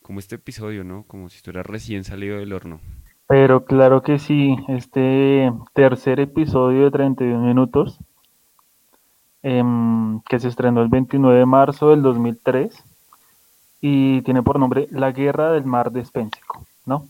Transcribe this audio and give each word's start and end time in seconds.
como 0.00 0.18
este 0.18 0.36
episodio, 0.36 0.82
¿no? 0.82 1.04
Como 1.06 1.28
si 1.28 1.36
estuviera 1.36 1.62
recién 1.62 2.04
salido 2.04 2.38
del 2.38 2.54
horno. 2.54 2.80
Pero 3.26 3.66
claro 3.66 4.00
que 4.00 4.18
sí, 4.18 4.56
este 4.68 5.52
tercer 5.74 6.20
episodio 6.20 6.84
de 6.84 6.90
31 6.90 7.46
minutos, 7.46 7.98
em, 9.42 10.22
que 10.22 10.38
se 10.38 10.48
estrenó 10.48 10.80
el 10.80 10.88
29 10.88 11.38
de 11.38 11.44
marzo 11.44 11.90
del 11.90 12.00
2003 12.00 12.89
y 13.80 14.22
tiene 14.22 14.42
por 14.42 14.58
nombre 14.58 14.88
La 14.90 15.12
Guerra 15.12 15.52
del 15.52 15.64
Mar 15.64 15.90
Despénsico, 15.92 16.66
¿no? 16.86 17.08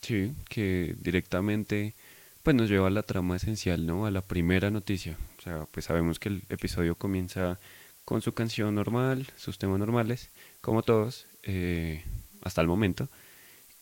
Sí, 0.00 0.32
que 0.48 0.94
directamente 1.00 1.94
pues 2.42 2.54
nos 2.54 2.68
lleva 2.68 2.88
a 2.88 2.90
la 2.90 3.02
trama 3.02 3.36
esencial, 3.36 3.86
¿no? 3.86 4.04
A 4.04 4.10
la 4.10 4.20
primera 4.20 4.70
noticia. 4.70 5.16
O 5.38 5.42
sea, 5.42 5.66
pues 5.70 5.86
sabemos 5.86 6.18
que 6.18 6.28
el 6.28 6.42
episodio 6.50 6.94
comienza 6.94 7.58
con 8.04 8.20
su 8.20 8.34
canción 8.34 8.74
normal, 8.74 9.26
sus 9.36 9.56
temas 9.56 9.78
normales, 9.78 10.30
como 10.60 10.82
todos, 10.82 11.26
eh, 11.42 12.04
hasta 12.42 12.60
el 12.60 12.66
momento. 12.66 13.08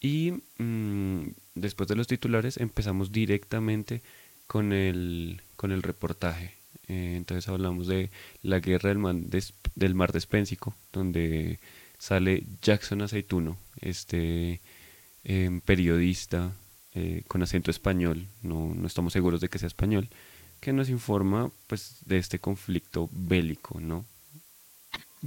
Y 0.00 0.42
mm, 0.58 1.22
después 1.56 1.88
de 1.88 1.96
los 1.96 2.06
titulares 2.06 2.56
empezamos 2.56 3.10
directamente 3.10 4.00
con 4.46 4.72
el, 4.72 5.42
con 5.56 5.72
el 5.72 5.82
reportaje. 5.82 6.54
Eh, 6.88 7.14
entonces 7.16 7.48
hablamos 7.48 7.88
de 7.88 8.10
la 8.42 8.60
guerra 8.60 8.90
del, 8.90 9.52
del 9.74 9.94
mar 9.94 10.12
Despénsico, 10.12 10.74
donde 10.92 11.58
sale 12.02 12.42
Jackson 12.60 13.00
Aceituno, 13.02 13.58
este 13.80 14.60
em, 15.22 15.60
periodista 15.60 16.50
eh, 16.96 17.22
con 17.28 17.44
acento 17.44 17.70
español, 17.70 18.26
no, 18.42 18.72
no 18.74 18.88
estamos 18.88 19.12
seguros 19.12 19.40
de 19.40 19.48
que 19.48 19.60
sea 19.60 19.68
español, 19.68 20.08
que 20.58 20.72
nos 20.72 20.88
informa 20.88 21.50
pues 21.68 22.02
de 22.04 22.18
este 22.18 22.40
conflicto 22.40 23.08
bélico, 23.12 23.78
¿no? 23.78 24.04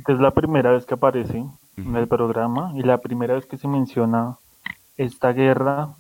Es 0.06 0.20
la 0.20 0.32
primera 0.32 0.72
vez 0.72 0.86
que 0.86 0.96
aparece 0.96 1.46
en 1.78 1.96
el 1.96 2.10
programa 2.10 2.74
y 2.76 2.82
la 2.82 2.98
primera 2.98 3.36
vez 3.36 3.46
que 3.46 3.58
se 3.58 3.70
menciona 3.70 4.38
esta 4.98 5.32
guerra. 5.32 5.96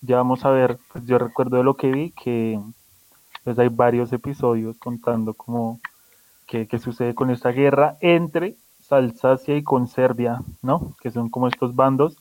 Ya 0.00 0.16
vamos 0.16 0.46
a 0.46 0.50
ver, 0.50 0.78
pues 0.90 1.04
yo 1.04 1.18
recuerdo 1.18 1.58
de 1.58 1.64
lo 1.64 1.74
que 1.74 1.92
vi 1.92 2.12
que 2.12 2.58
pues 3.44 3.58
hay 3.58 3.68
varios 3.68 4.14
episodios 4.14 4.78
contando 4.78 5.34
como 5.34 5.78
qué, 6.46 6.66
qué 6.66 6.78
sucede 6.78 7.14
con 7.14 7.30
esta 7.30 7.50
guerra 7.50 7.98
entre 8.00 8.56
Alsacia 8.96 9.56
y 9.56 9.62
con 9.62 9.88
Serbia, 9.88 10.40
¿no? 10.62 10.94
Que 11.00 11.10
son 11.10 11.28
como 11.30 11.48
estos 11.48 11.74
bandos. 11.74 12.16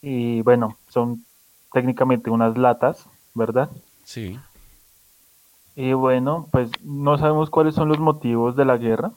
Y 0.00 0.42
bueno, 0.42 0.76
son 0.88 1.24
técnicamente 1.72 2.30
unas 2.30 2.56
latas, 2.56 3.06
¿verdad? 3.34 3.70
Sí, 4.04 4.38
Y 5.76 5.92
bueno, 5.92 6.48
pues 6.50 6.70
no 6.82 7.18
sabemos 7.18 7.50
cuáles 7.50 7.74
son 7.74 7.88
los 7.88 7.98
motivos 7.98 8.56
de 8.56 8.64
la 8.64 8.78
guerra, 8.78 9.12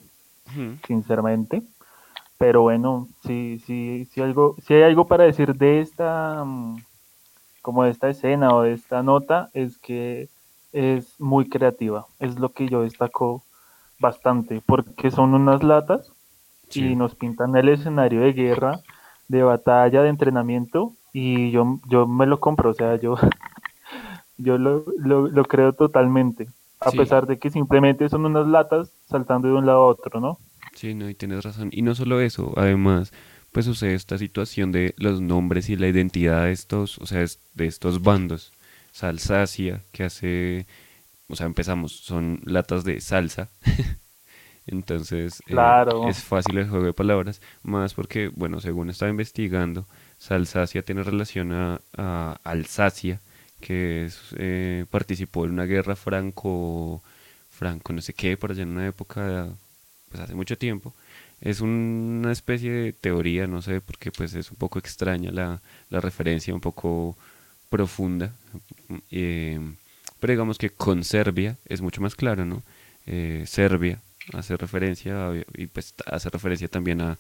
sinceramente, 0.86 1.64
pero 2.38 2.62
bueno, 2.64 3.08
si, 3.26 3.60
si, 3.66 4.06
si, 4.06 4.22
algo, 4.22 4.56
si 4.66 4.74
hay 4.74 4.84
algo 4.84 5.08
para 5.08 5.24
decir 5.24 5.56
de 5.56 5.80
esta, 5.82 6.44
mm, 6.46 6.78
como 7.62 7.84
de 7.84 7.92
esta 7.92 8.10
escena 8.10 8.54
o 8.54 8.64
de 8.64 8.74
esta 8.74 9.02
nota, 9.02 9.50
es 9.54 9.78
que 9.78 10.30
es 10.74 11.20
muy 11.20 11.50
creativa, 11.50 12.06
es 12.20 12.38
lo 12.40 12.50
que 12.50 12.68
yo 12.68 12.82
destaco 12.82 13.44
bastante, 14.00 14.62
porque 14.66 15.10
son 15.12 15.34
unas 15.34 15.64
latas 15.64 16.12
y 16.74 16.96
nos 16.96 17.16
pintan 17.16 17.56
el 17.56 17.70
escenario 17.70 18.22
de 18.22 18.34
guerra, 18.34 18.82
de 19.28 19.44
batalla, 19.44 20.02
de 20.04 20.10
entrenamiento, 20.10 20.96
y 21.14 21.52
yo, 21.52 21.80
yo 21.90 22.08
me 22.08 22.26
lo 22.26 22.40
compro, 22.40 22.72
o 22.72 22.74
sea, 22.74 22.96
yo, 22.98 23.16
yo 24.38 24.58
lo, 24.58 24.86
lo, 24.98 25.28
lo 25.28 25.46
creo 25.46 25.74
totalmente, 25.74 26.50
a 26.80 26.92
sí, 26.92 26.98
pesar 26.98 27.28
de 27.28 27.40
que 27.40 27.50
simplemente 27.50 28.10
son 28.10 28.26
unas 28.26 28.48
latas 28.48 28.92
saltando 29.08 29.48
de 29.50 29.54
un 29.56 29.66
lado 29.66 29.84
a 29.84 29.88
otro, 29.88 30.20
¿no? 30.20 30.40
sí, 30.74 30.94
no, 30.94 31.10
y 31.10 31.16
tienes 31.16 31.44
razón. 31.44 31.70
Y 31.72 31.82
no 31.82 31.96
solo 31.96 32.22
eso, 32.22 32.54
además, 32.58 33.12
pues 33.52 33.66
sucede 33.66 33.96
esta 33.96 34.18
situación 34.18 34.72
de 34.72 34.94
los 34.98 35.22
nombres 35.22 35.70
y 35.70 35.76
la 35.76 35.88
identidad 35.88 36.46
de 36.46 36.52
estos, 36.52 36.98
o 37.00 37.06
sea, 37.06 37.20
de 37.54 37.66
estos 37.68 38.02
bandos. 38.04 38.54
Salsacia, 38.92 39.84
que 39.92 40.04
hace, 40.04 40.68
o 41.28 41.36
sea, 41.36 41.48
empezamos, 41.48 41.94
son 41.94 42.42
latas 42.46 42.84
de 42.84 43.02
salsa, 43.02 43.50
Entonces 44.68 45.44
eh, 45.48 45.76
Claro, 45.84 46.00
es 46.02 46.24
fácil 46.24 46.58
el 46.58 46.70
juego 46.70 46.86
de 46.86 46.94
palabras, 46.94 47.42
más 47.64 47.94
porque, 47.94 48.30
bueno, 48.30 48.60
según 48.62 48.90
estaba 48.90 49.12
investigando, 49.12 49.88
Salsacia 50.18 50.84
tiene 50.84 51.04
relación 51.04 51.52
a, 51.54 51.82
a 51.98 52.40
Alsacia, 52.44 53.22
que 53.60 54.06
es, 54.06 54.20
eh, 54.38 54.86
participó 54.90 55.46
en 55.46 55.52
una 55.52 55.66
guerra 55.66 55.96
franco, 55.96 57.04
franco, 57.50 57.94
no 57.94 58.02
sé 58.02 58.14
qué, 58.14 58.38
por 58.38 58.52
allá 58.52 58.64
en 58.64 58.70
una 58.70 58.88
época, 58.88 59.50
pues 60.10 60.22
hace 60.22 60.36
mucho 60.36 60.58
tiempo. 60.58 60.94
Es 61.42 61.62
una 61.62 62.32
especie 62.32 62.72
de 62.72 62.94
teoría, 62.94 63.48
no 63.48 63.62
sé, 63.62 63.82
porque 63.82 64.12
pues 64.12 64.34
es 64.36 64.52
un 64.52 64.58
poco 64.58 64.78
extraña 64.80 65.32
la, 65.32 65.62
la 65.90 66.00
referencia, 66.02 66.54
un 66.54 66.62
poco 66.62 67.18
profunda, 67.70 68.34
eh, 69.12 69.60
pero 70.20 70.32
digamos 70.34 70.58
que 70.58 70.70
con 70.70 71.04
Serbia 71.04 71.58
es 71.66 71.82
mucho 71.82 72.02
más 72.02 72.16
claro, 72.16 72.46
¿no? 72.46 72.64
Eh, 73.08 73.44
Serbia 73.48 74.02
hace 74.34 74.58
referencia 74.58 75.32
y 75.56 75.68
pues 75.68 75.94
hace 76.06 76.30
referencia 76.30 76.68
también 76.68 77.02
a 77.02 77.18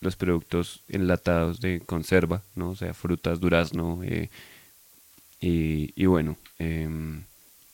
los 0.00 0.16
productos 0.16 0.82
enlatados 0.88 1.60
de 1.60 1.80
conserva, 1.80 2.42
¿no? 2.56 2.70
O 2.70 2.76
sea, 2.76 2.94
frutas, 2.94 3.40
durazno, 3.40 4.00
eh, 4.04 4.30
y, 5.40 5.92
y 6.00 6.06
bueno, 6.06 6.36
em, 6.58 7.24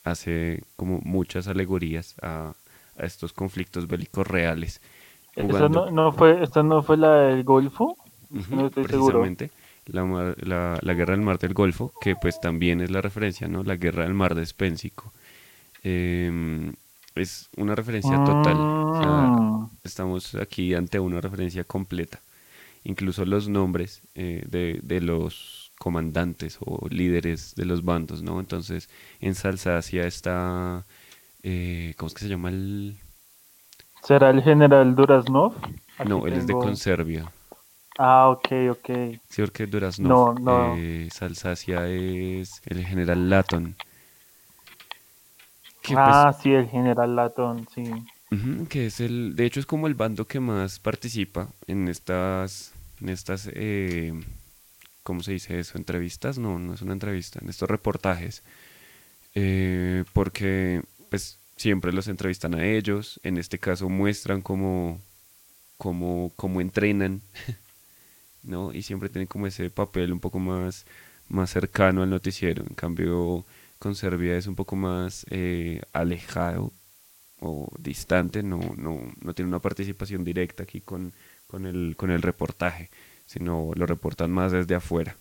hace 0.05 0.63
como 0.77 1.01
muchas 1.05 1.49
alegorías 1.49 2.15
a, 2.23 2.55
a 2.97 3.05
estos 3.07 3.33
conflictos 3.33 3.87
bélicos 3.87 4.27
reales, 4.27 4.81
jugando 5.35 5.69
no, 5.69 5.91
no 5.91 6.13
fue, 6.13 6.43
esta 6.43 6.63
no 6.63 6.83
fue 6.83 6.97
la 6.97 7.15
del 7.15 7.45
Golfo, 7.45 7.97
no 8.51 8.67
estoy 8.67 8.87
seguro. 8.87 9.33
precisamente 9.33 9.51
la, 9.87 10.05
mar- 10.05 10.37
la, 10.47 10.79
la 10.83 10.95
guerra 10.95 11.13
del 11.15 11.25
mar 11.25 11.39
del 11.39 11.55
Golfo, 11.55 11.93
que 12.01 12.15
pues 12.17 12.41
también 12.41 12.81
es 12.81 12.91
la 12.91 13.01
referencia, 13.01 13.49
¿no? 13.49 13.63
La 13.65 13.77
guerra 13.77 14.05
del 14.05 14.15
mar 14.15 14.35
Despénsico. 14.35 15.13
Em, 15.83 16.75
es 17.21 17.49
una 17.57 17.75
referencia 17.75 18.19
total, 18.19 18.69
o 18.93 18.95
sea, 18.95 19.33
Mm, 19.41 19.67
estamos 19.85 20.35
aquí 20.37 20.75
ante 20.75 21.01
una 21.01 21.21
referencia 21.21 21.65
completa. 21.65 22.21
Incluso 22.85 23.25
los 23.27 23.49
nombres 23.49 24.03
eh, 24.15 24.45
de, 24.49 24.81
de 24.83 25.01
los 25.01 25.73
comandantes 25.79 26.59
o 26.61 26.89
líderes 26.91 27.55
de 27.57 27.65
los 27.67 27.85
bandos, 27.85 28.23
¿no? 28.23 28.41
Entonces, 28.41 28.89
en 29.21 29.35
Salsacia 29.35 30.07
está, 30.07 30.87
eh, 31.43 31.95
¿cómo 31.99 32.09
es 32.09 32.15
que 32.15 32.23
se 32.23 32.29
llama 32.31 32.51
el...? 32.51 32.99
¿Será 34.03 34.31
el 34.31 34.43
general 34.43 34.97
Duraznov? 34.97 35.53
Aquí 35.99 36.09
No, 36.09 36.27
él 36.27 36.37
es 36.37 36.47
de. 36.47 36.57
Conservia. 36.57 37.33
Ah, 37.99 38.31
ok, 38.31 38.49
ok. 38.71 38.89
Sí, 39.31 39.43
porque 39.43 39.67
Duraznov, 39.67 40.19
No, 40.19 40.33
no. 40.35 40.75
eh, 40.75 41.09
Salsacia 41.13 41.89
es 41.89 42.61
el 42.67 42.85
general 42.87 43.29
Latton, 43.31 43.77
que 45.89 45.95
pues 45.95 46.07
Ah, 46.07 46.33
sí, 46.33 46.53
el 46.53 46.69
general 46.69 47.17
Latón, 47.17 47.67
sí. 47.75 47.85
Que 48.69 48.87
es 48.87 49.01
el, 49.01 49.37
de 49.37 49.47
hecho 49.47 49.61
es 49.61 49.67
como 49.67 49.87
el 49.87 49.95
bando 49.95 50.27
que 50.27 50.39
más 50.41 50.79
participa 50.79 51.49
en 51.67 51.89
estas, 51.89 52.73
en 53.01 53.09
estas, 53.09 53.49
eh, 53.55 54.13
¿cómo 55.03 55.23
se 55.23 55.33
dice 55.33 55.59
eso? 55.59 55.79
¿Entrevistas? 55.79 56.39
No, 56.39 56.59
no 56.59 56.75
es 56.75 56.83
una 56.83 56.93
entrevista, 56.93 57.39
en 57.43 57.49
estos 57.49 57.71
reportajes, 57.71 58.43
eh, 59.35 60.05
porque 60.13 60.83
pues 61.11 61.39
siempre 61.57 61.93
los 61.93 62.09
entrevistan 62.09 62.55
a 62.55 62.67
ellos, 62.67 63.19
en 63.23 63.39
este 63.39 63.59
caso 63.59 63.89
muestran 63.89 64.43
cómo, 64.43 65.01
cómo, 65.79 66.31
cómo 66.37 66.61
entrenan, 66.61 67.23
¿no? 68.43 68.73
Y 68.75 68.83
siempre 68.83 69.09
tienen 69.09 69.27
como 69.27 69.47
ese 69.47 69.71
papel 69.71 70.13
un 70.13 70.21
poco 70.21 70.39
más, 70.39 70.85
más 71.29 71.51
cercano 71.51 72.03
al 72.03 72.11
noticiero, 72.11 72.63
en 72.69 72.75
cambio 72.75 73.45
con 73.79 73.95
Serbia 73.95 74.37
es 74.37 74.47
un 74.47 74.55
poco 74.55 74.77
más 74.77 75.27
eh, 75.31 75.81
alejado 75.93 76.73
o 77.41 77.69
distante, 77.79 78.43
no, 78.43 78.59
no, 78.77 79.01
no 79.21 79.35
tiene 79.35 79.49
una 79.49 79.61
participación 79.61 80.25
directa 80.25 80.65
aquí 80.65 80.81
con, 80.81 81.13
con 81.47 81.67
el, 81.67 81.95
con 81.97 82.11
el 82.11 82.23
reportaje, 82.23 82.91
sino 83.27 83.71
lo 83.75 83.87
reportan 83.87 84.31
más 84.31 84.53
desde 84.53 84.75
afuera. 84.75 85.17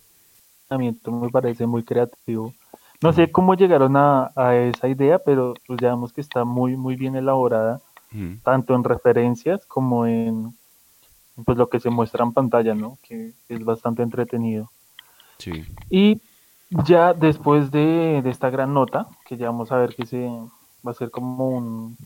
Esto 0.70 1.12
me 1.12 1.30
parece 1.30 1.66
muy 1.66 1.82
creativo. 1.82 2.52
No 3.00 3.12
sé 3.12 3.30
cómo 3.30 3.54
llegaron 3.54 3.96
a, 3.96 4.32
a 4.34 4.56
esa 4.56 4.88
idea, 4.88 5.18
pero 5.18 5.54
pues 5.66 5.78
ya 5.80 5.90
vemos 5.90 6.12
que 6.12 6.20
está 6.20 6.44
muy, 6.44 6.76
muy 6.76 6.96
bien 6.96 7.14
elaborada, 7.16 7.80
tanto 8.42 8.74
en 8.74 8.84
referencias 8.84 9.64
como 9.66 10.06
en 10.06 10.52
pues, 11.44 11.56
lo 11.56 11.68
que 11.68 11.80
se 11.80 11.90
muestra 11.90 12.24
en 12.24 12.32
pantalla, 12.32 12.74
¿no? 12.74 12.98
Que 13.02 13.32
es 13.48 13.64
bastante 13.64 14.02
entretenido. 14.02 14.70
Sí, 15.38 15.64
Y 15.88 16.20
ya 16.70 17.14
después 17.14 17.70
de, 17.70 18.20
de 18.22 18.30
esta 18.30 18.50
gran 18.50 18.74
nota, 18.74 19.06
que 19.26 19.36
ya 19.36 19.46
vamos 19.46 19.72
a 19.72 19.76
ver 19.76 19.94
que 19.94 20.06
se 20.06 20.28
va 20.86 20.90
a 20.90 20.94
ser 20.94 21.10
como 21.10 21.48
un, 21.48 21.96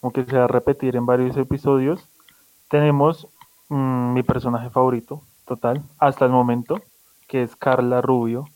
como 0.00 0.12
que 0.12 0.24
se 0.24 0.36
va 0.36 0.44
a 0.44 0.48
repetir 0.48 0.96
en 0.96 1.06
varios 1.06 1.36
episodios, 1.36 2.08
tenemos 2.68 3.26
mm, 3.68 4.12
mi 4.12 4.22
personaje 4.22 4.70
favorito, 4.70 5.22
total, 5.46 5.82
hasta 5.98 6.24
el 6.24 6.30
momento, 6.30 6.80
que 7.28 7.42
es 7.42 7.56
Carla 7.56 8.00
Rubio, 8.00 8.48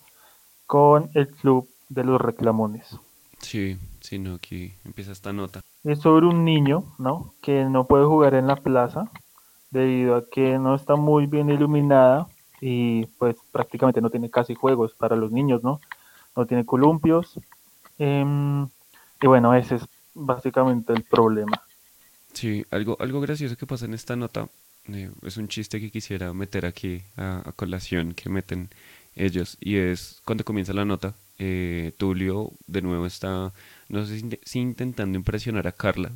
con 0.67 1.11
el 1.15 1.29
Club 1.29 1.69
de 1.89 2.05
los 2.05 2.21
Reclamones. 2.21 2.99
sí, 3.39 3.79
sí, 4.01 4.19
no, 4.19 4.35
aquí 4.35 4.75
empieza 4.85 5.13
esta 5.13 5.33
nota. 5.33 5.61
Es 5.85 6.01
sobre 6.01 6.27
un 6.27 6.45
niño, 6.45 6.85
¿no? 6.99 7.33
Que 7.43 7.65
no 7.65 7.87
puede 7.87 8.07
jugar 8.07 8.35
en 8.35 8.49
la 8.49 8.57
plaza 8.57 9.09
debido 9.71 10.17
a 10.17 10.25
que 10.29 10.59
no 10.59 10.75
está 10.75 10.97
muy 10.97 11.27
bien 11.27 11.51
iluminada 11.51 12.27
y 12.61 13.07
pues 13.19 13.37
prácticamente 13.53 14.01
no 14.01 14.11
tiene 14.11 14.31
casi 14.31 14.55
juegos 14.55 14.95
para 14.95 15.17
los 15.17 15.33
niños, 15.33 15.63
¿no? 15.63 15.81
No 16.37 16.47
tiene 16.47 16.65
columpios. 16.65 17.39
em, 17.99 18.65
y 19.23 19.27
bueno, 19.27 19.55
ese 19.55 19.77
es 19.77 19.83
básicamente 20.15 20.93
el 20.93 21.05
problema. 21.05 21.63
Sí, 22.33 22.65
algo, 22.71 22.97
algo 23.01 23.21
gracioso 23.21 23.57
que 23.57 23.67
pasa 23.67 23.87
en 23.87 23.95
esta 23.95 24.17
nota, 24.17 24.49
eh, 24.89 25.11
es 25.23 25.37
un 25.39 25.49
chiste 25.49 25.81
que 25.81 25.91
quisiera 25.91 26.33
meter 26.35 26.67
aquí 26.67 27.03
a, 27.17 27.53
colación 27.57 28.13
que 28.13 28.29
meten 28.29 28.69
ellos, 29.15 29.57
y 29.61 29.77
es 29.77 30.21
cuando 30.25 30.45
comienza 30.45 30.75
la 30.75 30.85
nota, 30.85 31.15
eh, 31.39 31.93
Tulio 31.97 32.53
de 32.67 32.83
nuevo 32.83 33.07
está, 33.07 33.53
no 33.89 34.05
sé 34.05 34.39
si 34.45 34.59
intentando 34.59 35.17
impresionar 35.17 35.67
a 35.67 35.73
Carla, 35.73 36.13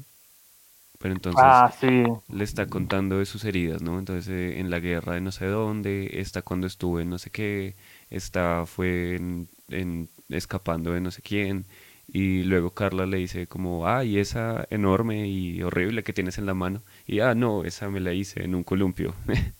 pero 1.00 1.14
entonces 1.14 1.64
Ah, 1.64 1.70
sí, 1.72 2.06
le 2.28 2.44
está 2.44 2.66
contando 2.66 3.18
de 3.18 3.26
sus 3.26 3.44
heridas, 3.44 3.82
¿no? 3.82 3.98
Entonces 3.98 4.28
eh, 4.28 4.60
en 4.60 4.70
la 4.70 4.80
guerra 4.80 5.14
de 5.14 5.20
no 5.22 5.32
sé 5.32 5.46
dónde, 5.46 6.20
está 6.20 6.42
cuando 6.42 6.66
estuvo 6.68 7.00
en 7.00 7.10
no 7.10 7.18
sé 7.18 7.30
qué, 7.30 7.76
está 8.10 8.66
fue 8.66 9.16
en, 9.16 9.48
en 9.70 10.08
escapando 10.30 10.92
de 10.92 11.00
no 11.00 11.10
sé 11.10 11.22
quién, 11.22 11.66
y 12.12 12.44
luego 12.44 12.70
Carla 12.74 13.06
le 13.06 13.18
dice 13.18 13.46
como, 13.48 13.86
ah, 13.88 14.04
y 14.04 14.18
esa 14.18 14.66
enorme 14.70 15.28
y 15.28 15.62
horrible 15.62 16.02
que 16.04 16.12
tienes 16.12 16.38
en 16.38 16.46
la 16.46 16.54
mano, 16.54 16.82
y 17.06 17.20
ah, 17.20 17.34
no, 17.34 17.64
esa 17.64 17.90
me 17.90 18.00
la 18.00 18.12
hice 18.14 18.44
en 18.44 18.54
un 18.54 18.64
columpio. 18.64 19.14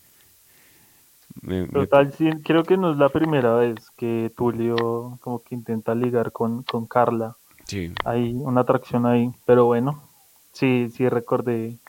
Me, 1.41 1.65
me 1.67 1.87
pa- 1.87 1.99
total, 1.99 2.11
sí, 2.13 2.29
creo 2.43 2.65
que 2.65 2.77
no 2.77 2.91
es 2.91 2.97
la 2.97 3.09
primera 3.09 3.53
vez 3.55 3.91
que 3.97 4.31
Tulio 4.35 5.17
como 5.21 5.43
que 5.43 5.55
intenta 5.55 5.95
ligar 5.95 6.31
con, 6.31 6.63
con 6.63 6.85
Carla. 6.87 7.35
sí, 7.65 7.93
Hay 8.05 8.33
una 8.35 8.61
atracción 8.61 9.05
ahí, 9.07 9.31
pero 9.45 9.65
bueno, 9.67 10.10
sí, 10.53 10.89
sí 10.91 11.09
recordé 11.09 11.79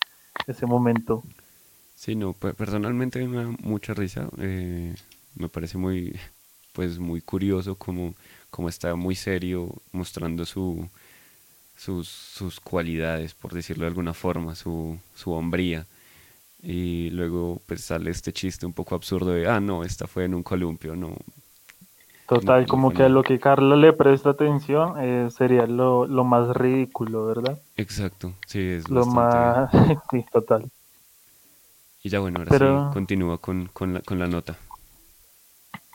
ese 0.47 0.67
momento. 0.67 1.25
sí, 1.95 2.15
no, 2.15 2.33
pe- 2.35 2.55
personalmente 2.55 3.27
me 3.27 3.37
da 3.45 3.51
mucha 3.61 3.95
risa, 3.95 4.29
eh, 4.39 4.95
me 5.35 5.49
parece 5.49 5.79
muy, 5.79 6.19
pues 6.73 6.99
muy 6.99 7.21
curioso 7.21 7.77
como, 7.77 8.15
como 8.51 8.69
está 8.69 8.95
muy 8.95 9.15
serio 9.15 9.75
mostrando 9.93 10.45
su 10.45 10.89
sus, 11.77 12.09
sus 12.09 12.61
cualidades, 12.61 13.35
por 13.35 13.55
decirlo 13.55 13.85
de 13.85 13.89
alguna 13.91 14.15
forma, 14.15 14.55
su, 14.57 14.99
su 15.17 15.33
hombría. 15.33 15.87
Y 16.63 17.11
luego 17.11 17.61
pues 17.67 17.83
sale 17.83 18.11
este 18.11 18.33
chiste 18.33 18.67
un 18.67 18.73
poco 18.75 18.95
absurdo 18.97 19.33
de, 19.33 19.49
ah, 19.49 19.61
no, 19.61 19.85
esta 19.85 20.07
fue 20.09 20.25
en 20.27 20.35
un 20.35 20.43
columpio, 20.45 20.97
no, 20.97 21.17
Total, 22.35 22.67
como 22.67 22.93
que 22.93 23.03
a 23.03 23.09
lo 23.11 23.23
que 23.23 23.39
Carla 23.39 23.77
le 23.77 23.93
presta 23.93 24.31
atención 24.31 24.95
eh, 24.99 25.29
sería 25.31 25.67
lo, 25.67 26.07
lo 26.07 26.25
más 26.25 26.49
ridículo, 26.57 27.27
¿verdad? 27.27 27.59
Exacto, 27.77 28.33
sí, 28.47 28.61
es 28.61 28.89
Lo 28.89 29.05
bastante... 29.05 29.77
más... 29.87 29.99
sí, 30.11 30.25
total. 30.33 30.71
Y 32.03 32.09
ya 32.09 32.21
bueno, 32.21 32.39
ahora 32.41 32.59
sí, 32.59 32.95
continúa 32.95 33.39
con, 33.39 33.67
con 33.73 33.95
la, 33.95 34.01
con 34.01 34.19
la 34.19 34.27
nota. 34.27 34.57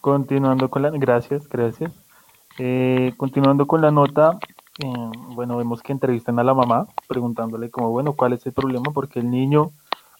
continuando 0.01 0.69
con 0.69 0.83
la... 0.83 0.91
Gracias, 0.91 1.47
gracias. 1.49 1.91
Eh, 2.59 3.13
continuando 3.17 3.65
con 3.65 3.81
la 3.81 3.91
nota, 3.91 4.37
eh, 4.83 5.09
bueno, 5.35 5.57
vemos 5.57 5.81
que 5.81 5.91
entrevistan 5.91 6.39
a 6.39 6.43
la 6.43 6.53
mamá 6.53 6.87
preguntándole 7.07 7.69
como, 7.71 7.89
bueno, 7.89 8.13
¿cuál 8.13 8.33
es 8.33 8.45
el 8.45 8.53
problema? 8.53 8.91
Porque 8.93 9.19
el 9.19 9.29
niño 9.31 9.71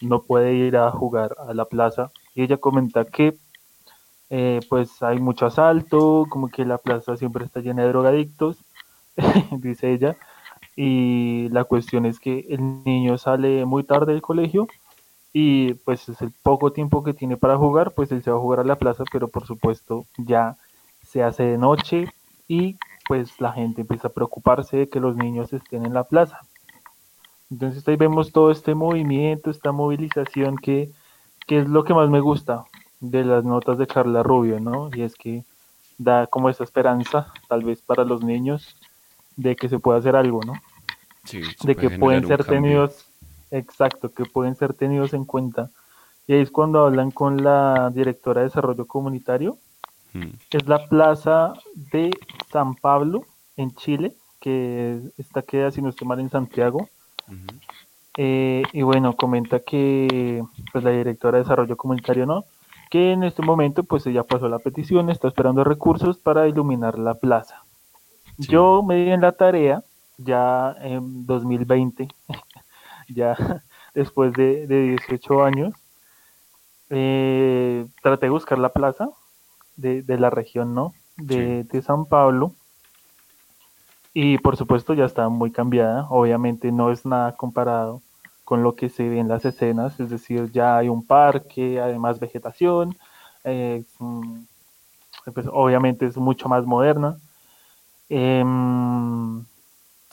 no 0.02 0.24
puede 0.24 0.54
ir 0.56 0.78
a 0.78 0.92
jugar 0.92 1.36
a 1.48 1.54
la 1.54 1.66
plaza. 1.66 2.12
Y 2.36 2.44
ella 2.44 2.58
comenta 2.58 3.06
que 3.06 3.38
eh, 4.30 4.60
pues 4.70 5.02
hay 5.02 5.20
mucho 5.20 5.46
asalto, 5.46 6.26
como 6.30 6.50
que 6.50 6.66
la 6.66 6.78
plaza 6.78 7.16
siempre 7.16 7.46
está 7.46 7.62
llena 7.62 7.84
de 7.84 7.90
drogadictos, 7.90 8.64
dice 9.52 9.94
ella. 9.94 10.18
Y 10.76 11.50
la 11.50 11.64
cuestión 11.64 12.06
es 12.06 12.20
que 12.20 12.46
el 12.50 12.84
niño 12.84 13.18
sale 13.18 13.66
muy 13.66 13.84
tarde 13.84 14.14
del 14.14 14.22
colegio 14.22 14.68
y 15.34 15.74
pues 15.76 16.10
es 16.10 16.22
el 16.22 16.32
poco 16.44 16.72
tiempo 16.72 17.04
que 17.04 17.14
tiene 17.14 17.38
para 17.38 17.58
jugar, 17.58 17.94
pues 17.94 18.12
él 18.12 18.24
se 18.24 18.32
va 18.32 18.38
a 18.38 18.42
jugar 18.42 18.60
a 18.60 18.64
la 18.64 18.76
plaza, 18.76 19.04
pero 19.12 19.28
por 19.28 19.46
supuesto 19.46 20.06
ya 20.18 20.58
se 21.02 21.24
hace 21.24 21.44
de 21.44 21.58
noche 21.58 22.12
y 22.48 22.78
pues 23.08 23.40
la 23.40 23.54
gente 23.54 23.82
empieza 23.82 24.10
a 24.10 24.14
preocuparse 24.14 24.78
de 24.78 24.90
que 24.90 25.00
los 25.00 25.16
niños 25.16 25.54
estén 25.54 25.86
en 25.86 25.94
la 25.94 26.04
plaza. 26.04 26.42
Entonces 27.50 27.88
ahí 27.88 27.96
vemos 27.96 28.32
todo 28.32 28.52
este 28.52 28.76
movimiento, 28.76 29.50
esta 29.50 29.72
movilización 29.72 30.58
que, 30.58 30.92
que 31.48 31.60
es 31.60 31.68
lo 31.68 31.84
que 31.86 31.94
más 31.94 32.10
me 32.10 32.20
gusta 32.20 32.66
de 33.00 33.24
las 33.24 33.44
notas 33.44 33.78
de 33.78 33.88
Carla 33.88 34.24
Rubio, 34.24 34.60
¿no? 34.60 34.90
Y 34.94 35.02
es 35.02 35.16
que 35.16 35.44
da 35.98 36.28
como 36.28 36.50
esa 36.50 36.64
esperanza, 36.64 37.32
tal 37.48 37.64
vez 37.64 37.82
para 37.82 38.04
los 38.04 38.24
niños, 38.24 38.76
de 39.36 39.56
que 39.56 39.70
se 39.70 39.80
pueda 39.80 40.00
hacer 40.00 40.16
algo, 40.16 40.42
¿no? 40.44 40.54
Sí, 41.26 41.42
De 41.42 41.76
puede 41.76 41.76
que 41.76 42.00
pueden 42.00 42.28
ser 42.28 42.44
tenidos, 42.44 43.06
exacto, 43.52 44.10
que 44.10 44.26
pueden 44.26 44.56
ser 44.56 44.74
tenidos 44.74 45.14
en 45.14 45.26
cuenta. 45.26 45.70
Y 46.28 46.34
ahí 46.34 46.42
es 46.42 46.52
cuando 46.52 46.86
hablan 46.86 47.12
con 47.12 47.44
la 47.44 47.90
directora 47.94 48.42
de 48.42 48.48
desarrollo 48.48 48.86
comunitario, 48.86 49.58
Mm, 50.14 50.32
es 50.52 50.68
la 50.68 50.88
plaza 50.88 51.54
de 51.92 52.12
San 52.52 52.76
Pablo 52.76 53.26
en 53.56 53.72
Chile, 53.76 54.14
que 54.40 55.00
está 55.18 55.42
queda, 55.42 55.72
si 55.72 55.82
no 55.82 55.90
estoy 55.90 56.08
mal, 56.08 56.20
en 56.20 56.30
Santiago. 56.30 56.90
Eh, 58.18 58.64
y 58.74 58.82
bueno, 58.82 59.16
comenta 59.16 59.60
que 59.60 60.44
pues 60.72 60.84
la 60.84 60.92
directora 60.92 61.38
de 61.38 61.44
desarrollo 61.44 61.76
comunitario 61.76 62.26
no, 62.26 62.46
que 62.90 63.12
en 63.12 63.24
este 63.24 63.42
momento 63.42 63.84
pues 63.84 64.06
ella 64.08 64.24
pasó 64.24 64.48
la 64.50 64.60
petición, 64.60 65.10
está 65.10 65.28
esperando 65.28 65.64
recursos 65.64 66.18
para 66.18 66.48
iluminar 66.48 66.98
la 67.00 67.16
plaza. 67.16 67.64
Sí, 68.40 68.48
Yo 68.48 68.84
me 68.84 68.96
di 68.96 69.12
en 69.12 69.22
la 69.22 69.34
tarea 69.34 69.84
ya 70.18 70.76
en 70.80 71.26
2020, 71.26 72.08
ya 73.10 73.36
después 73.94 74.34
de, 74.34 74.68
de 74.68 74.82
18 74.84 75.44
años, 75.44 75.74
eh, 76.90 77.86
traté 78.02 78.28
de 78.28 78.32
buscar 78.32 78.60
la 78.60 78.70
plaza 78.70 79.10
de, 79.76 80.02
de 80.02 80.18
la 80.18 80.30
región, 80.30 80.74
¿no? 80.74 80.94
sí, 81.18 81.26
De, 81.26 81.64
de 81.64 81.82
San 81.82 82.06
Pablo 82.06 82.54
y 84.14 84.40
por 84.40 84.58
supuesto 84.58 84.94
ya 84.96 85.06
está 85.06 85.30
muy 85.30 85.52
cambiada, 85.52 86.08
obviamente 86.10 86.72
no 86.72 86.92
es 86.92 87.06
nada 87.06 87.36
comparado 87.36 88.02
con 88.48 88.64
lo 88.64 88.76
que 88.76 88.88
se 88.88 89.10
ve 89.10 89.20
en 89.20 89.28
las 89.28 89.44
escenas, 89.44 90.00
es 90.00 90.10
decir, 90.10 90.50
ya 90.54 90.78
hay 90.78 90.88
un 90.88 91.06
parque, 91.06 91.82
además 91.82 92.18
vegetación, 92.18 92.96
eh, 93.44 93.84
mm, 94.00 94.40
pues 95.34 95.48
obviamente 95.52 96.06
es 96.06 96.16
mucho 96.16 96.48
más 96.48 96.66
moderna. 96.66 97.18
Eh, 98.08 98.46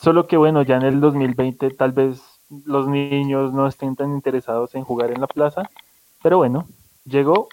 solo 0.01 0.27
que 0.27 0.35
bueno, 0.35 0.63
ya 0.63 0.75
en 0.75 0.81
el 0.81 0.99
2020 0.99 1.69
tal 1.71 1.93
vez 1.93 2.21
los 2.65 2.89
niños 2.89 3.53
no 3.53 3.67
estén 3.67 3.95
tan 3.95 4.11
interesados 4.11 4.75
en 4.75 4.83
jugar 4.83 5.11
en 5.11 5.21
la 5.21 5.27
plaza, 5.27 5.69
pero 6.21 6.35
bueno, 6.35 6.67
llegó, 7.05 7.47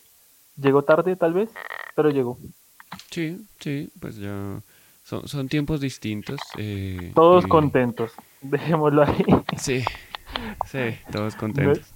llegó 0.56 0.82
tarde 0.82 1.14
tal 1.14 1.32
vez, 1.32 1.48
pero 1.94 2.10
llegó. 2.10 2.38
sí, 3.08 3.46
sí, 3.60 3.88
pues 4.00 4.16
ya 4.16 4.60
son, 5.04 5.28
son 5.28 5.46
tiempos 5.46 5.80
distintos 5.80 6.40
eh, 6.58 7.12
Todos 7.14 7.44
y 7.44 7.48
contentos. 7.48 8.10
Dejémoslo 8.40 9.04
ahí. 9.04 9.24
Sí, 9.56 9.84
sí, 10.66 10.78
todos 11.10 11.34
contentos. 11.36 11.92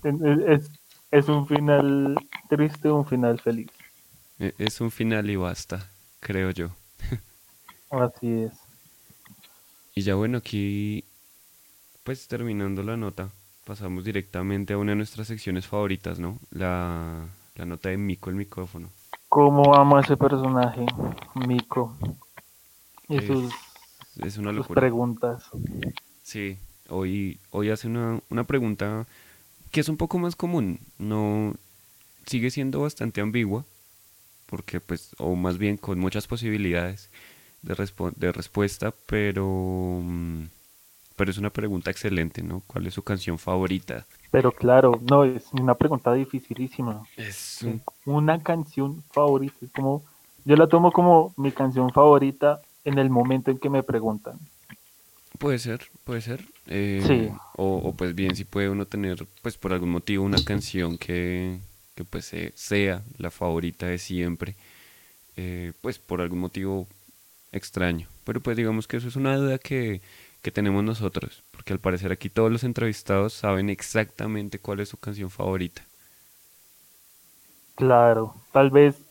Es, 1.11 1.29
un 1.29 1.47
final 1.47 2.17
triste, 2.49 2.91
un 2.91 3.07
final 3.07 3.39
feliz. 3.41 3.69
E- 4.39 4.55
Es 4.59 4.81
un 4.81 4.91
final 4.91 5.29
y 5.31 5.37
basta, 5.37 5.91
creo 6.21 6.51
yo. 6.51 6.71
Así 7.91 8.43
es. 8.43 8.53
Y 9.95 10.03
ya 10.03 10.15
bueno, 10.15 10.39
aquí 10.39 11.05
pues 12.05 12.29
terminando 12.29 12.83
la 12.83 12.97
nota, 12.97 13.31
pasamos 13.65 14.05
directamente 14.05 14.75
a 14.75 14.79
una 14.79 14.93
de 14.93 14.97
nuestras 14.97 15.27
secciones 15.27 15.67
favoritas, 15.67 16.21
¿no? 16.21 16.39
La, 16.51 17.25
la 17.57 17.67
nota 17.67 17.89
de 17.89 17.97
Mico 17.97 18.31
el 18.31 18.37
micrófono. 18.37 18.91
¿Cómo 19.29 19.75
amo 19.75 19.97
a 19.97 20.01
ese 20.01 20.17
personaje, 20.17 20.87
Miko? 21.49 21.95
Y 23.09 23.21
sus, 23.23 23.53
es 24.19 24.37
una 24.39 24.51
sus 24.51 24.59
locura. 24.59 24.81
preguntas. 24.81 25.51
Sí, 26.23 26.59
hoy, 26.89 27.39
hoy 27.51 27.71
hace 27.71 27.89
una, 27.89 28.21
una 28.31 28.45
pregunta 28.45 29.07
que 29.73 29.81
es 29.81 29.89
un 29.89 29.97
poco 29.97 30.19
más 30.19 30.37
común, 30.37 30.81
no 30.99 31.55
sigue 32.27 32.51
siendo 32.51 32.83
bastante 32.83 33.21
ambigua, 33.21 33.65
porque 34.47 34.81
pues, 34.81 35.15
o 35.19 35.37
más 35.37 35.59
bien 35.59 35.77
con 35.77 35.99
muchas 35.99 36.27
posibilidades 36.27 37.11
de, 37.63 37.75
respo- 37.77 38.15
de 38.17 38.33
respuesta, 38.33 38.95
pero, 39.07 39.47
mm, 40.03 40.45
pero 41.17 41.31
es 41.31 41.39
una 41.39 41.51
pregunta 41.51 41.91
excelente, 41.91 42.43
¿no? 42.43 42.63
¿Cuál 42.67 42.87
es 42.87 42.95
su 42.95 43.03
canción 43.03 43.39
favorita? 43.39 44.07
Pero 44.31 44.53
claro, 44.53 45.01
no, 45.11 45.25
es 45.25 45.53
una 45.53 45.75
pregunta 45.75 46.13
dificilísima. 46.13 47.07
Es 47.17 47.63
un- 47.63 47.83
Una 48.05 48.41
canción 48.43 49.03
favorita. 49.13 49.57
Es 49.65 49.71
como, 49.73 50.03
yo 50.45 50.57
la 50.57 50.69
tomo 50.69 50.93
como 50.93 51.33
mi 51.37 51.51
canción 51.53 51.91
favorita 51.91 52.61
en 52.85 52.99
el 52.99 53.11
momento 53.11 53.51
en 53.51 53.59
que 53.59 53.71
me 53.71 53.83
preguntan. 53.83 54.39
Puede 55.37 55.59
ser, 55.59 55.91
puede 56.05 56.21
ser. 56.21 56.45
eh, 56.67 57.07
Sí, 57.07 57.33
o, 57.53 57.77
o 57.79 57.93
pues 57.97 58.15
bien, 58.15 58.37
si 58.37 58.45
puede 58.45 58.69
uno 58.71 58.87
tener, 58.87 59.27
pues 59.43 59.57
por 59.59 59.73
algún 59.73 59.91
motivo, 59.91 60.25
una 60.25 60.41
canción 60.41 60.99
que, 60.99 61.59
que 61.95 62.05
pues 62.05 62.33
sea 62.55 63.03
la 63.19 63.31
favorita 63.31 63.87
de 63.87 63.99
siempre, 63.99 64.57
eh, 65.37 65.73
pues 65.83 65.99
por 65.99 66.21
algún 66.23 66.41
motivo 66.41 66.89
extraño. 67.53 68.09
Pero 68.25 68.41
pues 68.43 68.57
digamos 68.57 68.89
que 68.89 68.99
eso 68.99 69.09
es 69.09 69.17
una 69.17 69.37
duda 69.37 69.59
que, 69.59 70.03
que 70.43 70.51
tenemos 70.53 70.85
nosotros, 70.85 71.45
porque 71.53 71.73
al 71.75 71.81
parecer 71.81 72.13
aquí 72.13 72.31
todos 72.31 72.53
los 72.53 72.65
entrevistados 72.65 73.35
saben 73.35 73.71
exactamente 73.71 74.59
cuál 74.61 74.81
es 74.81 74.91
su 74.91 74.99
canción 74.99 75.31
favorita. 75.31 75.85
claro. 77.75 78.35
Tal 78.53 78.71
vez 78.71 79.05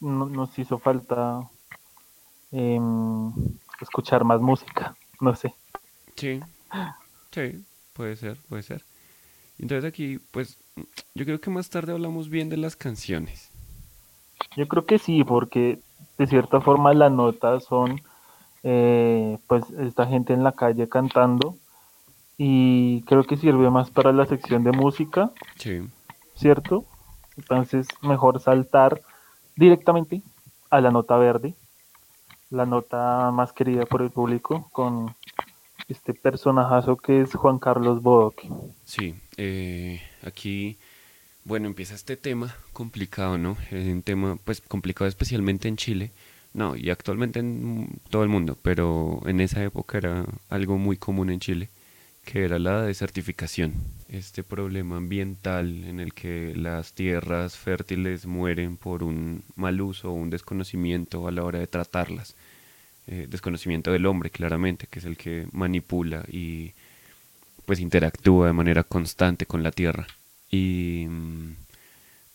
no- 0.00 0.26
nos 0.28 0.58
hizo 0.58 0.78
falta 0.78 1.50
em, 2.52 3.32
escuchar 3.80 4.24
más 4.24 4.40
música. 4.40 4.96
No 5.20 5.34
sé. 5.34 5.54
Sí, 6.16 6.40
sí, 7.30 7.64
puede 7.92 8.16
ser, 8.16 8.36
puede 8.48 8.62
ser. 8.62 8.82
Entonces 9.58 9.84
aquí, 9.84 10.18
pues 10.30 10.58
yo 11.14 11.24
creo 11.24 11.40
que 11.40 11.50
más 11.50 11.68
tarde 11.70 11.92
hablamos 11.92 12.28
bien 12.28 12.48
de 12.48 12.56
las 12.56 12.76
canciones. 12.76 13.50
Yo 14.56 14.66
creo 14.68 14.86
que 14.86 14.98
sí, 14.98 15.22
porque 15.24 15.78
de 16.18 16.26
cierta 16.26 16.60
forma 16.60 16.94
las 16.94 17.12
notas 17.12 17.64
son 17.64 18.00
eh, 18.62 19.38
pues 19.46 19.64
esta 19.78 20.06
gente 20.06 20.32
en 20.32 20.44
la 20.44 20.52
calle 20.52 20.88
cantando 20.88 21.56
y 22.36 23.02
creo 23.02 23.24
que 23.24 23.36
sirve 23.36 23.70
más 23.70 23.90
para 23.90 24.12
la 24.12 24.26
sección 24.26 24.64
de 24.64 24.72
música, 24.72 25.30
Sí, 25.56 25.82
¿cierto? 26.34 26.84
Entonces 27.36 27.86
mejor 28.02 28.40
saltar 28.40 29.02
directamente 29.56 30.22
a 30.70 30.80
la 30.80 30.90
nota 30.90 31.16
verde, 31.16 31.54
la 32.50 32.66
nota 32.66 33.30
más 33.32 33.52
querida 33.52 33.86
por 33.86 34.02
el 34.02 34.10
público 34.10 34.68
con 34.72 35.14
este 35.88 36.14
personajazo 36.14 36.96
que 36.96 37.20
es 37.22 37.34
Juan 37.34 37.58
Carlos 37.58 38.02
Bodoque. 38.02 38.48
sí. 38.84 39.14
eh, 39.36 40.00
aquí, 40.22 40.78
bueno, 41.44 41.66
empieza 41.66 41.94
este 41.94 42.16
tema 42.16 42.54
complicado, 42.72 43.38
¿no? 43.38 43.56
Es 43.70 43.86
un 43.86 44.02
tema, 44.02 44.38
pues, 44.44 44.60
complicado 44.60 45.08
especialmente 45.08 45.68
en 45.68 45.76
Chile. 45.76 46.12
No, 46.52 46.74
y 46.76 46.90
actualmente 46.90 47.38
en 47.38 48.00
todo 48.10 48.24
el 48.24 48.28
mundo, 48.28 48.56
pero 48.60 49.20
en 49.26 49.40
esa 49.40 49.62
época 49.62 49.98
era 49.98 50.24
algo 50.48 50.78
muy 50.78 50.96
común 50.96 51.30
en 51.30 51.38
Chile, 51.38 51.68
que 52.30 52.44
era 52.44 52.60
la 52.60 52.82
desertificación. 52.82 53.74
Este 54.08 54.44
problema 54.44 54.98
ambiental 54.98 55.82
en 55.84 55.98
el 55.98 56.14
que 56.14 56.54
las 56.54 56.92
tierras 56.92 57.56
fértiles 57.56 58.24
mueren 58.24 58.76
por 58.76 59.02
un 59.02 59.42
mal 59.56 59.80
uso 59.80 60.10
o 60.10 60.14
un 60.14 60.30
desconocimiento 60.30 61.26
a 61.26 61.32
la 61.32 61.42
hora 61.42 61.58
de 61.58 61.66
tratarlas. 61.66 62.36
Eh, 63.08 63.26
desconocimiento 63.28 63.90
del 63.90 64.06
hombre, 64.06 64.30
claramente, 64.30 64.86
que 64.88 65.00
es 65.00 65.06
el 65.06 65.16
que 65.16 65.48
manipula 65.50 66.24
y 66.28 66.72
pues 67.66 67.80
interactúa 67.80 68.46
de 68.46 68.52
manera 68.52 68.84
constante 68.84 69.44
con 69.44 69.64
la 69.64 69.72
tierra. 69.72 70.06
Y 70.52 71.06
mm, 71.08 71.56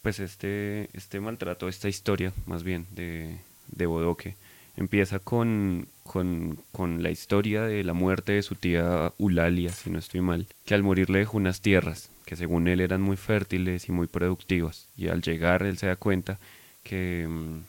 pues 0.01 0.19
este, 0.19 0.89
este 0.91 1.21
maltrato, 1.21 1.69
esta 1.69 1.87
historia 1.87 2.33
más 2.47 2.63
bien 2.63 2.85
de, 2.91 3.37
de 3.67 3.85
Bodoque, 3.85 4.35
empieza 4.77 5.20
con, 5.20 5.88
con, 6.03 6.60
con 6.72 7.03
la 7.03 7.12
historia 7.12 7.63
de 7.63 7.84
la 7.84 7.94
muerte 7.94 8.34
de 8.34 8.44
su 8.44 8.55
tía 8.55 9.13
Eulalia, 9.20 9.72
si 9.72 9.89
no 9.89 10.00
estoy 10.00 10.22
mal, 10.22 10.48
que 10.65 10.74
al 10.74 10.84
morir 10.84 11.10
le 11.10 11.20
dejó 11.20 11.38
unas 11.38 11.62
tierras 11.62 12.10
que 12.25 12.36
según 12.36 12.67
él 12.67 12.82
eran 12.82 13.01
muy 13.01 13.17
fértiles 13.17 13.88
y 13.88 13.91
muy 13.91 14.08
productivas. 14.08 14.88
Y 14.98 15.08
al 15.08 15.22
llegar 15.22 15.63
él 15.63 15.77
se 15.77 15.88
da 15.88 15.96
cuenta 15.96 16.39
que, 16.84 17.27
mm, 17.29 17.60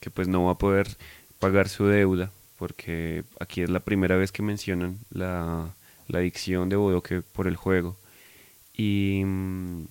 que 0.00 0.10
pues 0.10 0.28
no 0.28 0.44
va 0.44 0.52
a 0.52 0.58
poder 0.58 0.88
pagar 1.38 1.68
su 1.68 1.86
deuda, 1.86 2.32
porque 2.58 3.24
aquí 3.38 3.62
es 3.62 3.70
la 3.70 3.80
primera 3.80 4.16
vez 4.16 4.32
que 4.32 4.42
mencionan 4.42 4.98
la, 5.10 5.74
la 6.08 6.18
adicción 6.18 6.68
de 6.68 6.76
Bodoque 6.76 7.22
por 7.22 7.46
el 7.46 7.56
juego. 7.56 7.96
Y, 8.74 9.22
mm, 9.24 9.84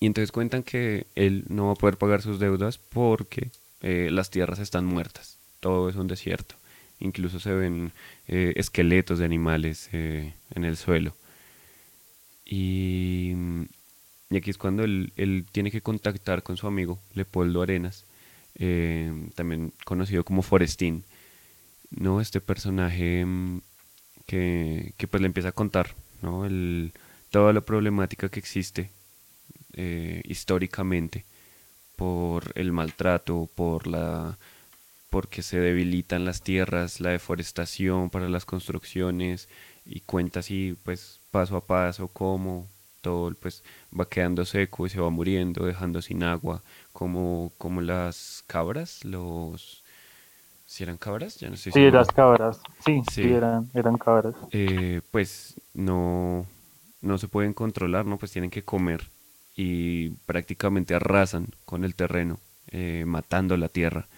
y 0.00 0.06
entonces 0.06 0.32
cuentan 0.32 0.62
que 0.62 1.06
él 1.14 1.44
no 1.48 1.66
va 1.66 1.72
a 1.72 1.76
poder 1.76 1.98
pagar 1.98 2.22
sus 2.22 2.38
deudas 2.38 2.78
porque 2.78 3.50
eh, 3.80 4.10
las 4.12 4.30
tierras 4.30 4.58
están 4.58 4.84
muertas, 4.86 5.37
todo 5.60 5.88
es 5.88 5.96
un 5.96 6.08
desierto. 6.08 6.54
Incluso 7.00 7.38
se 7.40 7.52
ven 7.52 7.92
eh, 8.26 8.54
esqueletos 8.56 9.18
de 9.18 9.24
animales 9.24 9.88
eh, 9.92 10.34
en 10.54 10.64
el 10.64 10.76
suelo. 10.76 11.14
Y, 12.44 13.32
mm, 13.34 13.62
y 14.30 14.36
aquí 14.36 14.50
es 14.50 14.58
cuando 14.58 14.84
él, 14.84 15.12
él 15.16 15.46
tiene 15.50 15.70
que 15.70 15.82
contactar 15.82 16.42
con 16.42 16.56
su 16.56 16.66
amigo 16.66 16.98
Leopoldo 17.14 17.62
Arenas, 17.62 18.04
eh, 18.56 19.12
también 19.34 19.72
conocido 19.84 20.24
como 20.24 20.42
Forestín, 20.42 21.04
¿no? 21.90 22.20
Este 22.20 22.40
personaje 22.40 23.24
mm, 23.24 23.60
que, 24.26 24.92
que 24.96 25.06
pues 25.06 25.20
le 25.20 25.26
empieza 25.26 25.50
a 25.50 25.52
contar, 25.52 25.94
¿no? 26.22 26.46
El, 26.46 26.92
toda 27.30 27.52
la 27.52 27.60
problemática 27.60 28.28
que 28.28 28.40
existe 28.40 28.90
históricamente 30.24 31.24
por 31.94 32.50
el 32.56 32.72
maltrato, 32.72 33.48
por 33.54 33.86
la 33.86 34.36
porque 35.10 35.42
se 35.42 35.58
debilitan 35.60 36.24
las 36.24 36.42
tierras, 36.42 37.00
la 37.00 37.10
deforestación 37.10 38.10
para 38.10 38.28
las 38.28 38.44
construcciones 38.44 39.48
y 39.84 40.00
cuenta 40.00 40.40
así 40.40 40.76
pues 40.84 41.20
paso 41.30 41.56
a 41.56 41.66
paso 41.66 42.08
cómo 42.08 42.68
todo 43.00 43.32
pues 43.34 43.62
va 43.98 44.08
quedando 44.08 44.44
seco 44.44 44.86
y 44.86 44.90
se 44.90 45.00
va 45.00 45.10
muriendo, 45.10 45.64
dejando 45.66 46.02
sin 46.02 46.22
agua, 46.24 46.62
como 46.92 47.52
como 47.58 47.80
las 47.80 48.44
cabras, 48.46 49.04
los 49.04 49.84
si 50.66 50.84
eran 50.84 50.98
cabras, 50.98 51.38
ya 51.38 51.48
no 51.48 51.54
estoy 51.54 51.72
Sí, 51.72 51.90
seguro. 51.90 51.90
las 51.90 52.08
cabras. 52.08 52.60
Sí, 52.80 53.02
sí, 53.20 53.22
Sí, 53.22 53.32
eran, 53.32 53.70
eran 53.74 53.96
cabras. 53.96 54.34
eh, 54.50 55.00
pues 55.10 55.60
no, 55.74 56.46
no 57.00 57.18
se 57.18 57.28
pueden 57.28 57.54
controlar, 57.54 58.06
¿no? 58.06 58.18
Pues 58.18 58.32
tienen 58.32 58.50
que 58.50 58.64
comer 58.64 59.10
y 59.54 60.10
prácticamente 60.26 60.94
arrasan 60.94 61.48
con 61.64 61.84
el 61.84 61.94
terreno, 61.94 62.40
eh, 62.68 63.04
matando 63.06 63.56
la 63.56 63.68
tierra. 63.68 64.08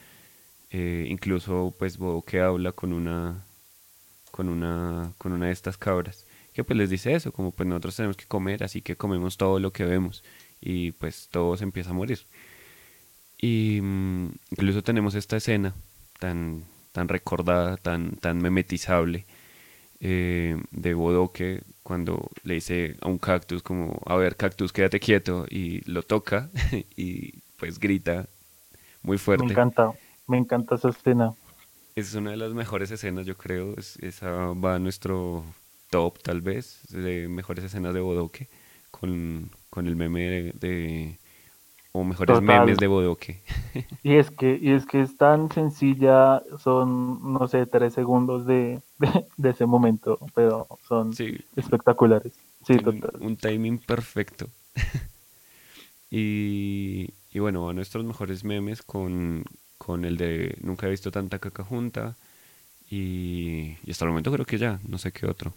Eh, 0.71 1.07
incluso, 1.09 1.75
pues, 1.79 1.99
que 2.27 2.41
habla 2.41 2.73
con 2.73 2.93
una, 2.93 3.45
con 4.33 4.49
una, 4.49 5.13
con 5.19 5.33
una 5.33 5.47
de 5.47 5.53
estas 5.53 5.79
cabras, 5.79 6.27
que 6.55 6.65
pues 6.65 6.79
les 6.79 6.91
dice 6.91 7.15
eso, 7.15 7.33
como 7.33 7.53
pues 7.53 7.69
nosotros 7.69 7.97
tenemos 7.97 8.17
que 8.17 8.27
comer, 8.27 8.65
así 8.65 8.83
que 8.83 8.97
comemos 8.97 9.37
todo 9.37 9.61
lo 9.61 9.73
que 9.73 9.85
vemos 9.85 10.25
y 10.61 10.93
pues 10.93 11.29
todo 11.31 11.57
se 11.57 11.65
empieza 11.65 11.91
a 11.91 11.95
morir. 11.95 12.21
Y 13.39 13.81
mm, 13.83 14.27
incluso 14.53 14.83
tenemos 14.83 15.15
esta 15.15 15.37
escena 15.37 15.75
tan, 16.19 16.65
tan 16.93 17.09
recordada, 17.09 17.77
tan, 17.77 18.13
tan 18.17 18.39
memetizable 18.39 19.27
eh, 20.01 20.57
de 20.73 20.95
Bodoque 20.95 21.63
cuando 21.83 22.31
le 22.45 22.55
dice 22.57 22.97
a 23.03 23.09
un 23.09 23.19
cactus 23.19 23.63
como, 23.63 24.01
a 24.07 24.17
ver, 24.17 24.37
cactus, 24.37 24.73
quédate 24.73 25.01
quieto 25.01 25.47
y 25.51 25.83
lo 25.91 26.03
toca 26.03 26.51
y 26.97 27.35
pues 27.59 27.79
grita 27.81 28.29
muy 29.03 29.19
Me 29.35 29.45
fuerte. 29.45 29.47
encanta, 29.47 29.93
me 30.31 30.39
encanta 30.39 30.77
esa 30.77 30.91
escena. 30.91 31.35
Es 31.95 32.15
una 32.15 32.31
de 32.31 32.37
las 32.37 32.53
mejores 32.55 32.91
escenas, 32.91 33.27
yo 33.27 33.37
creo. 33.37 33.75
es- 33.77 33.97
esa 33.99 34.31
va 34.55 34.77
a 34.77 34.79
nuestro 34.79 35.45
top, 35.91 36.19
tal 36.23 36.41
vez, 36.41 36.81
de 36.91 37.29
mejores 37.29 37.65
escenas 37.65 37.95
de 37.95 38.01
Bodoque 38.01 38.49
con, 38.91 39.51
con 39.71 39.87
el 39.87 39.97
meme 39.97 40.21
de, 40.31 40.53
de, 40.55 41.19
o 41.93 42.05
mejores 42.05 42.41
memes 42.41 42.81
de 42.81 42.87
bodoque. 42.89 43.43
Y 44.03 44.17
es 44.17 44.31
que, 44.31 44.59
y 44.61 44.73
es 44.73 44.87
que 44.87 45.03
es 45.03 45.17
tan 45.17 45.51
sencilla, 45.51 46.43
son, 46.59 47.33
no 47.33 47.49
sé, 47.49 47.67
tres 47.67 47.93
segundos 47.95 48.47
de, 48.47 48.83
de, 48.99 49.27
de 49.37 49.51
ese 49.51 49.67
momento, 49.67 50.19
pero 50.35 50.67
son 50.89 51.19
Sí, 51.19 51.39
espectaculares. 51.57 52.33
Sí, 52.67 52.81
total. 52.81 53.21
un 53.21 53.37
timing 53.37 53.79
perfecto. 53.79 54.49
Y, 56.11 57.15
y 57.33 57.39
bueno, 57.39 57.69
a 57.69 57.73
nuestros 57.75 58.05
mejores 58.05 58.45
memes 58.45 58.83
con, 58.83 59.45
con 59.81 60.05
el 60.07 60.17
de 60.19 60.57
Nunca 60.63 60.87
he 60.89 60.91
visto 60.91 61.11
tanta 61.13 61.41
caca 61.41 61.65
junta. 61.65 62.17
Y, 62.91 63.77
y 63.85 63.91
hasta 63.93 64.05
el 64.07 64.11
momento 64.13 64.33
creo 64.33 64.47
que 64.47 64.59
ya, 64.59 64.81
no 64.89 64.99
sé 64.99 65.13
qué 65.13 65.27
otro. 65.27 65.55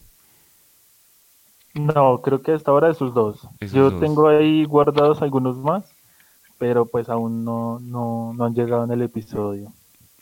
No, 1.76 2.20
creo 2.24 2.42
que 2.42 2.52
hasta 2.54 2.72
ahora 2.72 2.90
esos 2.90 3.14
dos. 3.14 3.48
Esos 3.60 3.88
Yo 3.88 3.90
dos. 3.90 4.10
tengo 4.10 4.28
ahí 4.28 4.66
guardados 4.66 5.22
algunos 5.22 5.58
más, 5.58 5.96
pero 6.60 6.86
pues 6.88 7.10
aún 7.10 7.46
no, 7.46 7.80
no, 7.82 8.34
no 8.36 8.46
han 8.46 8.56
llegado 8.56 8.86
en 8.86 8.92
el 8.92 9.04
episodio. 9.04 9.74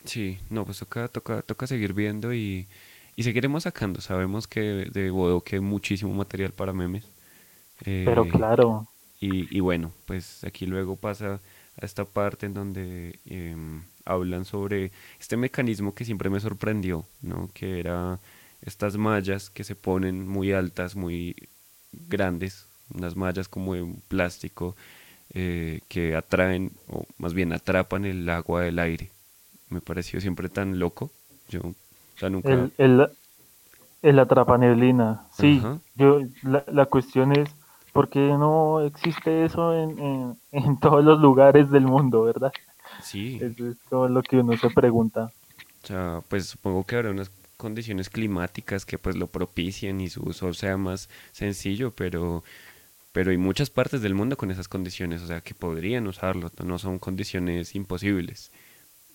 Sí, 0.04 0.38
no, 0.50 0.64
pues 0.64 0.78
toca, 0.78 1.08
toca, 1.08 1.42
toca 1.42 1.66
seguir 1.66 1.92
viendo 1.94 2.34
y, 2.34 2.68
y 3.16 3.22
seguiremos 3.22 3.64
sacando. 3.64 4.00
Sabemos 4.00 4.48
que 4.48 4.60
de 4.60 5.10
bodoque 5.10 5.56
hay 5.56 5.60
muchísimo 5.62 6.12
material 6.14 6.52
para 6.52 6.72
memes. 6.72 7.04
Pero 8.04 8.26
Eh, 8.26 8.32
claro, 8.32 8.86
Y, 9.20 9.56
y 9.56 9.60
bueno, 9.60 9.92
pues 10.06 10.44
aquí 10.44 10.66
luego 10.66 10.96
pasa 10.96 11.40
a 11.80 11.86
esta 11.86 12.04
parte 12.04 12.46
en 12.46 12.54
donde 12.54 13.18
em, 13.26 13.82
hablan 14.04 14.44
sobre 14.44 14.90
este 15.20 15.36
mecanismo 15.36 15.94
que 15.94 16.04
siempre 16.04 16.30
me 16.30 16.40
sorprendió, 16.40 17.04
¿no? 17.22 17.50
Que 17.54 17.80
era 17.80 18.18
estas 18.62 18.96
mallas 18.96 19.50
que 19.50 19.64
se 19.64 19.74
ponen 19.74 20.28
muy 20.28 20.52
altas, 20.52 20.94
muy 20.96 21.34
grandes, 22.08 22.66
unas 22.94 23.16
mallas 23.16 23.48
como 23.48 23.74
de 23.74 23.82
un 23.82 24.02
plástico 24.08 24.76
eh, 25.34 25.80
que 25.88 26.14
atraen, 26.14 26.72
o 26.88 27.06
más 27.18 27.34
bien 27.34 27.52
atrapan 27.52 28.04
el 28.04 28.28
agua 28.28 28.62
del 28.62 28.78
aire. 28.78 29.10
Me 29.70 29.80
pareció 29.80 30.20
siempre 30.20 30.48
tan 30.48 30.78
loco. 30.78 31.10
Yo, 31.48 31.60
o 31.60 31.74
sea, 32.18 32.28
nunca... 32.28 32.52
el, 32.52 32.72
el, 32.78 33.08
el 34.02 34.18
atrapaneblina, 34.18 35.26
sí, 35.36 35.62
yo, 35.94 36.20
la, 36.42 36.64
la 36.70 36.86
cuestión 36.86 37.32
es, 37.32 37.48
¿por 37.92 38.08
qué 38.10 38.20
no 38.20 38.80
existe 38.82 39.44
eso 39.44 39.74
en, 39.74 39.98
en, 40.00 40.40
en 40.52 40.80
todos 40.80 41.04
los 41.04 41.20
lugares 41.20 41.70
del 41.70 41.86
mundo, 41.86 42.22
verdad? 42.24 42.52
sí, 42.98 43.40
Eso 43.40 43.68
es 43.68 43.78
todo 43.90 44.08
lo 44.08 44.24
que 44.24 44.38
uno 44.38 44.56
se 44.58 44.70
pregunta. 44.70 45.32
O 45.82 45.86
sea, 45.86 46.22
pues 46.28 46.46
supongo 46.46 46.84
que 46.84 46.96
habrá 46.96 47.10
unas 47.10 47.30
condiciones 47.56 48.08
climáticas 48.10 48.84
que 48.86 48.98
pues 48.98 49.16
lo 49.16 49.26
propicien 49.28 50.00
y 50.00 50.08
su 50.08 50.22
uso 50.22 50.52
sea 50.54 50.76
más 50.76 51.08
sencillo, 51.32 51.92
pero, 51.94 52.44
pero 53.12 53.30
hay 53.32 53.38
muchas 53.38 53.70
partes 53.70 54.02
del 54.02 54.14
mundo 54.14 54.36
con 54.36 54.50
esas 54.50 54.68
condiciones, 54.68 55.22
o 55.22 55.28
sea, 55.28 55.42
que 55.42 55.54
podrían 55.54 56.06
usarlo, 56.08 56.50
no 56.64 56.78
son 56.78 56.98
condiciones 56.98 57.74
imposibles 57.74 58.52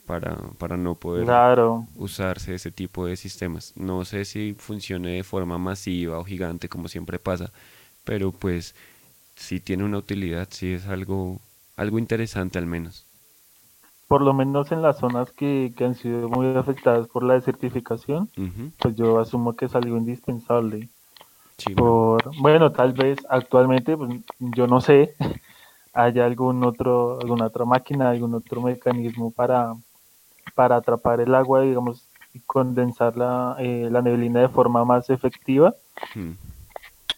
para, 0.06 0.38
para 0.60 0.78
no 0.78 0.96
poder 0.96 1.34
Claro, 1.34 1.90
usarse 1.96 2.56
ese 2.56 2.72
tipo 2.72 3.06
de 3.08 3.18
sistemas. 3.18 3.74
No 3.78 4.06
sé 4.06 4.26
si 4.26 4.56
funcione 4.58 5.12
de 5.12 5.24
forma 5.24 5.58
masiva 5.60 6.20
o 6.20 6.26
gigante 6.26 6.70
como 6.70 6.88
siempre 6.90 7.20
pasa, 7.20 7.54
pero 8.08 8.32
pues 8.32 8.74
sí 9.36 9.60
tiene 9.60 9.84
una 9.84 9.98
utilidad, 9.98 10.48
sí 10.50 10.74
es 10.74 10.88
algo, 10.88 11.40
algo 11.76 12.00
interesante 12.00 12.58
al 12.58 12.66
menos. 12.66 13.06
por 14.08 14.22
lo 14.22 14.34
menos 14.34 14.72
en 14.72 14.82
las 14.82 15.00
zonas 15.00 15.32
que, 15.34 15.74
que 15.76 15.84
han 15.84 15.94
sido 15.94 16.30
muy 16.30 16.56
afectadas 16.56 17.10
por 17.10 17.24
la 17.24 17.34
desertificación, 17.34 18.30
pues 18.80 18.96
yo 18.96 19.20
asumo 19.20 19.54
que 19.54 19.66
es 19.66 19.76
algo 19.76 19.98
indispensable. 19.98 20.88
Sí, 21.58 21.74
Por, 21.74 22.22
bueno, 22.40 22.72
tal 22.72 22.94
vez 22.94 23.18
actualmente, 23.30 23.98
pues, 23.98 24.22
yo 24.40 24.68
no 24.68 24.80
sé, 24.80 25.16
haya 25.94 26.26
algún 26.26 26.64
otro, 26.64 27.20
alguna 27.20 27.48
otra 27.48 27.66
máquina, 27.66 28.10
algún 28.12 28.36
otro 28.36 28.62
mecanismo 28.62 29.32
para, 29.32 29.74
para 30.56 30.78
atrapar 30.78 31.20
el 31.20 31.36
agua, 31.36 31.62
digamos, 31.62 32.08
y 32.34 32.40
condensar 32.42 33.18
la, 33.18 33.58
eh, 33.60 33.90
la 33.92 34.02
neblina 34.02 34.40
de 34.40 34.50
forma 34.50 34.86
más 34.86 35.10
efectiva, 35.10 35.74
mm. 36.16 36.32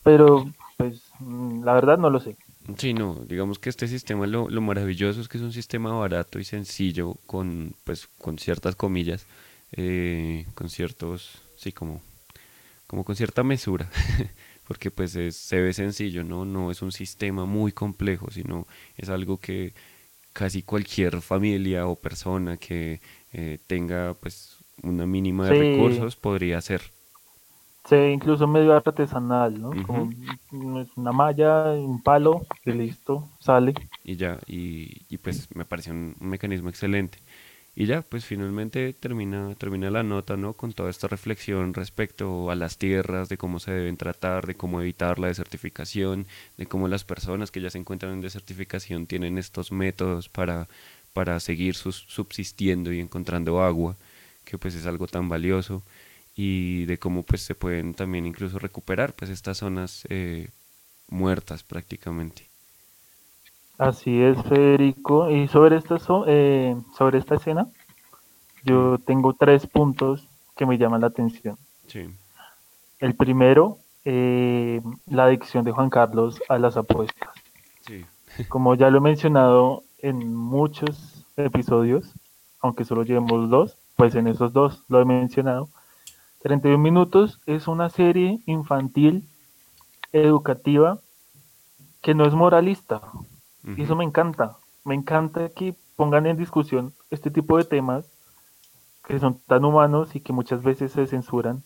pero 0.02 0.46
pues 0.80 1.04
mm, 1.20 1.64
la 1.64 1.76
verdad 1.76 2.00
no 2.00 2.10
lo 2.10 2.20
sé. 2.20 2.38
Sí, 2.78 2.94
no, 2.94 3.16
digamos 3.26 3.58
que 3.58 3.70
este 3.70 3.88
sistema 3.88 4.28
lo, 4.28 4.48
lo 4.50 4.62
maravilloso 4.62 5.22
es 5.22 5.28
que 5.28 5.38
es 5.38 5.44
un 5.44 5.54
sistema 5.54 5.92
barato 5.94 6.40
y 6.40 6.44
sencillo 6.44 7.16
con, 7.26 7.76
pues, 7.84 8.08
con 8.20 8.38
ciertas 8.38 8.76
comillas, 8.76 9.26
eh, 9.72 10.46
con 10.54 10.70
ciertos, 10.70 11.42
sí, 11.56 11.72
como, 11.72 12.02
como 12.88 13.06
con 13.06 13.16
cierta 13.16 13.44
mesura, 13.44 13.90
porque 14.68 14.92
pues 14.92 15.16
es- 15.16 15.38
se 15.38 15.62
ve 15.62 15.74
sencillo, 15.74 16.24
¿no? 16.24 16.46
No 16.46 16.72
es 16.72 16.82
un 16.84 16.92
sistema 16.94 17.46
muy 17.46 17.72
complejo, 17.74 18.32
sino 18.32 18.68
es 18.98 19.10
algo 19.10 19.40
que 19.40 19.74
casi 20.34 20.64
cualquier 20.64 21.22
familia 21.22 21.88
o 21.88 21.98
persona 21.98 22.58
que 22.58 23.02
eh, 23.34 23.60
tenga 23.68 24.16
pues 24.16 24.58
una 24.84 25.06
mínima 25.08 25.48
de 25.48 25.54
Sí, 25.54 25.56
recursos 25.56 26.16
podría 26.18 26.60
hacer. 26.60 26.82
Ve 27.98 28.12
incluso 28.14 28.48
medio 28.48 28.74
artesanal, 28.74 29.60
¿no? 29.62 29.80
Como 29.82 30.06
Ujú. 30.06 30.40
mm, 30.52 30.78
es 30.80 30.98
una 30.98 31.12
malla, 31.14 31.74
un 31.74 32.02
palo, 32.02 32.48
y 32.66 32.72
listo, 32.72 33.30
sale. 33.40 33.74
y 34.04 34.16
ya, 34.16 34.40
y, 34.48 35.02
y 35.10 35.18
pues 35.18 35.48
me 35.56 35.66
pareció 35.66 35.94
un, 35.94 36.16
un 36.20 36.30
mecanismo 36.30 36.70
excelente. 36.70 37.20
Y 37.76 37.86
ya, 37.86 38.02
pues 38.02 38.26
finalmente 38.26 38.94
termina, 38.94 39.56
termina 39.56 39.90
la 39.92 40.04
nota, 40.04 40.36
¿no? 40.38 40.54
Con 40.54 40.74
toda 40.74 40.90
esta 40.90 41.08
reflexión 41.08 41.74
respecto 41.74 42.52
a 42.52 42.56
las 42.56 42.78
tierras, 42.78 43.30
de 43.30 43.38
cómo 43.38 43.60
se 43.60 43.72
deben 43.72 43.96
tratar, 43.98 44.48
de 44.48 44.56
cómo 44.56 44.82
evitar 44.82 45.20
la 45.20 45.28
desertificación, 45.28 46.28
de 46.58 46.66
cómo 46.68 46.88
las 46.90 47.06
personas 47.06 47.52
que 47.52 47.62
ya 47.62 47.70
se 47.70 47.78
encuentran 47.78 48.14
en 48.14 48.22
desertificación 48.22 49.08
tienen 49.08 49.38
estos 49.38 49.72
métodos 49.72 50.28
para, 50.30 50.68
para 51.14 51.40
seguir 51.40 51.76
sus- 51.76 52.06
subsistiendo 52.10 52.92
y 52.94 53.00
encontrando 53.00 53.62
agua, 53.64 53.98
que 54.46 54.58
pues 54.58 54.76
es 54.76 54.86
algo 54.86 55.08
tan 55.08 55.30
valioso, 55.30 55.84
y 56.42 56.86
de 56.86 56.98
cómo 56.98 57.24
pues 57.24 57.42
se 57.42 57.54
pueden 57.54 57.94
también 57.94 58.26
incluso 58.26 58.60
recuperar 58.60 59.12
pues 59.12 59.30
estas 59.30 59.58
zonas 59.58 60.08
eh, 60.10 60.48
muertas 61.10 61.64
prácticamente. 61.64 62.48
Así 63.78 64.22
es, 64.22 64.42
Federico. 64.44 65.30
Y 65.30 65.50
sobre 65.50 65.76
esta, 65.76 65.98
eh, 66.28 66.78
sobre 66.98 67.20
esta 67.20 67.36
escena, 67.36 67.68
yo 68.64 69.00
tengo 69.06 69.34
tres 69.34 69.68
puntos 69.68 70.30
que 70.56 70.66
me 70.66 70.78
llaman 70.78 71.02
la 71.02 71.08
atención. 71.08 71.58
sí. 71.88 72.08
El 73.00 73.16
primero, 73.16 73.78
eh, 74.06 74.82
la 75.08 75.26
adicción 75.26 75.66
de 75.66 75.74
Juan 75.74 75.90
Carlos 75.90 76.42
a 76.48 76.58
las 76.58 76.78
apuestas. 76.78 77.30
Sí. 77.86 78.06
Como 78.48 78.76
ya 78.76 78.90
lo 78.90 79.00
he 79.00 79.02
mencionado 79.02 79.84
en 79.98 80.34
muchos 80.34 81.26
episodios, 81.36 82.14
aunque 82.62 82.86
solo 82.86 83.04
llevemos 83.04 83.50
dos, 83.50 83.78
pues 83.98 84.16
en 84.16 84.28
esos 84.28 84.54
dos 84.54 84.86
lo 84.88 85.02
he 85.02 85.06
mencionado. 85.06 85.68
31 86.40 86.78
minutos 86.78 87.40
es 87.46 87.68
una 87.68 87.90
serie 87.90 88.40
infantil 88.46 89.28
educativa 90.14 91.00
que 92.02 92.14
no 92.14 92.26
es 92.26 92.34
moralista. 92.34 93.02
Y 93.76 93.84
eso 93.84 93.96
me 93.96 94.06
encanta. 94.06 94.58
Me 94.86 94.96
encanta 94.96 95.50
que 95.50 95.76
pongan 95.96 96.26
en 96.26 96.38
discusión 96.38 96.94
este 97.12 97.30
tipo 97.30 97.58
de 97.58 97.66
temas 97.66 98.06
que 99.06 99.20
son 99.20 99.40
tan 99.48 99.66
humanos 99.66 100.16
y 100.16 100.22
que 100.22 100.34
muchas 100.34 100.64
veces 100.64 100.92
se 100.94 101.08
censuran 101.08 101.64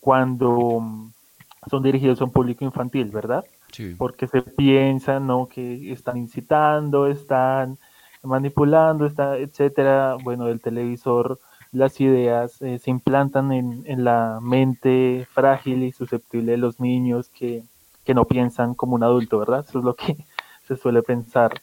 cuando 0.00 0.80
mm, 0.80 1.12
son 1.70 1.82
dirigidos 1.82 2.20
a 2.20 2.24
un 2.24 2.32
público 2.32 2.64
infantil, 2.64 3.10
¿verdad? 3.10 3.44
Sí. 3.72 3.94
Porque 3.96 4.26
se 4.26 4.42
piensa, 4.42 5.20
¿no? 5.20 5.48
Que 5.48 5.92
están 5.92 6.16
incitando, 6.16 7.06
están 7.06 7.78
manipulando, 8.22 9.06
está, 9.06 9.36
etcétera. 9.36 10.16
Bueno, 10.22 10.48
el 10.48 10.60
televisor, 10.60 11.38
las 11.72 12.00
ideas 12.00 12.60
eh, 12.62 12.78
se 12.78 12.90
implantan 12.90 13.52
en, 13.52 13.82
en, 13.86 14.04
la 14.04 14.38
mente 14.40 15.26
frágil 15.32 15.82
y 15.82 15.92
susceptible 15.92 16.52
de 16.52 16.58
los 16.58 16.80
niños 16.80 17.28
que, 17.28 17.62
que 18.04 18.14
no 18.14 18.24
piensan 18.24 18.74
como 18.74 18.94
un 18.94 19.02
adulto, 19.02 19.38
¿verdad? 19.38 19.64
Eso 19.68 19.78
es 19.80 19.84
lo 19.84 19.94
que 19.94 20.16
se 20.66 20.76
suele 20.76 21.02
pensar. 21.02 21.60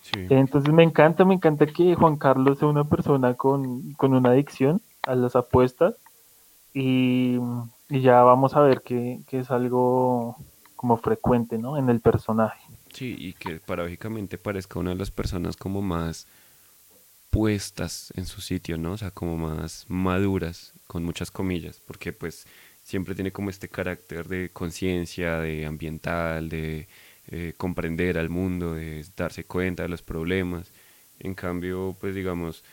Sí, 0.00 0.26
Entonces 0.30 0.72
me 0.72 0.82
encanta, 0.82 1.24
me 1.24 1.34
encanta 1.34 1.66
que 1.66 1.94
Juan 1.94 2.16
Carlos 2.16 2.58
sea 2.58 2.68
una 2.68 2.84
persona 2.84 3.34
con, 3.34 3.92
con 3.94 4.14
una 4.14 4.30
adicción 4.30 4.80
a 5.02 5.14
las 5.14 5.36
apuestas 5.36 5.96
y, 6.72 7.38
y 7.90 8.00
ya 8.00 8.22
vamos 8.22 8.54
a 8.54 8.60
ver 8.60 8.82
que, 8.82 9.20
que, 9.26 9.40
es 9.40 9.50
algo 9.50 10.36
como 10.76 10.96
frecuente 10.96 11.58
¿no? 11.58 11.76
en 11.76 11.90
el 11.90 12.00
personaje. 12.00 12.62
sí, 12.92 13.16
y 13.18 13.32
que 13.34 13.58
paradójicamente 13.58 14.38
parezca 14.38 14.78
una 14.78 14.90
de 14.90 14.96
las 14.96 15.10
personas 15.10 15.56
como 15.56 15.82
más 15.82 16.26
puestas 17.30 18.12
en 18.16 18.26
su 18.26 18.40
sitio, 18.40 18.78
¿no? 18.78 18.92
O 18.92 18.98
sea, 18.98 19.10
como 19.10 19.36
más 19.36 19.84
maduras, 19.88 20.72
con 20.86 21.04
muchas 21.04 21.30
comillas, 21.30 21.80
porque 21.86 22.12
pues 22.12 22.46
siempre 22.82 23.14
tiene 23.14 23.32
como 23.32 23.50
este 23.50 23.68
carácter 23.68 24.28
de 24.28 24.50
conciencia, 24.50 25.38
de 25.38 25.66
ambiental, 25.66 26.48
de 26.48 26.88
eh, 27.28 27.52
comprender 27.56 28.18
al 28.18 28.30
mundo, 28.30 28.74
de 28.74 29.04
darse 29.16 29.44
cuenta 29.44 29.82
de 29.82 29.90
los 29.90 30.02
problemas. 30.02 30.72
En 31.20 31.34
cambio, 31.34 31.96
pues 32.00 32.14
digamos, 32.14 32.64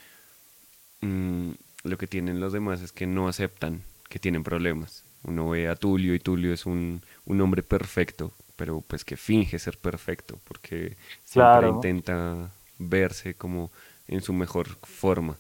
mm, 1.02 1.52
lo 1.84 1.98
que 1.98 2.08
tienen 2.08 2.40
los 2.40 2.54
demás 2.54 2.82
es 2.82 2.92
que 2.92 3.08
no 3.08 3.28
aceptan 3.28 3.84
que 4.10 4.20
tienen 4.20 4.44
problemas. 4.44 5.04
Uno 5.24 5.50
ve 5.50 5.68
a 5.68 5.76
Tulio 5.76 6.14
y 6.14 6.20
Tulio 6.20 6.54
es 6.54 6.66
un, 6.66 7.02
un 7.26 7.42
hombre 7.42 7.64
perfecto, 7.64 8.32
pero 8.56 8.82
pues 8.88 9.04
que 9.04 9.18
finge 9.18 9.60
ser 9.60 9.78
perfecto, 9.78 10.40
porque 10.46 10.96
siempre 11.26 11.68
intenta 11.68 12.52
verse 12.78 13.34
como 13.34 13.72
en 14.08 14.22
su 14.22 14.34
mejor 14.34 14.78
forma. 14.84 15.38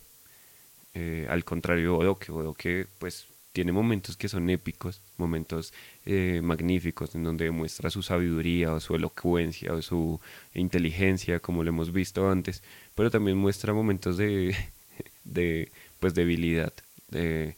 Eh, 0.94 1.28
al 1.30 1.44
contrario 1.44 2.00
de 2.00 2.08
Odoke, 2.08 2.88
pues 3.00 3.28
tiene 3.52 3.72
momentos 3.72 4.18
que 4.18 4.28
son 4.28 4.50
épicos, 4.50 5.02
momentos 5.18 5.74
eh, 6.06 6.42
magníficos 6.44 7.16
en 7.16 7.24
donde 7.24 7.46
demuestra 7.46 7.90
su 7.90 8.04
sabiduría 8.04 8.74
o 8.74 8.80
su 8.80 8.96
elocuencia 8.96 9.74
o 9.74 9.82
su 9.82 10.20
inteligencia, 10.54 11.40
como 11.40 11.64
lo 11.64 11.70
hemos 11.70 11.94
visto 11.94 12.30
antes, 12.30 12.64
pero 12.96 13.10
también 13.10 13.38
muestra 13.38 13.74
momentos 13.74 14.18
de, 14.18 14.56
de 15.24 15.72
pues 16.00 16.14
debilidad, 16.14 16.74
de 17.10 17.56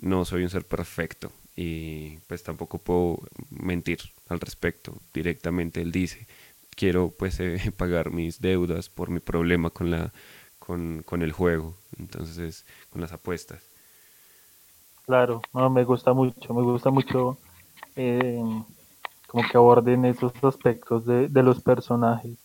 no 0.00 0.24
soy 0.24 0.42
un 0.42 0.50
ser 0.50 0.64
perfecto 0.64 1.32
y 1.56 2.18
pues 2.26 2.42
tampoco 2.42 2.78
puedo 2.78 3.20
mentir 3.50 3.98
al 4.28 4.40
respecto. 4.40 4.96
Directamente 5.12 5.80
él 5.80 5.92
dice, 5.92 6.26
quiero 6.76 7.10
pues 7.10 7.40
eh, 7.40 7.72
pagar 7.76 8.12
mis 8.12 8.40
deudas 8.40 8.88
por 8.88 9.10
mi 9.10 9.20
problema 9.20 9.70
con 9.70 9.90
la 9.90 10.12
con, 10.68 11.02
con 11.02 11.22
el 11.22 11.32
juego, 11.32 11.72
entonces 11.98 12.66
con 12.90 13.00
las 13.00 13.14
apuestas. 13.14 13.62
Claro, 15.06 15.40
no, 15.54 15.70
me 15.70 15.82
gusta 15.84 16.12
mucho, 16.12 16.52
me 16.52 16.60
gusta 16.60 16.90
mucho 16.90 17.38
eh, 17.96 18.38
como 19.26 19.48
que 19.48 19.56
aborden 19.56 20.04
esos 20.04 20.32
aspectos 20.44 21.06
de, 21.06 21.28
de, 21.28 21.42
los 21.42 21.62
personajes. 21.62 22.36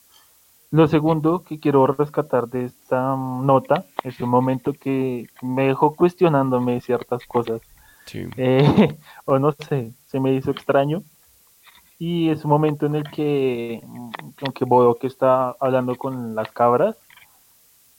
Lo 0.72 0.88
segundo 0.88 1.44
que 1.44 1.60
quiero 1.60 1.86
rescatar 1.86 2.48
de 2.48 2.64
esta 2.64 3.18
nota 3.18 3.84
es 4.06 4.22
un 4.22 4.30
momento 4.30 4.72
que 4.72 5.28
me 5.42 5.68
dejó 5.68 5.94
cuestionándome 5.94 6.80
ciertas 6.80 7.26
cosas. 7.26 7.60
Eh, 8.14 8.98
o 9.26 9.38
no 9.38 9.52
sé, 9.52 9.92
se 10.06 10.22
me 10.22 10.34
hizo 10.34 10.50
extraño. 10.50 11.04
Y 12.00 12.30
es 12.30 12.46
un 12.46 12.52
momento 12.52 12.86
en 12.86 12.96
el 12.96 13.04
que, 13.12 13.82
como 14.40 14.54
que 14.54 14.64
Bodo 14.64 14.96
que 14.96 15.08
está 15.08 15.58
hablando 15.60 15.98
con 15.98 16.36
las 16.36 16.50
cabras 16.54 16.96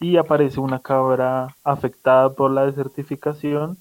y 0.01 0.17
aparece 0.17 0.61
una 0.61 0.81
cabra 0.81 1.57
afectada 1.63 2.31
por 2.35 2.51
la 2.51 2.67
desertificación 2.67 3.79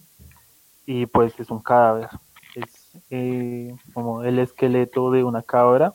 y 0.85 1.05
pues 1.05 1.39
es 1.39 1.49
un 1.49 1.61
cadáver. 1.61 2.09
Es 2.55 2.91
eh, 3.09 3.75
como 3.93 4.23
el 4.23 4.39
esqueleto 4.39 5.11
de 5.11 5.23
una 5.23 5.41
cabra. 5.41 5.93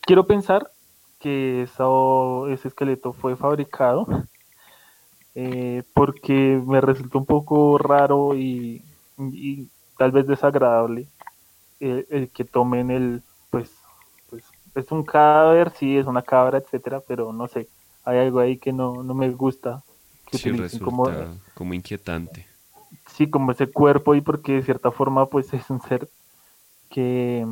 Quiero 0.00 0.26
pensar 0.26 0.70
que 1.18 1.62
ese 1.62 2.68
esqueleto 2.68 3.12
fue 3.12 3.36
fabricado 3.36 4.06
eh, 5.34 5.82
porque 5.94 6.62
me 6.64 6.80
resultó 6.80 7.18
un 7.18 7.26
poco 7.26 7.78
raro 7.78 8.36
y, 8.36 8.84
tal 9.96 10.12
vez 10.12 10.26
desagradable 10.26 11.06
el, 11.80 12.30
que 12.32 12.44
tomen 12.44 12.90
el, 12.90 13.22
pues, 13.50 13.70
pues, 14.30 14.44
es 14.74 14.90
un 14.92 15.04
cadáver, 15.04 15.70
sí, 15.70 15.96
es 15.96 16.06
una 16.06 16.22
cabra, 16.22 16.58
etcétera, 16.58 17.00
pero 17.06 17.32
no 17.32 17.48
sé, 17.48 17.68
hay 18.04 18.18
algo 18.18 18.40
ahí 18.40 18.58
que 18.58 18.72
no, 18.72 19.02
no 19.02 19.14
me 19.14 19.30
gusta. 19.30 19.82
Que 20.30 20.38
sí, 20.38 20.50
resulta 20.50 20.84
como, 20.84 21.04
como 21.54 21.74
inquietante 21.74 22.46
sí, 23.14 23.28
como 23.28 23.52
ese 23.52 23.66
cuerpo 23.66 24.14
y 24.14 24.20
porque 24.20 24.54
de 24.54 24.62
cierta 24.62 24.90
forma 24.90 25.26
pues 25.26 25.52
es 25.52 25.68
un 25.70 25.80
ser 25.82 26.08
que, 26.90 27.46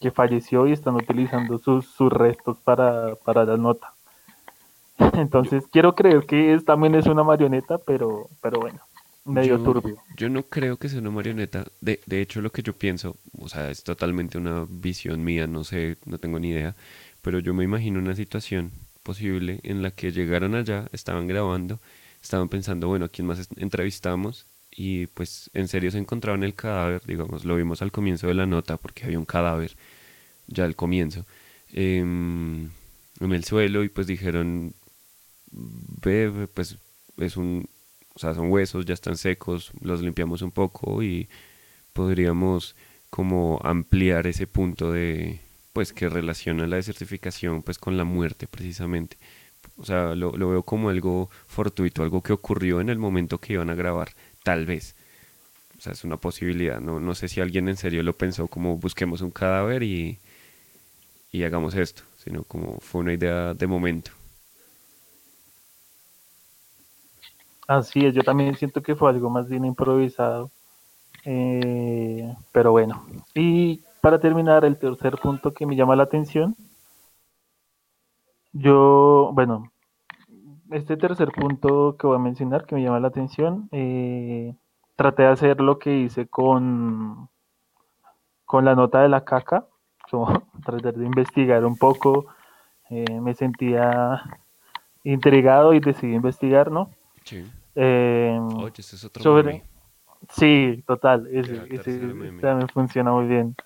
que 0.00 0.10
falleció 0.10 0.66
y 0.66 0.72
están 0.72 0.94
utilizando 0.94 1.58
sus, 1.58 1.86
sus 1.86 2.12
restos 2.12 2.58
para, 2.58 3.14
para 3.16 3.44
la 3.44 3.56
nota. 3.56 3.94
Entonces 5.14 5.64
quiero 5.70 5.94
creer 5.94 6.26
que 6.26 6.54
es, 6.54 6.64
también 6.64 6.94
es 6.94 7.06
una 7.06 7.24
marioneta, 7.24 7.78
pero, 7.78 8.28
pero 8.40 8.60
bueno, 8.60 8.80
medio 9.24 9.58
turbio. 9.60 9.96
Yo 10.16 10.28
no 10.28 10.42
creo 10.44 10.76
que 10.76 10.88
sea 10.88 11.00
una 11.00 11.10
marioneta. 11.10 11.66
De, 11.80 12.00
de 12.06 12.20
hecho, 12.20 12.40
lo 12.40 12.50
que 12.50 12.62
yo 12.62 12.74
pienso, 12.74 13.16
o 13.38 13.48
sea, 13.48 13.70
es 13.70 13.82
totalmente 13.82 14.38
una 14.38 14.66
visión 14.68 15.24
mía, 15.24 15.46
no 15.46 15.64
sé, 15.64 15.96
no 16.04 16.18
tengo 16.18 16.38
ni 16.38 16.50
idea, 16.50 16.74
pero 17.22 17.38
yo 17.38 17.54
me 17.54 17.64
imagino 17.64 17.98
una 17.98 18.14
situación 18.14 18.72
posible 19.02 19.60
en 19.62 19.82
la 19.82 19.90
que 19.90 20.12
llegaron 20.12 20.54
allá, 20.54 20.88
estaban 20.92 21.26
grabando, 21.26 21.80
estaban 22.22 22.48
pensando, 22.48 22.88
bueno, 22.88 23.06
¿a 23.06 23.08
quién 23.08 23.26
más 23.26 23.48
entrevistamos? 23.56 24.46
y 24.74 25.06
pues 25.08 25.50
en 25.54 25.68
serio 25.68 25.90
se 25.90 25.98
encontraba 25.98 26.36
en 26.36 26.44
el 26.44 26.54
cadáver, 26.54 27.02
digamos, 27.06 27.44
lo 27.44 27.56
vimos 27.56 27.82
al 27.82 27.92
comienzo 27.92 28.26
de 28.26 28.34
la 28.34 28.46
nota 28.46 28.78
porque 28.78 29.04
había 29.04 29.18
un 29.18 29.26
cadáver 29.26 29.76
ya 30.46 30.64
al 30.64 30.76
comienzo 30.76 31.26
em, 31.72 32.70
en 33.20 33.32
el 33.32 33.44
suelo 33.44 33.84
y 33.84 33.88
pues 33.90 34.06
dijeron, 34.06 34.74
ve, 35.50 36.48
pues 36.54 36.78
es 37.18 37.36
un, 37.36 37.68
o 38.14 38.18
sea, 38.18 38.34
son 38.34 38.50
huesos, 38.50 38.86
ya 38.86 38.94
están 38.94 39.16
secos, 39.16 39.72
los 39.80 40.02
limpiamos 40.02 40.42
un 40.42 40.50
poco 40.50 41.02
y 41.02 41.28
podríamos 41.92 42.74
como 43.10 43.60
ampliar 43.62 44.26
ese 44.26 44.46
punto 44.46 44.92
de, 44.92 45.40
pues 45.72 45.92
que 45.92 46.08
relaciona 46.08 46.66
la 46.66 46.76
desertificación 46.76 47.62
pues 47.62 47.78
con 47.78 47.96
la 47.96 48.04
muerte 48.04 48.46
precisamente. 48.46 49.16
O 49.76 49.84
sea, 49.84 50.14
lo, 50.14 50.36
lo 50.36 50.50
veo 50.50 50.62
como 50.62 50.90
algo 50.90 51.30
fortuito, 51.46 52.02
algo 52.02 52.22
que 52.22 52.32
ocurrió 52.32 52.80
en 52.80 52.88
el 52.88 52.98
momento 52.98 53.38
que 53.38 53.54
iban 53.54 53.70
a 53.70 53.74
grabar 53.74 54.10
tal 54.42 54.66
vez. 54.66 54.94
O 55.78 55.80
sea, 55.80 55.92
es 55.92 56.04
una 56.04 56.16
posibilidad. 56.16 56.80
No, 56.80 57.00
no 57.00 57.14
sé 57.14 57.28
si 57.28 57.40
alguien 57.40 57.68
en 57.68 57.76
serio 57.76 58.02
lo 58.02 58.12
pensó 58.12 58.46
como 58.48 58.76
busquemos 58.76 59.20
un 59.20 59.30
cadáver 59.30 59.82
y, 59.82 60.18
y 61.32 61.42
hagamos 61.44 61.74
esto, 61.74 62.02
sino 62.18 62.44
como 62.44 62.78
fue 62.80 63.00
una 63.00 63.14
idea 63.14 63.54
de 63.54 63.66
momento. 63.66 64.12
Así 67.66 68.04
es, 68.04 68.14
yo 68.14 68.22
también 68.22 68.54
siento 68.56 68.82
que 68.82 68.94
fue 68.94 69.10
algo 69.10 69.30
más 69.30 69.48
bien 69.48 69.64
improvisado. 69.64 70.50
Eh, 71.24 72.34
pero 72.52 72.72
bueno, 72.72 73.06
y 73.34 73.80
para 74.02 74.18
terminar, 74.18 74.64
el 74.64 74.78
tercer 74.78 75.16
punto 75.16 75.54
que 75.54 75.64
me 75.64 75.76
llama 75.76 75.94
la 75.94 76.02
atención, 76.02 76.56
yo, 78.52 79.30
bueno, 79.32 79.72
este 80.72 80.96
tercer 80.96 81.30
punto 81.30 81.96
que 81.96 82.08
voy 82.08 82.16
a 82.16 82.18
mencionar, 82.18 82.66
que 82.66 82.74
me 82.74 82.82
llama 82.82 82.98
la 82.98 83.08
atención, 83.08 83.68
eh, 83.70 84.56
traté 84.96 85.22
de 85.22 85.28
hacer 85.28 85.60
lo 85.60 85.78
que 85.78 85.96
hice 85.96 86.26
con, 86.26 87.28
con 88.44 88.64
la 88.64 88.74
nota 88.74 89.02
de 89.02 89.08
la 89.08 89.24
caca, 89.24 89.66
como 90.10 90.26
tratar 90.66 90.94
de 90.94 91.06
investigar 91.06 91.64
un 91.64 91.78
poco, 91.78 92.26
eh, 92.90 93.20
me 93.20 93.34
sentía 93.34 94.20
intrigado 95.04 95.74
y 95.74 95.80
decidí 95.80 96.14
investigar, 96.14 96.72
¿no? 96.72 96.90
Sí. 97.22 97.48
Eh, 97.76 98.36
Oye, 98.56 98.72
ese 98.78 98.96
es 98.96 99.04
otro 99.04 99.22
sobre... 99.22 99.62
Sí, 100.28 100.82
total, 100.88 101.28
ese, 101.32 101.66
ese 101.70 101.98
también 102.40 102.68
funciona 102.68 103.12
muy 103.12 103.26
bien. 103.26 103.56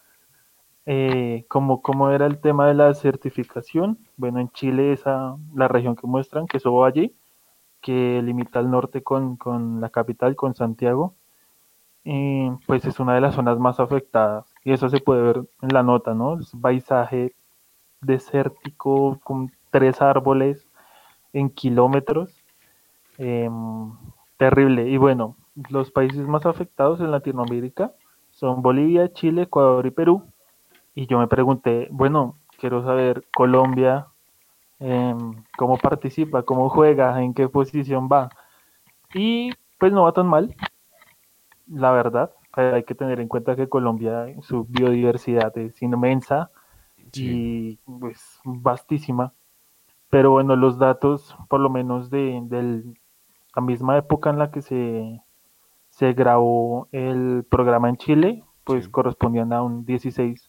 Eh, 0.89 1.45
como, 1.49 1.83
como 1.83 2.11
era 2.11 2.27
el 2.27 2.41
tema 2.41 2.69
de 2.69 2.75
la 2.75 2.95
certificación, 2.95 3.99
bueno, 4.17 4.39
en 4.41 4.51
Chile 4.51 4.93
esa, 4.93 5.37
la 5.55 5.67
región 5.67 5.97
que 5.97 6.07
muestran, 6.07 6.47
que 6.47 6.59
es 6.59 6.65
allí, 6.85 7.13
que 7.81 8.23
limita 8.23 8.61
al 8.61 8.71
norte 8.71 9.03
con, 9.03 9.37
la 9.81 9.91
capital, 9.91 10.37
con 10.37 10.55
Santiago, 10.55 11.15
eh, 12.05 12.57
pues 12.67 12.85
es 12.85 13.01
una 13.01 13.15
de 13.15 13.21
las 13.21 13.35
zonas 13.35 13.59
más 13.59 13.81
afectadas. 13.81 14.47
Y 14.65 14.73
eso 14.73 14.89
se 14.89 15.01
puede 15.01 15.23
ver 15.23 15.37
en 15.63 15.75
la 15.75 15.83
nota, 15.83 16.15
¿no? 16.15 16.39
Es 16.41 16.53
paisaje 16.61 17.35
desértico 18.01 19.19
con 19.25 19.53
tres 19.71 20.01
árboles 20.01 20.69
en 21.33 21.51
kilómetros. 21.51 22.45
Em, 23.19 23.93
terrible. 24.37 24.89
Y 24.89 24.97
bueno, 24.99 25.37
los 25.71 25.91
países 25.91 26.27
más 26.29 26.47
afectados 26.47 27.01
en 27.01 27.11
Latinoamérica 27.11 27.93
son 28.31 28.63
Bolivia, 28.63 29.13
Chile, 29.13 29.43
Ecuador 29.43 29.87
y 29.87 29.91
Perú 29.91 30.25
y 30.97 31.07
yo 31.07 31.19
me 31.19 31.29
pregunté, 31.29 31.89
bueno, 31.93 32.37
quiero 32.59 32.83
saber 32.83 33.27
Colombia, 33.35 34.07
em, 34.81 35.45
cómo 35.59 35.77
participa, 35.77 36.43
cómo 36.43 36.71
juega, 36.71 37.23
en 37.23 37.35
qué 37.35 37.49
posición 37.51 38.09
va. 38.11 38.31
Y 39.15 39.51
pues 39.79 39.93
no 39.93 40.05
va 40.05 40.13
tan 40.13 40.27
mal, 40.27 40.57
la 41.69 41.93
verdad. 41.93 42.31
Hay 42.53 42.85
que 42.85 42.95
tener 42.95 43.21
en 43.21 43.29
cuenta 43.29 43.57
que 43.57 43.69
Colombia, 43.69 44.27
su 44.41 44.65
biodiversidad 44.65 45.57
es 45.59 45.83
inmensa 45.83 46.51
y 47.13 47.77
pues 48.01 48.41
vastísima. 48.45 49.35
Pero 50.09 50.31
bueno, 50.31 50.57
los 50.57 50.79
datos, 50.79 51.37
por 51.51 51.61
lo 51.61 51.69
menos 51.69 52.09
de, 52.09 52.43
la 53.55 53.63
misma 53.63 53.99
época 53.99 54.31
en 54.31 54.39
la 54.39 54.51
que 54.51 54.63
se, 54.63 55.21
se 55.91 56.15
grabó 56.15 56.89
el 56.93 57.45
programa 57.51 57.91
en 57.91 57.99
Chile, 57.99 58.45
pues 58.65 58.89
correspondían 58.89 59.53
a 59.53 59.63
un 59.63 59.85
16 59.85 60.46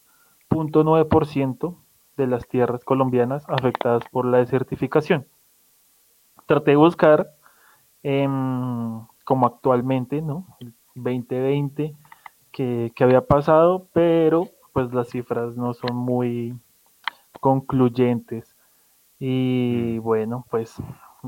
0.9% 0.58 1.76
de 2.18 2.28
las 2.28 2.48
tierras 2.48 2.84
colombianas 2.84 3.44
afectadas 3.48 4.04
por 4.12 4.26
la 4.26 4.40
desertificación. 4.40 5.28
Traté 6.46 6.72
de 6.72 6.78
buscar 6.78 7.30
em, 8.04 9.02
como 9.24 9.46
actualmente, 9.46 10.22
¿no? 10.22 10.48
El 10.60 10.74
2020 10.96 11.96
que, 12.52 12.92
había 13.00 13.22
pasado, 13.22 13.88
pero 13.94 14.48
pues 14.74 14.92
las 14.94 15.10
cifras 15.10 15.56
no 15.56 15.74
son 15.74 15.96
muy 15.96 16.56
concluyentes. 17.40 18.56
Y 19.20 19.98
mm. 20.00 20.02
bueno, 20.02 20.46
pues 20.50 20.76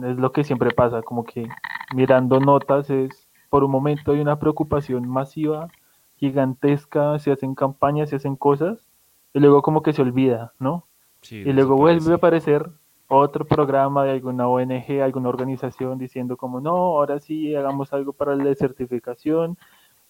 es 0.04 0.18
lo 0.18 0.32
que 0.32 0.44
siempre 0.44 0.72
pasa, 0.72 1.02
como 1.04 1.24
que 1.24 1.48
mirando 1.96 2.40
notas 2.40 2.90
es, 2.90 3.30
por 3.50 3.64
un 3.64 3.72
momento 3.72 4.12
hay 4.12 4.22
una 4.22 4.40
preocupación 4.40 5.08
masiva, 5.08 5.68
gigantesca, 6.16 7.18
se 7.20 7.32
hacen 7.32 7.56
campañas, 7.56 8.10
se 8.10 8.18
hacen 8.18 8.36
cosas, 8.36 8.89
y 9.34 9.40
luego 9.40 9.62
como 9.62 9.82
que 9.82 9.94
se 9.94 10.02
olvida, 10.02 10.54
¿no? 10.60 10.86
Sí, 11.22 11.38
Y 11.42 11.52
luego 11.54 11.76
vuelve 11.76 12.14
a 12.14 12.16
aparecer 12.16 12.70
otro 13.08 13.46
programa 13.46 14.04
de 14.06 14.12
alguna 14.12 14.48
ONG, 14.48 15.02
alguna 15.02 15.30
organización 15.30 15.98
diciendo 15.98 16.38
como, 16.38 16.62
no, 16.62 16.72
ahora 16.72 17.20
sí 17.20 17.56
hagamos 17.56 17.92
algo 17.94 18.14
para 18.14 18.36
la 18.36 18.54
certificación, 18.56 19.58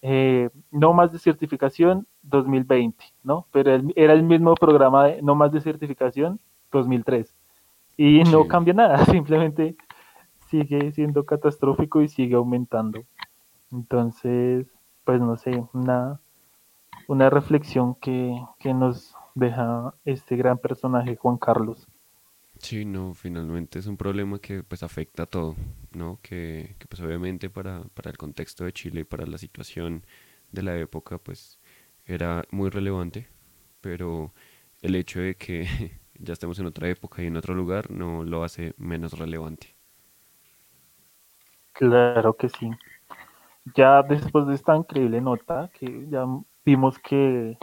eh, 0.02 0.50
no 0.70 0.92
más 0.92 1.12
de 1.12 1.18
certificación 1.18 2.06
2020, 2.22 3.04
¿no? 3.22 3.46
Pero 3.52 3.74
el- 3.74 3.92
era 3.96 4.12
el 4.14 4.22
mismo 4.22 4.54
programa 4.54 5.06
de 5.06 5.22
no 5.22 5.34
más 5.34 5.52
de 5.52 5.60
certificación 5.60 6.40
2003. 6.72 7.34
Y 7.96 8.22
no 8.24 8.42
Sí. 8.44 8.48
cambia 8.48 8.74
nada, 8.74 8.96
simplemente 9.24 9.76
sigue 10.48 10.92
siendo 10.92 11.24
catastrófico 11.24 12.02
y 12.02 12.08
sigue 12.08 12.34
aumentando. 12.34 13.02
Entonces, 13.72 14.66
pues 15.04 15.20
no 15.20 15.36
sé, 15.36 15.64
una, 15.72 16.20
una 17.10 17.28
reflexión 17.28 17.94
que, 17.96 18.34
que 18.58 18.72
nos 18.72 19.14
deja 19.34 19.94
este 20.06 20.36
gran 20.36 20.56
personaje, 20.58 21.16
Juan 21.16 21.36
Carlos. 21.36 21.86
Sí, 22.58 22.84
no, 22.84 23.14
finalmente 23.14 23.78
es 23.78 23.86
un 23.86 23.96
problema 23.96 24.38
que 24.38 24.62
pues 24.62 24.82
afecta 24.82 25.22
a 25.24 25.26
todo, 25.26 25.56
¿no? 25.92 26.18
Que, 26.22 26.76
que 26.78 26.86
pues 26.86 27.00
obviamente 27.00 27.48
para, 27.50 27.84
para 27.94 28.10
el 28.10 28.18
contexto 28.18 28.64
de 28.64 28.72
Chile 28.72 29.00
y 29.00 29.04
para 29.04 29.26
la 29.26 29.38
situación 29.38 30.04
de 30.52 30.62
la 30.62 30.76
época 30.76 31.18
pues 31.18 31.58
era 32.04 32.44
muy 32.50 32.68
relevante, 32.70 33.28
pero 33.80 34.34
el 34.82 34.94
hecho 34.96 35.20
de 35.20 35.36
que 35.36 35.66
ya 36.18 36.34
estemos 36.34 36.58
en 36.58 36.66
otra 36.66 36.88
época 36.90 37.22
y 37.22 37.26
en 37.28 37.36
otro 37.36 37.54
lugar 37.54 37.90
no 37.90 38.24
lo 38.24 38.44
hace 38.44 38.74
menos 38.78 39.14
relevante. 39.18 39.74
Claro 41.72 42.36
que 42.36 42.48
sí. 42.48 42.70
Ya 43.74 44.02
después 44.02 44.46
de 44.46 44.54
esta 44.54 44.76
increíble 44.76 45.20
nota, 45.20 45.70
que 45.72 46.06
ya 46.08 46.26
vimos 46.64 46.98
que, 46.98 47.58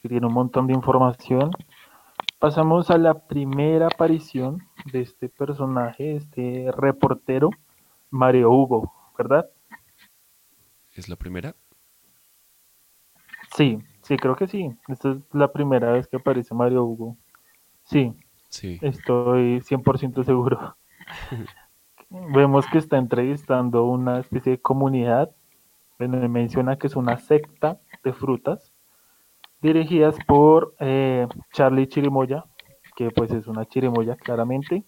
que 0.00 0.08
tiene 0.08 0.26
un 0.26 0.32
montón 0.32 0.66
de 0.66 0.74
información, 0.74 1.50
pasamos 2.38 2.90
a 2.90 2.98
la 2.98 3.14
primera 3.26 3.86
aparición 3.86 4.66
de 4.92 5.02
este 5.02 5.28
personaje, 5.28 6.16
este 6.16 6.70
reportero, 6.76 7.50
Mario 8.10 8.50
Hugo, 8.50 8.92
¿verdad? 9.16 9.48
¿Es 10.92 11.08
la 11.08 11.16
primera? 11.16 11.54
Sí, 13.56 13.78
sí, 14.02 14.16
creo 14.16 14.36
que 14.36 14.46
sí. 14.46 14.70
Esta 14.88 15.12
es 15.12 15.18
la 15.32 15.52
primera 15.52 15.92
vez 15.92 16.06
que 16.08 16.16
aparece 16.16 16.54
Mario 16.54 16.84
Hugo. 16.84 17.16
Sí, 17.84 18.14
Sí, 18.50 18.78
estoy 18.82 19.60
100% 19.60 20.24
seguro. 20.24 20.76
Vemos 22.10 22.66
que 22.66 22.78
está 22.78 22.98
entrevistando 22.98 23.84
una 23.84 24.18
especie 24.18 24.52
de 24.52 24.60
comunidad, 24.60 25.30
menciona 26.08 26.76
que 26.76 26.86
es 26.86 26.96
una 26.96 27.18
secta 27.18 27.78
de 28.02 28.12
frutas, 28.12 28.72
dirigidas 29.60 30.16
por 30.26 30.74
eh, 30.80 31.26
Charlie 31.52 31.88
Chirimoya, 31.88 32.44
que 32.96 33.10
pues 33.10 33.30
es 33.30 33.46
una 33.46 33.66
chirimoya 33.66 34.16
claramente, 34.16 34.84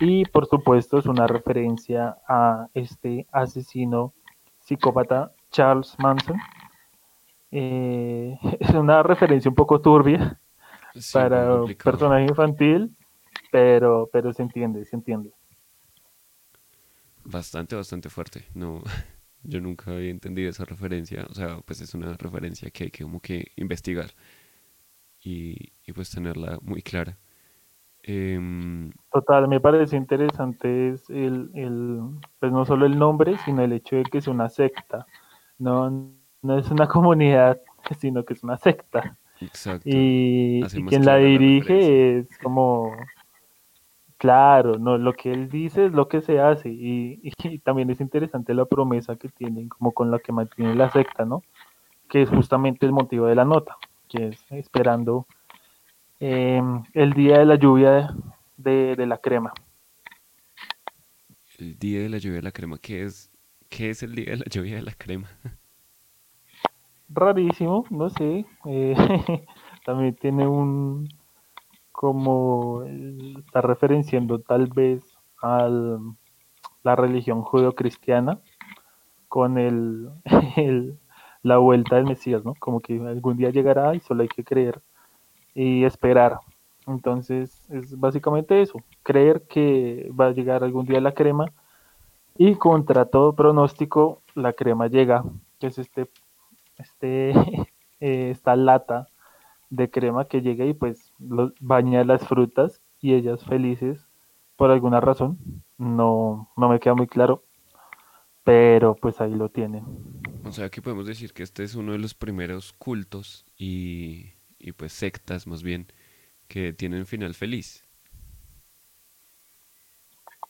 y 0.00 0.24
por 0.26 0.46
supuesto 0.46 0.98
es 0.98 1.06
una 1.06 1.26
referencia 1.26 2.18
a 2.28 2.68
este 2.74 3.26
asesino 3.32 4.12
psicópata 4.60 5.32
Charles 5.50 5.96
Manson. 5.98 6.38
Eh, 7.50 8.38
es 8.60 8.70
una 8.70 9.02
referencia 9.02 9.48
un 9.48 9.54
poco 9.54 9.80
turbia 9.80 10.38
Sí, 11.00 11.12
para 11.12 11.62
personaje 11.82 12.24
infantil, 12.24 12.96
pero, 13.50 14.08
pero 14.12 14.32
se 14.32 14.42
entiende, 14.42 14.84
se 14.84 14.96
entiende. 14.96 15.30
Bastante, 17.24 17.76
bastante 17.76 18.08
fuerte. 18.08 18.44
No, 18.54 18.82
yo 19.46 19.60
nunca 19.60 19.92
había 19.92 20.10
entendido 20.10 20.50
esa 20.50 20.64
referencia. 20.64 21.26
O 21.30 21.34
sea, 21.34 21.60
pues 21.64 21.80
es 21.80 21.94
una 21.94 22.12
referencia 22.14 22.70
que 22.70 22.84
hay 22.84 22.90
que 22.90 23.04
como 23.04 23.20
que 23.20 23.52
investigar 23.56 24.10
y, 25.20 25.72
y 25.84 25.92
pues 25.92 26.10
tenerla 26.10 26.58
muy 26.62 26.82
clara. 26.82 27.18
Em, 28.08 28.92
Total, 29.12 29.48
me 29.48 29.58
parece 29.58 29.96
interesante 29.96 30.90
es 30.90 31.10
el, 31.10 31.50
el, 31.54 32.00
pues 32.38 32.52
no 32.52 32.64
solo 32.64 32.86
el 32.86 32.96
nombre, 32.96 33.36
sino 33.44 33.62
el 33.62 33.72
hecho 33.72 33.96
de 33.96 34.04
que 34.04 34.18
es 34.18 34.28
una 34.28 34.48
secta. 34.48 35.06
No, 35.58 35.90
no 36.42 36.58
es 36.58 36.70
una 36.70 36.86
comunidad, 36.88 37.60
sino 37.98 38.24
que 38.24 38.34
es 38.34 38.44
una 38.44 38.58
secta. 38.58 39.18
exacto. 39.40 39.88
Y, 39.88 40.64
y 40.64 40.84
quien 40.84 41.04
la 41.04 41.16
dirige 41.16 42.18
es 42.18 42.38
como, 42.38 42.92
claro, 44.18 44.78
no, 44.78 44.98
lo 44.98 45.12
que 45.14 45.32
él 45.32 45.48
dice 45.48 45.86
es 45.86 45.92
lo 45.92 46.08
que 46.08 46.20
se 46.20 46.40
hace. 46.40 46.68
Y, 46.70 47.20
y 47.44 47.58
también 47.58 47.90
es 47.90 48.00
interesante 48.00 48.54
la 48.54 48.64
promesa 48.64 49.16
que 49.16 49.28
tienen, 49.28 49.68
como 49.68 49.92
con 49.92 50.10
la 50.10 50.18
que 50.18 50.32
mantiene 50.32 50.74
la 50.74 50.90
secta, 50.90 51.24
¿no? 51.24 51.42
Que 52.08 52.22
es 52.22 52.30
justamente 52.30 52.86
el 52.86 52.92
motivo 52.92 53.26
de 53.26 53.34
la 53.34 53.44
nota, 53.44 53.76
que 54.08 54.28
es 54.28 54.44
esperando 54.50 55.26
eh, 56.20 56.62
el 56.94 57.12
día 57.12 57.38
de 57.38 57.44
la 57.46 57.56
lluvia 57.56 58.14
de, 58.56 58.96
de 58.96 59.06
la 59.06 59.18
crema. 59.18 59.52
El 61.58 61.78
día 61.78 62.00
de 62.00 62.08
la 62.08 62.18
lluvia 62.18 62.36
de 62.36 62.42
la 62.42 62.52
crema. 62.52 62.78
¿Qué 62.78 63.04
es, 63.04 63.30
qué 63.68 63.90
es 63.90 64.02
el 64.02 64.14
día 64.14 64.30
de 64.30 64.36
la 64.38 64.44
lluvia 64.50 64.76
de 64.76 64.82
la 64.82 64.92
crema? 64.92 65.28
Rarísimo, 67.08 67.84
no 67.90 68.10
sé. 68.10 68.44
eh, 68.66 68.94
también 69.84 70.14
tiene 70.16 70.46
un, 70.46 71.08
como, 71.96 72.84
está 73.38 73.62
referenciando 73.62 74.40
tal 74.40 74.66
vez 74.68 75.02
a 75.42 75.68
la 76.82 76.96
religión 76.96 77.42
judeocristiana 77.42 78.38
con 79.28 79.58
el, 79.58 80.10
el- 80.56 80.98
la 81.42 81.58
vuelta 81.58 81.96
del 81.96 82.06
Mesías, 82.06 82.44
¿no? 82.44 82.54
Como 82.58 82.80
que 82.80 82.94
algún 83.00 83.36
día 83.36 83.50
llegará 83.50 83.94
y 83.94 84.00
solo 84.00 84.22
hay 84.22 84.28
que 84.28 84.44
creer 84.44 84.80
y 85.54 85.84
esperar. 85.84 86.40
Entonces 86.86 87.68
es 87.70 87.98
básicamente 87.98 88.62
eso, 88.62 88.80
creer 89.04 89.42
que 89.48 90.10
va 90.18 90.28
a 90.28 90.32
llegar 90.32 90.64
algún 90.64 90.86
día 90.86 91.00
la 91.00 91.14
crema 91.14 91.46
y 92.36 92.54
contra 92.56 93.06
todo 93.06 93.34
pronóstico 93.34 94.22
la 94.34 94.52
crema 94.52 94.88
llega, 94.88 95.24
que 95.58 95.68
es 95.68 95.78
este, 95.78 96.08
este 96.78 97.30
eh, 98.00 98.30
esta 98.30 98.56
lata 98.56 99.08
de 99.70 99.90
crema 99.90 100.26
que 100.26 100.42
llega 100.42 100.64
y 100.64 100.74
pues 100.74 101.05
lo- 101.18 101.52
baña 101.60 102.04
las 102.04 102.26
frutas 102.26 102.82
y 103.00 103.14
ellas 103.14 103.44
felices 103.44 104.06
por 104.56 104.70
alguna 104.70 105.00
razón. 105.00 105.38
No, 105.78 106.50
no 106.56 106.68
me 106.68 106.80
queda 106.80 106.94
muy 106.94 107.06
claro, 107.06 107.44
pero 108.44 108.94
pues 108.94 109.20
ahí 109.20 109.34
lo 109.34 109.48
tienen. 109.48 109.84
O 110.44 110.52
sea 110.52 110.70
que 110.70 110.80
podemos 110.80 111.06
decir 111.06 111.32
que 111.32 111.42
este 111.42 111.64
es 111.64 111.74
uno 111.74 111.92
de 111.92 111.98
los 111.98 112.14
primeros 112.14 112.72
cultos 112.72 113.44
y, 113.58 114.34
y 114.58 114.72
pues 114.72 114.92
sectas 114.92 115.46
más 115.46 115.62
bien 115.62 115.86
que 116.48 116.72
tienen 116.72 117.06
final 117.06 117.34
feliz. 117.34 117.84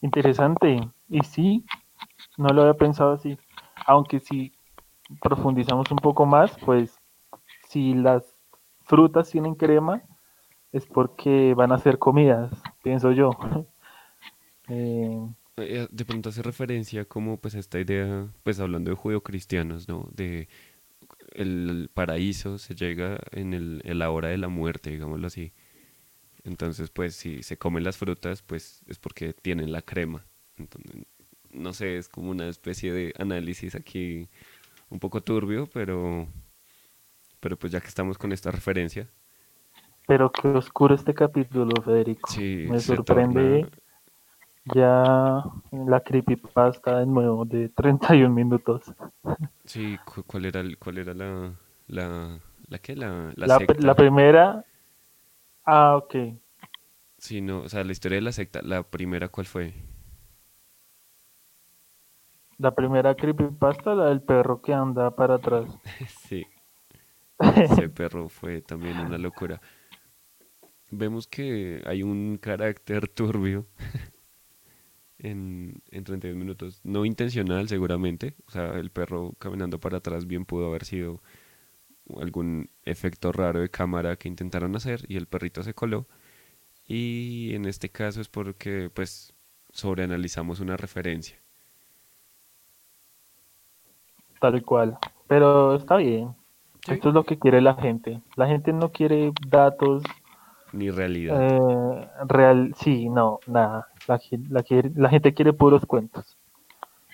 Interesante. 0.01 0.81
Y 1.09 1.21
sí, 1.25 1.65
no 2.39 2.49
lo 2.51 2.63
había 2.63 2.75
pensado 2.75 3.13
así. 3.13 3.39
Aunque 3.87 4.21
si 4.21 4.53
profundizamos 5.23 5.91
un 5.91 5.99
poco 5.99 6.27
más, 6.27 6.57
pues 6.65 6.97
si 7.69 7.95
las 7.95 8.25
frutas 8.85 9.31
tienen 9.31 9.55
crema, 9.55 10.03
es 10.73 10.87
porque 10.87 11.55
van 11.55 11.73
a 11.73 11.79
ser 11.79 11.99
comidas, 11.99 12.53
pienso 12.83 13.13
yo. 13.13 13.31
Eh, 14.69 15.21
Eh, 15.57 15.89
De 15.91 16.05
pronto 16.05 16.29
hace 16.29 16.43
referencia 16.43 17.05
como 17.07 17.39
pues 17.41 17.55
a 17.55 17.59
esta 17.59 17.81
idea, 17.81 18.29
pues 18.43 18.61
hablando 18.61 18.91
de 18.91 18.97
judeocristianos, 18.97 19.89
¿no? 19.89 20.09
De 20.13 20.49
el 21.35 21.91
paraíso 21.95 22.59
se 22.59 22.75
llega 22.75 23.19
en 23.33 23.55
el, 23.55 23.83
en 23.85 23.99
la 24.01 24.11
hora 24.11 24.29
de 24.31 24.39
la 24.39 24.49
muerte, 24.49 24.91
digámoslo 24.91 25.27
así. 25.29 25.53
Entonces, 26.45 26.91
pues 26.91 27.17
si 27.17 27.43
se 27.43 27.59
comen 27.59 27.85
las 27.85 27.99
frutas, 27.99 28.43
pues 28.43 28.83
es 28.89 28.99
porque 28.99 29.33
tienen 29.35 29.73
la 29.73 29.83
crema. 29.83 30.27
Entonces, 30.59 31.05
no 31.53 31.73
sé, 31.75 31.99
es 31.99 32.09
como 32.09 32.31
una 32.31 32.49
especie 32.49 32.93
de 32.93 33.15
análisis 33.19 33.75
aquí 33.77 34.29
un 34.91 35.01
poco 35.01 35.23
turbio, 35.23 35.69
pero, 35.73 36.29
pero 37.41 37.59
pues 37.59 37.73
ya 37.73 37.81
que 37.81 37.89
estamos 37.89 38.19
con 38.19 38.33
esta 38.33 38.51
referencia, 38.51 39.09
pero 40.07 40.33
qué 40.33 40.49
oscuro 40.49 40.95
este 40.95 41.15
capítulo, 41.15 41.83
Federico. 41.83 42.31
sí 42.33 42.73
Me 42.73 42.83
torna, 42.83 43.23
sorprende 43.23 43.69
ya 44.67 45.45
la 45.73 46.01
creepypasta 46.03 46.99
de 47.01 47.07
nuevo 47.07 47.45
de 47.47 47.71
31 47.71 48.35
minutos. 48.35 48.83
sí, 49.65 50.01
cu- 50.05 50.25
¿cuál 50.25 50.47
era, 50.47 50.63
cuál 50.79 50.99
era 50.99 51.15
la, 51.15 51.55
la, 51.89 52.41
la 52.69 52.79
qué? 52.79 52.97
La, 52.97 53.33
la 53.37 53.49
La, 53.51 53.65
la 53.79 53.95
secta. 53.95 53.97
primera, 53.97 54.63
ah, 55.65 55.97
ok. 55.97 56.15
Sí, 57.19 57.41
no, 57.43 57.61
o 57.63 57.69
sea, 57.69 57.85
la 57.85 57.93
historia 57.93 58.17
de 58.17 58.23
la 58.23 58.33
secta, 58.33 58.63
la 58.63 58.83
primera, 58.91 59.29
¿cuál 59.29 59.47
fue? 59.47 59.75
La 62.59 62.71
primera 62.75 63.15
creepypasta, 63.15 63.95
la 63.95 64.09
del 64.11 64.21
perro 64.21 64.61
que 64.61 64.75
anda 64.75 65.11
para 65.17 65.37
atrás. 65.37 65.79
Sí, 66.09 66.47
ese 67.65 67.89
perro 67.89 68.29
fue 68.29 68.63
también 68.63 69.01
una 69.01 69.19
locura. 69.19 69.61
Vemos 70.91 71.27
que 71.27 71.83
hay 71.87 72.03
un 72.03 72.39
carácter 72.39 73.09
turbio 73.15 73.67
en, 75.19 75.83
en 75.91 76.05
32 76.05 76.37
minutos, 76.39 76.81
no 76.85 77.05
intencional 77.05 77.69
seguramente, 77.69 78.35
o 78.47 78.51
sea, 78.51 78.75
el 78.75 78.91
perro 78.91 79.35
caminando 79.39 79.81
para 79.81 79.99
atrás 79.99 80.27
bien 80.27 80.45
pudo 80.45 80.69
haber 80.69 80.85
sido 80.85 81.21
algún 82.21 82.71
efecto 82.85 83.33
raro 83.33 83.61
de 83.61 83.69
cámara 83.69 84.17
que 84.17 84.29
intentaron 84.29 84.77
hacer 84.77 85.05
y 85.09 85.17
el 85.17 85.27
perrito 85.27 85.63
se 85.63 85.75
coló. 85.75 86.07
Y 86.87 87.53
en 87.55 87.65
este 87.65 87.89
caso 87.89 88.21
es 88.21 88.29
porque 88.29 88.91
pues 88.95 89.35
sobreanalizamos 89.71 90.61
una 90.61 90.77
referencia. 90.77 91.37
Tal 94.41 94.63
cual. 94.63 94.99
Pero 95.27 95.75
está 95.75 95.97
bien. 95.97 96.35
Esto 96.89 97.09
es 97.09 97.15
lo 97.15 97.25
que 97.25 97.39
quiere 97.39 97.61
la 97.61 97.75
gente. 97.75 98.23
La 98.37 98.47
gente 98.47 98.73
no 98.73 98.93
quiere 98.93 99.33
datos. 99.49 100.05
Ni 100.77 100.91
realidad. 100.91 101.41
Eh, 101.41 102.09
real, 102.29 102.75
sí, 102.77 103.09
no, 103.09 103.41
nada. 103.47 103.89
La, 104.07 104.21
la, 104.51 105.09
gente 105.09 105.35
quiere 105.35 105.53
puros 105.53 105.87
cuentos. 105.87 106.37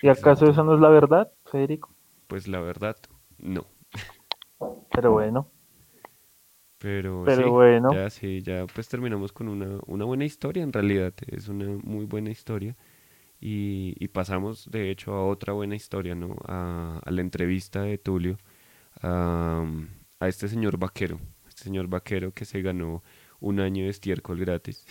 ¿Y 0.01 0.09
acaso 0.09 0.49
eso 0.49 0.63
no 0.63 0.75
es 0.75 0.81
la 0.81 0.89
verdad, 0.89 1.31
Federico? 1.45 1.89
Pues 2.27 2.47
la 2.47 2.59
verdad, 2.59 2.97
no. 3.37 3.65
Pero 4.91 5.11
bueno. 5.11 5.47
Pero, 6.77 7.25
sí, 7.25 7.43
bueno. 7.43 7.93
Ya 7.93 8.09
sí, 8.09 8.41
ya 8.41 8.65
pues 8.67 8.89
terminamos 8.89 9.31
con 9.31 9.47
una, 9.47 9.79
una 9.87 10.03
buena 10.03 10.25
historia 10.25 10.63
en 10.63 10.73
realidad. 10.73 11.13
Es 11.27 11.47
una 11.47 11.65
muy 11.83 12.05
buena 12.05 12.29
historia. 12.29 12.75
Y, 13.45 14.07
pasamos, 14.09 14.71
de 14.71 14.89
hecho, 14.89 15.13
a 15.13 15.25
otra 15.25 15.51
buena 15.51 15.75
historia, 15.75 16.15
¿no? 16.15 16.37
A, 16.47 17.01
la 17.05 17.21
entrevista 17.21 17.81
de 17.81 17.97
Tulio 17.97 18.37
a, 19.01 19.65
este 20.21 20.47
señor 20.47 20.77
vaquero, 20.77 21.19
este 21.49 21.63
señor 21.63 21.87
vaquero 21.87 22.31
que 22.31 22.45
se 22.45 22.61
ganó 22.61 23.03
un 23.43 23.59
año 23.59 23.83
de 23.83 23.89
estiércol 23.89 24.39
gratis. 24.39 24.85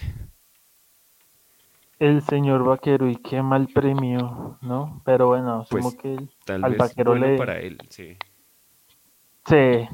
El 1.98 2.20
señor 2.22 2.64
vaquero, 2.64 3.08
y 3.08 3.16
qué 3.16 3.42
mal 3.42 3.68
premio, 3.68 4.58
¿no? 4.60 5.00
Pero 5.04 5.28
bueno, 5.28 5.60
asumo 5.60 5.90
pues, 5.90 5.96
que 5.96 6.28
tal 6.44 6.64
al 6.64 6.72
vez 6.72 6.78
vaquero 6.78 7.14
le... 7.14 7.38
para 7.38 7.60
él, 7.60 7.78
sí. 7.88 8.16
Sí. 9.46 9.88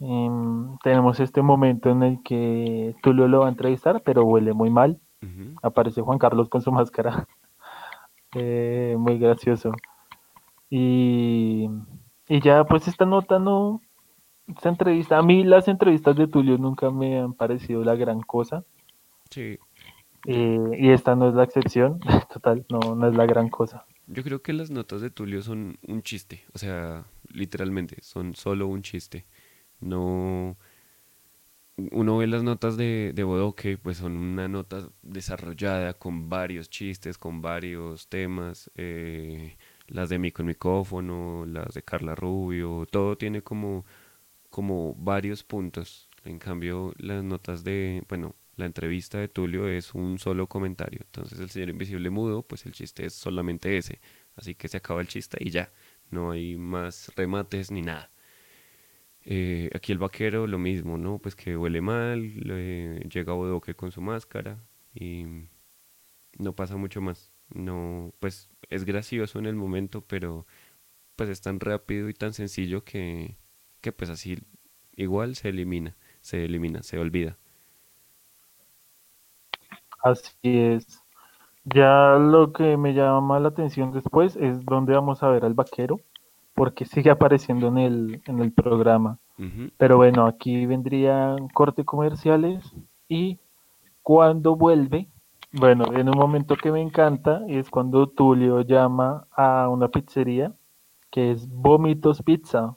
Em, 0.00 0.76
tenemos 0.82 1.20
este 1.20 1.42
momento 1.42 1.90
en 1.90 2.02
el 2.02 2.22
que 2.24 2.96
Tulio 3.02 3.28
lo 3.28 3.40
va 3.40 3.46
a 3.46 3.50
entrevistar, 3.50 4.02
pero 4.02 4.24
huele 4.24 4.52
muy 4.52 4.70
mal. 4.70 5.00
Aparece 5.62 6.02
Juan 6.02 6.18
Carlos 6.18 6.48
con 6.48 6.60
su 6.60 6.70
máscara. 6.72 7.26
Eh, 8.36 8.96
muy 8.98 9.16
gracioso. 9.20 9.70
Y, 10.68 11.70
y 12.26 12.40
ya 12.40 12.64
pues 12.64 12.88
esta 12.88 13.06
nota 13.06 13.38
no, 13.38 13.80
esta 14.48 14.68
entrevista, 14.68 15.18
a 15.18 15.22
mí 15.22 15.44
las 15.44 15.68
entrevistas 15.68 16.16
de 16.16 16.26
Tulio 16.26 16.58
nunca 16.58 16.90
me 16.90 17.18
han 17.18 17.34
parecido 17.34 17.84
la 17.84 17.94
gran 17.94 18.20
cosa. 18.20 18.64
Sí. 19.30 19.58
Eh, 20.26 20.70
y 20.78 20.90
esta 20.90 21.16
no 21.16 21.28
es 21.28 21.34
la 21.34 21.44
excepción, 21.44 22.00
total, 22.32 22.64
no, 22.68 22.94
no 22.94 23.08
es 23.08 23.14
la 23.14 23.26
gran 23.26 23.48
cosa. 23.48 23.86
Yo 24.06 24.22
creo 24.22 24.42
que 24.42 24.52
las 24.52 24.70
notas 24.70 25.00
de 25.00 25.10
Tulio 25.10 25.42
son 25.42 25.78
un 25.86 26.02
chiste, 26.02 26.44
o 26.52 26.58
sea, 26.58 27.04
literalmente, 27.28 27.96
son 28.02 28.34
solo 28.34 28.66
un 28.66 28.82
chiste. 28.82 29.26
No, 29.80 30.56
uno 31.76 32.18
ve 32.18 32.26
las 32.26 32.42
notas 32.42 32.76
de, 32.76 33.12
de 33.14 33.24
Bodoque, 33.24 33.78
pues 33.78 33.98
son 33.98 34.16
una 34.16 34.46
nota 34.48 34.88
desarrollada 35.02 35.94
con 35.94 36.28
varios 36.28 36.70
chistes, 36.70 37.18
con 37.18 37.42
varios 37.42 38.08
temas, 38.08 38.70
eh, 38.76 39.56
las 39.88 40.08
de 40.08 40.18
Mico 40.18 40.44
Micófono, 40.44 41.44
las 41.46 41.74
de 41.74 41.82
Carla 41.82 42.14
Rubio, 42.14 42.86
todo 42.90 43.16
tiene 43.16 43.42
como, 43.42 43.84
como 44.54 44.94
varios 44.94 45.42
puntos. 45.42 46.08
En 46.24 46.38
cambio, 46.38 46.94
las 46.98 47.24
notas 47.24 47.64
de, 47.64 48.04
bueno, 48.08 48.36
la 48.54 48.66
entrevista 48.66 49.18
de 49.18 49.26
Tulio 49.26 49.66
es 49.66 49.94
un 49.94 50.20
solo 50.20 50.48
comentario. 50.48 51.00
Entonces 51.02 51.40
el 51.40 51.50
señor 51.50 51.70
invisible 51.70 52.08
mudo, 52.08 52.46
pues 52.46 52.64
el 52.64 52.70
chiste 52.70 53.04
es 53.04 53.14
solamente 53.14 53.76
ese. 53.76 54.00
Así 54.36 54.54
que 54.54 54.68
se 54.68 54.76
acaba 54.76 55.00
el 55.00 55.08
chiste 55.08 55.38
y 55.40 55.50
ya. 55.50 55.72
No 56.10 56.30
hay 56.30 56.56
más 56.56 57.10
remates 57.16 57.72
ni 57.72 57.82
nada. 57.82 58.12
Eh, 59.24 59.70
aquí 59.74 59.90
el 59.90 59.98
vaquero 59.98 60.46
lo 60.46 60.58
mismo, 60.60 60.98
¿no? 60.98 61.18
Pues 61.18 61.34
que 61.34 61.56
huele 61.56 61.80
mal, 61.80 62.22
llega 63.10 63.32
Bodoque 63.32 63.74
con 63.74 63.90
su 63.90 64.00
máscara 64.00 64.64
y 64.94 65.24
no 66.38 66.54
pasa 66.54 66.76
mucho 66.76 67.00
más. 67.00 67.32
No, 67.48 68.14
pues 68.20 68.50
es 68.70 68.84
gracioso 68.84 69.40
en 69.40 69.46
el 69.46 69.56
momento, 69.56 70.02
pero 70.06 70.46
pues 71.16 71.28
es 71.28 71.40
tan 71.40 71.58
rápido 71.58 72.08
y 72.08 72.14
tan 72.14 72.34
sencillo 72.34 72.84
que, 72.84 73.36
que 73.84 73.92
pues 73.92 74.08
así 74.08 74.38
igual 74.96 75.34
se 75.34 75.50
elimina, 75.50 75.94
se 76.22 76.46
elimina, 76.46 76.82
se 76.82 76.98
olvida. 76.98 77.36
Así 80.02 80.32
es. 80.42 81.02
Ya 81.64 82.16
lo 82.18 82.54
que 82.54 82.78
me 82.78 82.94
llama 82.94 83.38
la 83.40 83.48
atención 83.48 83.92
después 83.92 84.36
es 84.36 84.64
dónde 84.64 84.94
vamos 84.94 85.22
a 85.22 85.28
ver 85.28 85.44
al 85.44 85.52
vaquero 85.52 86.00
porque 86.54 86.86
sigue 86.86 87.10
apareciendo 87.10 87.68
en 87.68 87.76
el, 87.76 88.22
en 88.24 88.38
el 88.40 88.52
programa. 88.52 89.18
Pero 89.76 89.96
bueno, 89.96 90.26
aquí 90.26 90.64
vendrían 90.64 91.48
corte 91.48 91.84
comerciales 91.84 92.72
y 93.08 93.38
cuando 94.02 94.56
vuelve, 94.56 95.08
bueno, 95.52 95.84
en 95.92 96.08
un 96.08 96.16
momento 96.16 96.56
que 96.56 96.72
me 96.72 96.80
encanta 96.80 97.42
es 97.48 97.68
cuando 97.68 98.08
Tulio 98.08 98.62
llama 98.62 99.26
a 99.32 99.68
una 99.68 99.88
pizzería 99.88 100.54
que 101.10 101.32
es 101.32 101.48
Vómitos 101.48 102.22
Pizza, 102.22 102.76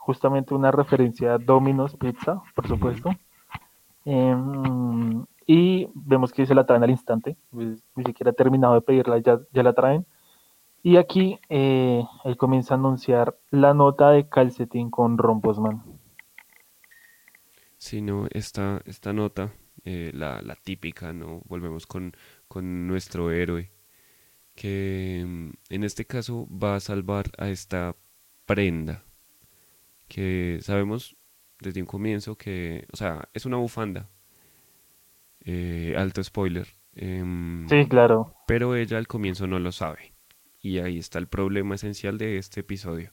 justamente 0.00 0.54
una 0.54 0.70
referencia 0.72 1.34
a 1.34 1.38
Domino's 1.38 1.96
Pizza, 1.96 2.42
por 2.54 2.66
supuesto. 2.66 3.10
Em, 4.04 5.24
y 5.46 5.88
vemos 5.94 6.32
que 6.32 6.46
se 6.46 6.54
la 6.54 6.64
traen 6.66 6.82
al 6.82 6.90
instante, 6.90 7.36
pues, 7.50 7.84
ni 7.94 8.04
siquiera 8.04 8.30
ha 8.30 8.34
terminado 8.34 8.74
de 8.74 8.80
pedirla, 8.80 9.18
ya, 9.18 9.40
ya 9.52 9.62
la 9.62 9.72
traen. 9.72 10.06
Y 10.82 10.96
aquí 10.96 11.38
eh, 11.48 12.02
él 12.24 12.36
comienza 12.36 12.74
a 12.74 12.78
anunciar 12.78 13.38
la 13.50 13.74
nota 13.74 14.10
de 14.10 14.28
calcetín 14.28 14.90
con 14.90 15.18
Romposman. 15.18 15.82
Sí, 17.76 18.00
no, 18.00 18.26
esta, 18.30 18.80
esta 18.86 19.12
nota, 19.12 19.52
eh, 19.84 20.10
la, 20.14 20.40
típica, 20.62 21.12
¿no? 21.12 21.42
Volvemos 21.46 21.86
con, 21.86 22.12
nuestro 22.86 23.30
héroe, 23.30 23.70
que 24.54 25.24
mm, 25.26 25.50
en 25.70 25.84
este 25.84 26.04
caso 26.06 26.46
va 26.50 26.76
a 26.76 26.80
salvar 26.80 27.26
a 27.38 27.48
esta 27.48 27.96
prenda, 28.46 29.04
que 30.10 30.58
sabemos 30.60 31.16
desde 31.60 31.80
un 31.80 31.86
comienzo 31.86 32.36
que, 32.36 32.84
o 32.92 32.96
sea, 32.96 33.28
es 33.32 33.46
una 33.46 33.56
bufanda, 33.56 34.10
eh, 35.44 35.94
alto 35.96 36.22
spoiler. 36.22 36.66
Em, 36.94 37.68
sí, 37.68 37.86
claro. 37.86 38.34
Pero 38.48 38.74
ella 38.74 38.98
al 38.98 39.06
comienzo 39.06 39.46
no 39.46 39.58
lo 39.60 39.70
sabe. 39.70 40.12
Y 40.60 40.78
ahí 40.78 40.98
está 40.98 41.18
el 41.20 41.28
problema 41.28 41.76
esencial 41.76 42.18
de 42.18 42.38
este 42.38 42.60
episodio. 42.60 43.12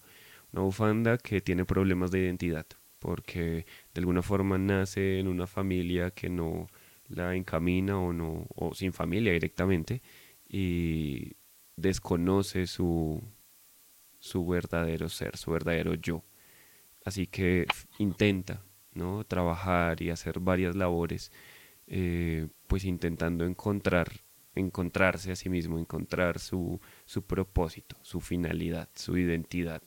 Una 0.51 0.63
bufanda 0.63 1.17
que 1.19 1.39
tiene 1.39 1.65
problemas 1.65 2.10
de 2.10 2.19
identidad, 2.19 2.65
porque 2.99 3.65
de 3.93 3.99
alguna 3.99 4.23
forma 4.23 4.57
nace 4.57 5.19
en 5.19 5.27
una 5.27 5.45
familia 5.45 6.10
que 6.12 6.29
no 6.29 6.67
la 7.07 7.36
encamina 7.36 7.99
o 7.99 8.12
no 8.12 8.47
o 8.55 8.73
sin 8.73 8.91
familia 8.91 9.31
directamente 9.33 10.01
y 10.49 11.33
desconoce 11.77 12.65
su 12.65 13.21
su 14.19 14.45
verdadero 14.45 15.10
ser, 15.10 15.38
su 15.38 15.51
verdadero 15.51 15.93
yo. 15.93 16.23
Así 17.08 17.26
que 17.26 17.65
intenta, 18.00 18.63
¿no? 18.93 19.24
trabajar 19.24 20.02
y 20.02 20.10
hacer 20.10 20.41
varias 20.41 20.76
labores, 20.76 21.32
eh, 21.88 22.50
pues 22.67 22.84
intentando 22.84 23.46
encontrar 23.46 24.10
encontrarse 24.56 25.32
a 25.32 25.38
sí 25.38 25.48
mismo, 25.48 25.80
encontrar 25.80 26.38
su, 26.39 26.82
su 27.06 27.22
propósito, 27.22 27.96
su 28.02 28.20
finalidad, 28.20 28.89
su 28.93 29.17
identidad. 29.17 29.82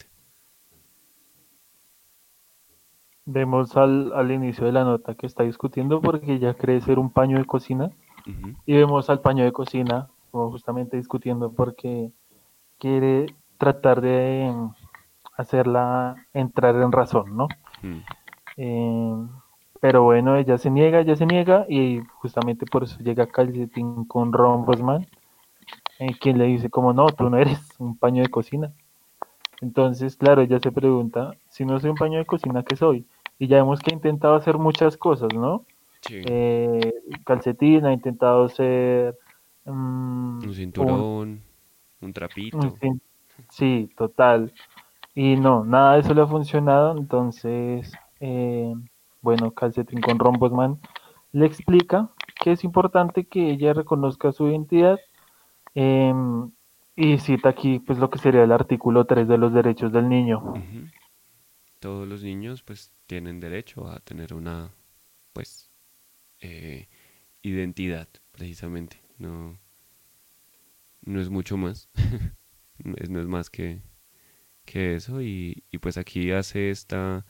Vemos 3.26 3.76
al, 3.76 4.14
al, 4.14 4.30
inicio 4.30 4.64
de 4.64 4.72
la 4.72 4.84
nota 4.84 5.14
que 5.14 5.26
está 5.26 5.42
discutiendo 5.42 6.00
porque 6.00 6.32
ella 6.32 6.54
cree 6.54 6.80
ser 6.80 6.98
un 6.98 7.10
paño 7.10 7.36
de 7.36 7.44
cocina 7.44 7.90
y 8.64 8.72
vemos 8.72 9.10
al 9.10 9.20
paño 9.20 9.44
de 9.44 9.52
cocina 9.52 10.08
justamente 10.30 10.96
discutiendo 10.96 11.52
porque 11.52 12.12
quiere 12.78 13.26
tratar 13.58 14.00
de 14.00 14.50
hacerla 15.40 16.26
entrar 16.32 16.76
en 16.76 16.92
razón, 16.92 17.36
¿no? 17.36 17.48
Eh, 18.56 19.26
pero 19.80 20.02
bueno, 20.02 20.36
ella 20.36 20.58
se 20.58 20.70
niega, 20.70 21.00
ella 21.00 21.16
se 21.16 21.26
niega 21.26 21.64
y 21.68 22.00
justamente 22.18 22.66
por 22.66 22.84
eso 22.84 22.98
llega 23.00 23.26
Calcetín 23.26 24.04
con 24.04 24.32
Ron 24.32 24.64
Bosman, 24.66 25.06
eh, 25.98 26.14
quien 26.20 26.38
le 26.38 26.44
dice 26.44 26.68
como 26.68 26.92
no, 26.92 27.06
tú 27.06 27.30
no 27.30 27.38
eres 27.38 27.58
un 27.78 27.96
paño 27.96 28.22
de 28.22 28.28
cocina. 28.28 28.72
Entonces, 29.62 30.16
claro, 30.16 30.42
ella 30.42 30.58
se 30.58 30.72
pregunta, 30.72 31.32
si 31.48 31.64
no 31.64 31.80
soy 31.80 31.90
un 31.90 31.96
paño 31.96 32.18
de 32.18 32.26
cocina, 32.26 32.62
¿qué 32.62 32.76
soy? 32.76 33.06
Y 33.38 33.46
ya 33.46 33.56
vemos 33.56 33.80
que 33.80 33.90
ha 33.90 33.94
intentado 33.94 34.34
hacer 34.34 34.58
muchas 34.58 34.96
cosas, 34.96 35.30
¿no? 35.34 35.64
Sí. 36.02 36.22
Eh, 36.24 36.94
calcetín 37.24 37.86
ha 37.86 37.92
intentado 37.92 38.48
ser... 38.48 39.18
Mm, 39.64 40.44
un 40.44 40.54
cinturón, 40.54 41.42
un, 42.00 42.12
trapito. 42.12 42.58
sí, 43.50 43.90
total. 43.96 44.52
Y 45.22 45.36
no, 45.36 45.66
nada 45.66 45.94
de 45.94 46.00
eso 46.00 46.14
le 46.14 46.22
ha 46.22 46.26
funcionado, 46.26 46.96
entonces... 46.96 47.92
Eh, 48.20 48.72
bueno, 49.20 49.50
Calcetín 49.50 50.00
con 50.00 50.18
Rombosman 50.18 50.80
le 51.32 51.44
explica 51.44 52.08
que 52.42 52.52
es 52.52 52.64
importante 52.64 53.26
que 53.26 53.50
ella 53.50 53.74
reconozca 53.74 54.32
su 54.32 54.48
identidad 54.48 54.98
em, 55.74 56.50
y 56.96 57.18
cita 57.18 57.50
aquí 57.50 57.80
pues 57.80 57.98
lo 57.98 58.08
que 58.08 58.18
sería 58.18 58.44
el 58.44 58.52
artículo 58.52 59.04
3 59.04 59.28
de 59.28 59.36
los 59.36 59.52
derechos 59.52 59.92
del 59.92 60.08
niño. 60.08 60.54
todos 61.80 62.08
los 62.08 62.22
niños 62.22 62.62
pues 62.62 62.94
tienen 63.06 63.40
derecho 63.40 63.88
a 63.88 64.00
tener 64.00 64.32
una 64.32 64.70
pues 65.34 65.70
eh, 66.40 66.88
identidad 67.42 68.08
precisamente. 68.32 69.02
No 69.18 69.58
no 71.02 71.20
es 71.20 71.28
mucho 71.28 71.58
más. 71.58 71.90
No 72.82 73.20
es 73.20 73.26
más 73.26 73.50
que, 73.50 73.82
que 74.70 74.94
eso 74.94 75.20
y, 75.20 75.64
y, 75.72 75.78
pues 75.78 75.98
aquí 75.98 76.30
hace 76.30 76.70
esta 76.70 77.26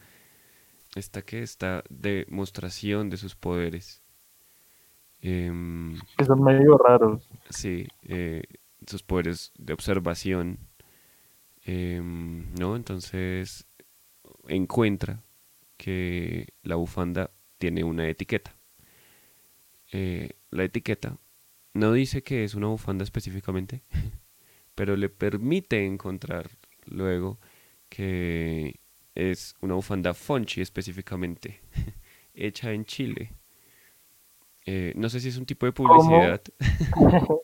esta 0.95 1.22
que 1.22 1.43
esta 1.43 1.82
demostración 1.88 3.09
de 3.09 3.16
sus 3.16 3.34
poderes. 3.34 4.03
Em, 5.22 5.99
que 6.18 6.24
son 6.26 6.43
medio 6.43 6.76
raros. 6.76 7.26
sí 7.49 7.86
eh, 8.03 8.43
sus 8.86 9.03
poderes 9.03 9.53
de 9.57 9.72
observación. 9.72 10.59
Em, 11.64 12.53
no 12.57 12.76
entonces 12.76 13.66
encuentra 14.47 15.22
que 15.78 16.49
la 16.62 16.74
bufanda 16.76 17.30
tiene 17.57 17.84
una 17.84 18.07
etiqueta. 18.09 18.55
Eh, 19.93 20.32
la 20.51 20.64
etiqueta 20.64 21.16
no 21.72 21.93
dice 21.93 22.22
que 22.22 22.45
es 22.45 22.55
una 22.55 22.66
bufanda 22.66 23.03
específicamente, 23.03 23.82
pero 24.74 24.95
le 24.97 25.09
permite 25.09 25.86
encontrar 25.86 26.51
luego 26.91 27.38
que 27.88 28.80
es 29.14 29.55
una 29.61 29.74
bufanda 29.74 30.14
Fonchi 30.14 30.61
específicamente, 30.61 31.61
hecha 32.34 32.72
en 32.72 32.84
Chile. 32.84 33.32
Eh, 34.66 34.93
no 34.97 35.09
sé 35.09 35.20
si 35.20 35.28
es 35.28 35.36
un 35.36 35.47
tipo 35.47 35.66
de 35.66 35.72
publicidad. 35.72 36.43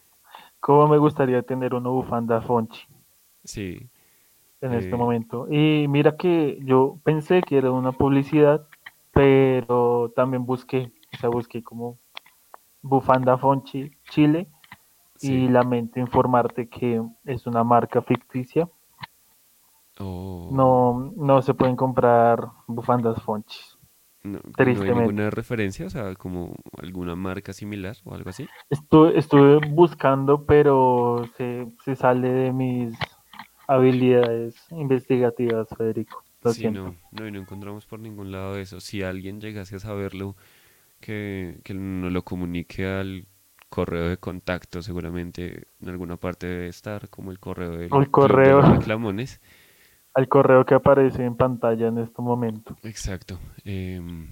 ¿Cómo, 0.61 0.89
me 0.89 0.99
gustaría 0.99 1.43
tener 1.43 1.75
una 1.75 1.91
bufanda 1.91 2.41
Fonchi? 2.41 2.87
Sí, 3.45 3.89
en 4.61 4.75
este 4.75 4.95
eh, 4.95 4.99
momento. 4.99 5.47
Y 5.51 5.87
mira 5.89 6.17
que 6.17 6.59
yo 6.63 6.99
pensé 7.05 7.43
que 7.43 7.59
era 7.59 7.71
una 7.71 7.93
publicidad, 7.93 8.67
pero 9.13 10.13
también 10.15 10.45
busqué, 10.45 10.93
o 11.15 11.17
sea, 11.19 11.29
busqué 11.29 11.63
como 11.63 11.99
Bufanda 12.83 13.39
Fonchi 13.39 13.91
Chile 14.11 14.49
y 15.21 15.49
lamento 15.49 15.99
informarte 15.99 16.69
que 16.69 17.03
es 17.25 17.47
una 17.47 17.65
marca 17.65 18.03
ficticia. 18.03 18.69
Oh. 19.99 20.51
No, 20.53 21.13
no 21.17 21.43
se 21.43 21.55
pueden 21.55 21.77
comprar 21.77 22.49
bufandas 22.67 23.23
Fonchis. 23.23 23.79
No, 24.23 24.41
tristemente. 24.57 24.91
¿No 24.91 25.01
hay 25.01 25.07
ninguna 25.07 25.31
referencia? 25.31 25.87
O 25.87 25.91
sea, 25.91 26.15
como 26.17 26.55
alguna 26.83 27.15
marca 27.15 27.53
similar 27.53 27.97
o 28.05 28.15
algo 28.15 28.31
así. 28.31 28.49
Estuve, 28.69 29.19
estuve 29.19 29.61
buscando, 29.69 30.45
pero 30.45 31.29
se, 31.37 31.69
se 31.85 31.95
sale 31.95 32.29
de 32.29 32.53
mis 32.53 32.99
habilidades 33.69 34.57
investigativas, 34.71 35.69
Federico. 35.77 36.25
sí, 36.53 36.71
no, 36.71 36.95
no, 37.13 37.27
y 37.27 37.33
no 37.33 37.41
encontramos 37.41 37.87
por 37.87 38.01
ningún 38.01 38.33
lado 38.33 38.57
eso. 38.59 38.81
Si 38.81 39.03
alguien 39.03 39.41
llegase 39.41 39.77
a 39.77 39.81
saberlo, 39.81 40.37
que, 41.01 41.61
que 41.63 41.75
nos 41.75 42.13
lo 42.13 42.23
comunique 42.23 42.87
al 42.87 43.27
correo 43.69 44.09
de 44.09 44.17
contacto, 44.17 44.83
seguramente 44.83 45.67
en 45.81 45.89
alguna 45.89 46.17
parte 46.17 46.47
debe 46.47 46.69
estar, 46.69 47.09
como 47.11 47.31
el 47.31 47.39
correo 47.39 47.77
de, 47.77 47.87
el 47.87 48.11
correo, 48.11 48.63
de 48.63 48.71
reclamones. 48.71 49.41
Al 50.17 50.29
correo 50.29 50.65
que 50.65 50.75
aparece 50.75 51.25
en 51.25 51.37
pantalla 51.37 51.89
en 51.89 51.99
este 51.99 52.23
momento. 52.23 52.75
Exacto. 52.83 53.39
Em, 53.65 54.29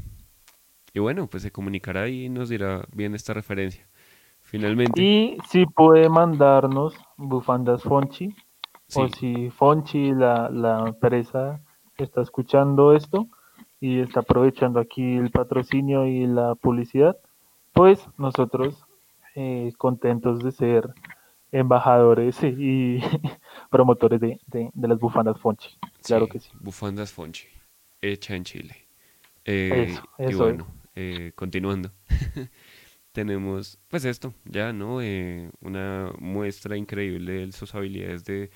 y 0.94 0.98
bueno, 0.98 1.26
pues 1.26 1.42
se 1.42 1.52
comunicará 1.52 2.08
y 2.08 2.28
nos 2.30 2.48
dirá 2.48 2.84
bien 2.92 3.14
esta 3.14 3.34
referencia. 3.34 3.86
Finalmente. 4.40 5.00
Y 5.00 5.36
si 5.48 5.66
puede 5.66 6.08
mandarnos 6.08 6.94
bufandas 7.16 7.82
Fonchi 7.82 8.34
o 8.94 9.08
si 9.08 9.50
Fonchi, 9.50 10.12
la, 10.12 10.48
la 10.50 10.84
empresa, 10.86 11.60
está 11.98 12.22
escuchando 12.22 12.94
esto 12.94 13.28
y 13.80 14.00
está 14.00 14.20
aprovechando 14.20 14.80
aquí 14.80 15.16
el 15.16 15.30
patrocinio 15.30 16.06
y 16.06 16.26
la 16.26 16.54
publicidad, 16.54 17.16
pues 17.72 18.08
nosotros 18.16 18.86
eh, 19.34 19.72
contentos 19.76 20.40
de 20.40 20.52
ser 20.52 20.88
embajadores 21.52 22.42
y 22.42 23.00
promotores 23.74 24.20
de, 24.20 24.70
las 24.76 25.00
bufandas 25.00 25.36
Fonchi. 25.40 25.68
Claro 26.04 26.28
que 26.28 26.38
sí. 26.38 26.48
Bufandas 26.60 27.12
Fonchi, 27.12 27.48
hecha 28.00 28.36
en 28.36 28.44
Chile. 28.44 28.76
Eh, 29.44 29.92
y 30.20 30.34
bueno, 30.34 30.68
eh, 30.94 31.32
continuando. 31.34 31.90
tenemos 33.10 33.80
pues 33.88 34.04
esto, 34.04 34.32
ya, 34.44 34.72
¿no? 34.72 34.98
una 35.60 36.12
muestra 36.20 36.76
increíble 36.76 37.46
de 37.46 37.52
sus 37.52 37.74
habilidades 37.74 38.24
de 38.24 38.50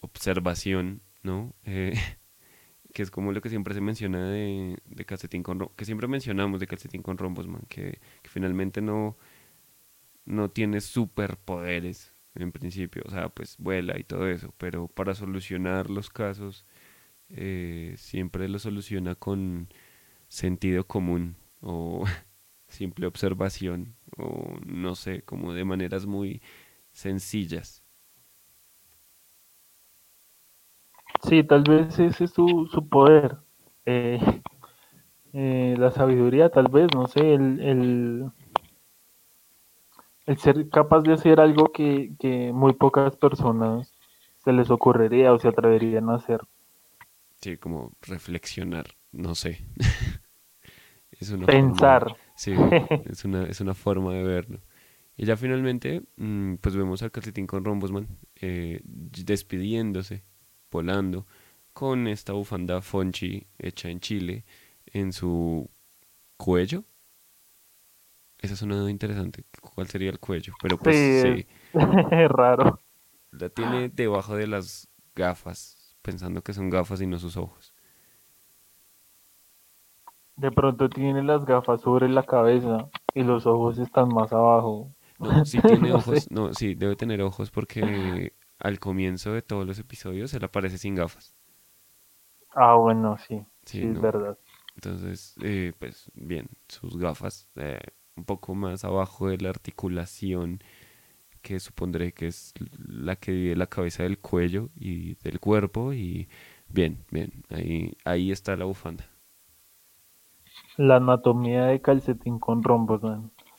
observación, 0.00 1.02
¿no? 1.24 1.52
Eh, 1.64 1.94
que 2.94 3.02
es 3.02 3.10
como 3.10 3.32
lo 3.32 3.40
que 3.40 3.48
siempre 3.48 3.74
se 3.74 3.80
menciona 3.80 4.30
de, 4.30 4.76
de 4.84 5.04
calcetín 5.04 5.42
con 5.42 5.58
rombos, 5.58 5.76
que 5.76 5.84
siempre 5.84 6.06
mencionamos 6.06 6.60
de 6.60 6.68
calcetín 6.68 7.02
con 7.02 7.18
rombos, 7.18 7.48
man, 7.48 7.62
que, 7.68 7.98
finalmente 8.22 8.80
no, 8.80 9.16
no 10.24 10.50
tiene 10.50 10.80
superpoderes 10.80 12.15
en 12.36 12.52
principio, 12.52 13.02
o 13.06 13.10
sea, 13.10 13.28
pues 13.28 13.56
vuela 13.58 13.98
y 13.98 14.04
todo 14.04 14.28
eso, 14.28 14.54
pero 14.58 14.88
para 14.88 15.14
solucionar 15.14 15.90
los 15.90 16.10
casos 16.10 16.66
eh, 17.30 17.94
siempre 17.98 18.48
lo 18.48 18.58
soluciona 18.58 19.14
con 19.16 19.68
sentido 20.28 20.86
común 20.86 21.36
o 21.62 22.04
simple 22.68 23.06
observación 23.06 23.96
o 24.18 24.56
no 24.66 24.94
sé, 24.96 25.22
como 25.22 25.54
de 25.54 25.64
maneras 25.64 26.06
muy 26.06 26.42
sencillas. 26.92 27.84
Sí, 31.22 31.42
tal 31.44 31.62
vez 31.62 31.98
ese 31.98 32.24
es 32.24 32.30
su, 32.30 32.68
su 32.72 32.88
poder. 32.88 33.38
Eh, 33.84 34.18
eh, 35.32 35.74
la 35.78 35.90
sabiduría, 35.90 36.50
tal 36.50 36.68
vez, 36.68 36.88
no 36.94 37.06
sé, 37.08 37.34
el, 37.34 37.60
el, 37.60 38.30
el 40.26 40.38
ser 40.38 40.68
capaz 40.68 41.02
de 41.02 41.14
hacer 41.14 41.40
algo 41.40 41.72
que, 41.72 42.12
que, 42.18 42.52
muy 42.52 42.72
pocas 42.74 43.16
personas 43.16 43.94
se 44.44 44.52
les 44.52 44.70
ocurriría 44.70 45.32
o 45.32 45.38
se 45.38 45.48
atreverían 45.48 46.10
a 46.10 46.16
hacer. 46.16 46.40
Sí, 47.40 47.56
como 47.56 47.92
reflexionar, 48.02 48.86
no 49.12 49.34
sé. 49.34 49.64
es 51.12 51.30
una 51.30 51.46
Pensar. 51.46 52.16
sí, 52.34 52.54
es 53.10 53.24
una, 53.24 53.44
es 53.44 53.60
una 53.60 53.74
forma 53.74 54.12
de 54.12 54.22
verlo. 54.22 54.60
Y 55.16 55.24
ya 55.24 55.36
finalmente, 55.36 56.02
mm, 56.16 56.56
pues 56.56 56.76
vemos 56.76 57.02
al 57.02 57.10
calcetín 57.10 57.46
con 57.46 57.64
Rombosman 57.64 58.06
eh, 58.40 58.80
despidiéndose 58.84 60.24
volando 60.70 61.26
con 61.72 62.06
esta 62.06 62.32
bufanda 62.32 62.82
Fonchi 62.82 63.46
hecha 63.58 63.88
en 63.88 64.00
Chile 64.00 64.44
en 64.86 65.12
su 65.12 65.70
cuello. 66.36 66.84
Esa 68.38 68.54
es 68.54 68.62
una 68.62 68.90
interesante. 68.90 69.44
¿Cuál 69.74 69.88
sería 69.88 70.10
el 70.10 70.18
cuello? 70.18 70.54
Pero 70.62 70.78
pues 70.78 70.96
sí. 70.96 71.46
Es 72.10 72.28
raro. 72.30 72.80
La 73.32 73.48
tiene 73.48 73.88
debajo 73.88 74.36
de 74.36 74.46
las 74.46 74.88
gafas, 75.14 75.96
pensando 76.02 76.42
que 76.42 76.52
son 76.52 76.70
gafas 76.70 77.00
y 77.00 77.06
no 77.06 77.18
sus 77.18 77.36
ojos. 77.36 77.74
De 80.36 80.50
pronto 80.50 80.88
tiene 80.88 81.22
las 81.22 81.44
gafas 81.46 81.80
sobre 81.80 82.08
la 82.08 82.22
cabeza 82.22 82.88
y 83.14 83.22
los 83.22 83.46
ojos 83.46 83.78
están 83.78 84.08
más 84.08 84.32
abajo. 84.32 84.94
No, 85.18 85.44
sí 85.44 85.58
tiene 85.60 85.92
ojos. 85.92 86.30
No, 86.30 86.52
sí, 86.52 86.74
debe 86.74 86.96
tener 86.96 87.22
ojos 87.22 87.50
porque 87.50 88.34
al 88.58 88.78
comienzo 88.78 89.32
de 89.32 89.42
todos 89.42 89.66
los 89.66 89.78
episodios 89.78 90.32
él 90.34 90.44
aparece 90.44 90.78
sin 90.78 90.94
gafas. 90.94 91.34
Ah, 92.54 92.74
bueno, 92.74 93.16
sí, 93.18 93.44
sí, 93.64 93.82
es 93.82 94.00
verdad. 94.00 94.38
Entonces, 94.74 95.34
eh, 95.42 95.72
pues 95.78 96.10
bien, 96.14 96.48
sus 96.68 96.96
gafas 96.98 97.48
eh, 97.56 97.78
un 98.16 98.24
poco 98.24 98.54
más 98.54 98.84
abajo 98.84 99.28
de 99.28 99.38
la 99.38 99.50
articulación 99.50 100.60
que 101.42 101.60
supondré 101.60 102.12
que 102.12 102.26
es 102.26 102.54
la 102.88 103.16
que 103.16 103.30
divide 103.30 103.56
la 103.56 103.68
cabeza 103.68 104.02
del 104.02 104.18
cuello 104.18 104.70
y 104.74 105.14
del 105.22 105.38
cuerpo 105.38 105.92
y 105.92 106.28
bien, 106.68 107.04
bien, 107.10 107.44
ahí, 107.50 107.96
ahí 108.04 108.32
está 108.32 108.56
la 108.56 108.64
bufanda. 108.64 109.04
La 110.76 110.96
anatomía 110.96 111.66
de 111.66 111.80
calcetín 111.80 112.38
con 112.38 112.62
rombos, 112.62 113.00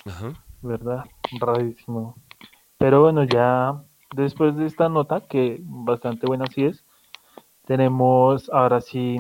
Ajá. 0.06 0.34
¿Verdad? 0.62 1.06
Rarísimo. 1.40 2.16
Pero 2.78 3.02
bueno, 3.02 3.24
ya 3.24 3.82
después 4.16 4.56
de 4.58 4.66
esta 4.66 4.90
nota, 4.90 5.22
que 5.22 5.60
bastante 5.64 6.28
buena 6.28 6.46
sí 6.48 6.66
es, 6.66 6.84
tenemos 7.66 8.50
ahora 8.50 8.82
sí 8.82 9.18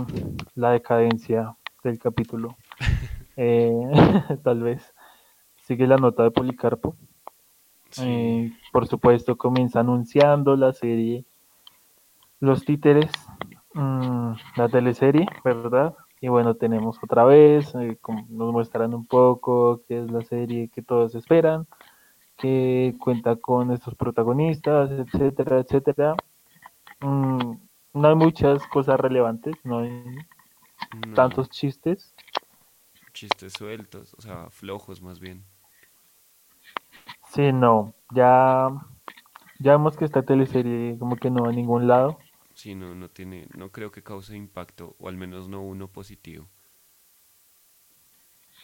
la 0.56 0.72
decadencia 0.72 1.56
del 1.84 2.00
capítulo. 2.00 2.58
Eh, 3.40 3.72
tal 4.44 4.64
vez 4.64 4.96
sigue 5.68 5.86
la 5.86 5.98
nota 5.98 6.24
de 6.24 6.32
Policarpo. 6.32 6.96
Eh, 8.02 8.52
por 8.72 8.88
supuesto, 8.88 9.38
comienza 9.38 9.82
anunciando 9.82 10.56
la 10.56 10.72
serie 10.74 11.26
Los 12.40 12.64
Títeres, 12.64 13.12
mm, 13.74 14.32
la 14.56 14.70
teleserie, 14.70 15.26
¿verdad? 15.44 15.94
Y 16.22 16.30
bueno, 16.30 16.56
tenemos 16.56 16.98
otra 17.04 17.26
vez, 17.26 17.74
eh, 17.76 17.98
nos 18.30 18.52
muestran 18.54 18.94
un 18.94 19.06
poco 19.06 19.82
qué 19.88 20.04
es 20.04 20.10
la 20.12 20.22
serie 20.22 20.70
que 20.70 20.82
todos 20.82 21.16
esperan 21.16 21.68
que 22.38 22.96
cuenta 23.00 23.36
con 23.36 23.72
estos 23.72 23.96
protagonistas, 23.96 24.92
etcétera, 24.92 25.60
etcétera. 25.60 26.16
Mm, 27.02 27.54
no 27.94 28.08
hay 28.08 28.16
muchas 28.16 28.66
cosas 28.68 29.00
relevantes, 29.00 29.56
no 29.64 29.80
hay 29.80 30.04
No, 31.08 31.14
tantos 31.16 31.50
chistes. 31.50 32.14
chistes 33.12 33.54
sueltos, 33.54 34.14
o 34.18 34.22
sea, 34.22 34.50
flojos 34.52 35.02
más 35.02 35.20
bien. 35.20 35.44
Sí, 37.38 37.54
no, 37.54 37.94
ya, 38.14 38.70
ya 39.60 39.72
vemos 39.74 39.98
que 39.98 40.06
esta 40.06 40.24
teleserie 40.24 40.98
como 41.00 41.18
que 41.18 41.30
no 41.32 41.44
va 41.44 41.50
a 41.50 41.54
ningún 41.54 41.88
lado. 41.88 42.20
Sí, 42.54 42.76
no, 42.76 42.94
no 42.94 43.10
tiene, 43.10 43.48
no 43.54 43.72
creo 43.72 43.90
que 43.90 44.04
cause 44.04 44.36
impacto, 44.36 44.98
o 45.00 45.08
al 45.08 45.16
menos 45.16 45.48
no 45.48 45.62
uno 45.62 45.88
positivo. 45.90 46.50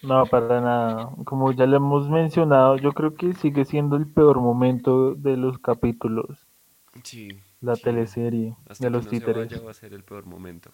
No, 0.04 0.30
para 0.30 0.62
nada. 0.62 1.10
Como 1.26 1.52
ya 1.52 1.66
le 1.66 1.78
hemos 1.78 2.08
mencionado, 2.08 2.78
yo 2.78 2.94
creo 2.94 3.16
que 3.16 3.34
sigue 3.34 3.66
siendo 3.66 3.96
el 3.96 4.06
peor 4.06 4.40
momento 4.40 5.16
de 5.16 5.36
los 5.36 5.58
capítulos, 5.58 6.46
Sí, 7.04 7.42
la 7.62 7.78
sí. 7.80 7.82
teleserie 7.82 8.56
Hasta 8.66 8.88
de 8.88 8.92
que 8.92 9.02
los 9.02 9.08
no 9.08 9.14
se 9.16 9.26
vaya 9.28 9.60
títeres. 9.60 9.60
va 9.60 9.72
a 9.72 9.74
ser 9.74 9.94
el 9.94 10.04
peor 10.04 10.26
momento. 10.26 10.74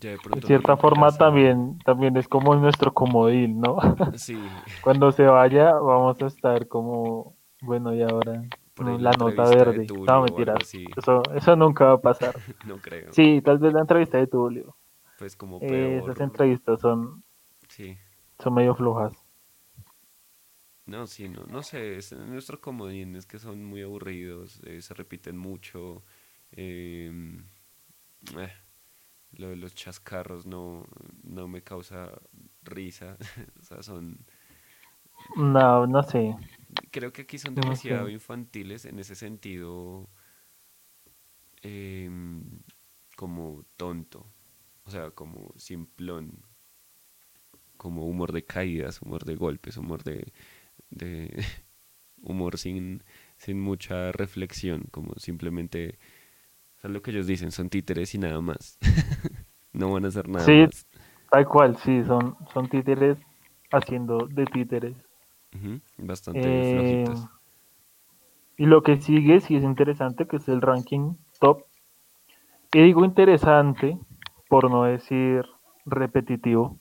De 0.00 0.40
cierta 0.46 0.76
forma 0.76 1.16
también, 1.16 1.78
también 1.84 2.16
es 2.16 2.26
como 2.28 2.54
nuestro 2.56 2.92
comodín, 2.92 3.60
¿no? 3.60 3.76
Sí, 4.18 4.48
Cuando 4.82 5.12
se 5.12 5.24
vaya 5.24 5.72
vamos 5.74 6.20
a 6.20 6.26
estar 6.26 6.66
como, 6.68 7.34
bueno, 7.60 7.94
y 7.94 8.02
ahora 8.02 8.42
Mm, 8.76 9.00
la 9.00 9.12
nota 9.12 9.44
verde. 9.48 9.86
No, 10.06 10.22
mentiras. 10.22 10.74
Eso, 10.96 11.22
eso 11.34 11.56
nunca 11.56 11.84
va 11.86 11.92
a 11.92 12.00
pasar. 12.00 12.34
No 12.66 12.80
creo. 12.80 13.12
Sí, 13.12 13.40
tal 13.44 13.58
vez 13.58 13.72
la 13.72 13.80
entrevista 13.80 14.18
de 14.18 14.26
Tulio. 14.26 14.76
Pues 15.18 15.36
como 15.36 15.60
Eh, 15.60 15.98
esas 16.02 16.16
peor. 16.16 16.20
entrevistas 16.20 16.80
son, 16.80 17.22
Sí. 17.68 17.96
son 18.38 18.54
medio 18.54 18.74
flojas. 18.74 19.12
No, 20.86 21.06
sí, 21.06 21.28
no, 21.28 21.44
no 21.46 21.62
sé, 21.62 21.96
es 21.96 22.12
nuestro 22.12 22.60
comodín 22.60 23.16
es 23.16 23.24
que 23.26 23.38
son 23.38 23.64
muy 23.64 23.80
aburridos, 23.82 24.60
eh, 24.64 24.82
se 24.82 24.92
repiten 24.94 25.36
mucho. 25.38 26.02
em, 26.56 27.44
eh, 28.38 28.52
lo 29.38 29.48
de 29.50 29.56
los 29.56 29.74
chascarros 29.74 30.46
no, 30.46 30.86
no 31.24 31.48
me 31.48 31.62
causa 31.62 32.12
risa. 32.64 33.16
O 33.60 33.62
sea, 33.64 33.82
son. 33.82 34.24
No, 35.36 35.86
no 35.86 36.02
sé, 36.02 36.34
Creo 36.90 37.12
que 37.12 37.22
aquí 37.22 37.38
son 37.38 37.54
no 37.54 37.74
demasiado 37.74 38.08
sé. 38.08 38.08
infantiles 38.08 38.84
en 38.84 38.98
ese 38.98 39.14
sentido, 39.14 40.08
em, 41.62 42.60
como 43.16 43.64
tonto. 43.76 44.26
O 44.86 44.90
sea, 44.90 45.10
como 45.10 45.52
simplón, 45.56 46.42
como 47.76 48.06
humor 48.06 48.32
de 48.32 48.44
caídas, 48.44 49.02
humor 49.02 49.24
de 49.24 49.34
golpes, 49.36 49.76
humor 49.76 50.02
de, 50.04 50.32
de 50.90 51.30
humor 52.22 52.58
sin, 52.58 53.04
sin 53.38 53.60
mucha 53.60 54.12
reflexión, 54.12 54.84
como 54.90 55.14
simplemente, 55.16 55.98
sea, 56.84 56.90
lo 56.90 57.02
que 57.02 57.10
ellos 57.10 57.26
dicen, 57.26 57.50
son 57.52 57.68
títeres 57.70 58.14
y 58.14 58.18
nada 58.18 58.40
más. 58.40 58.78
No 59.72 59.92
van 59.92 60.04
a 60.04 60.08
hacer 60.08 60.28
nada 60.28 60.52
Sí, 60.54 60.54
más. 60.54 60.86
tal 61.30 61.48
cual, 61.48 61.76
sí, 61.78 62.04
son, 62.04 62.36
son 62.52 62.68
títeres 62.68 63.18
haciendo 63.72 64.28
de 64.28 64.44
títeres. 64.46 64.94
Bastante 65.98 66.48
Eh, 66.48 67.04
y 68.56 68.66
lo 68.66 68.82
que 68.82 69.00
sigue 69.00 69.40
sí 69.40 69.54
es 69.54 69.62
interesante, 69.62 70.26
que 70.26 70.38
es 70.38 70.48
el 70.48 70.60
ranking 70.60 71.14
top. 71.38 71.62
Y 72.74 72.82
digo 72.82 73.06
interesante, 73.06 73.98
por 74.50 74.70
no 74.70 74.84
decir 74.84 75.46
repetitivo. 75.86 76.78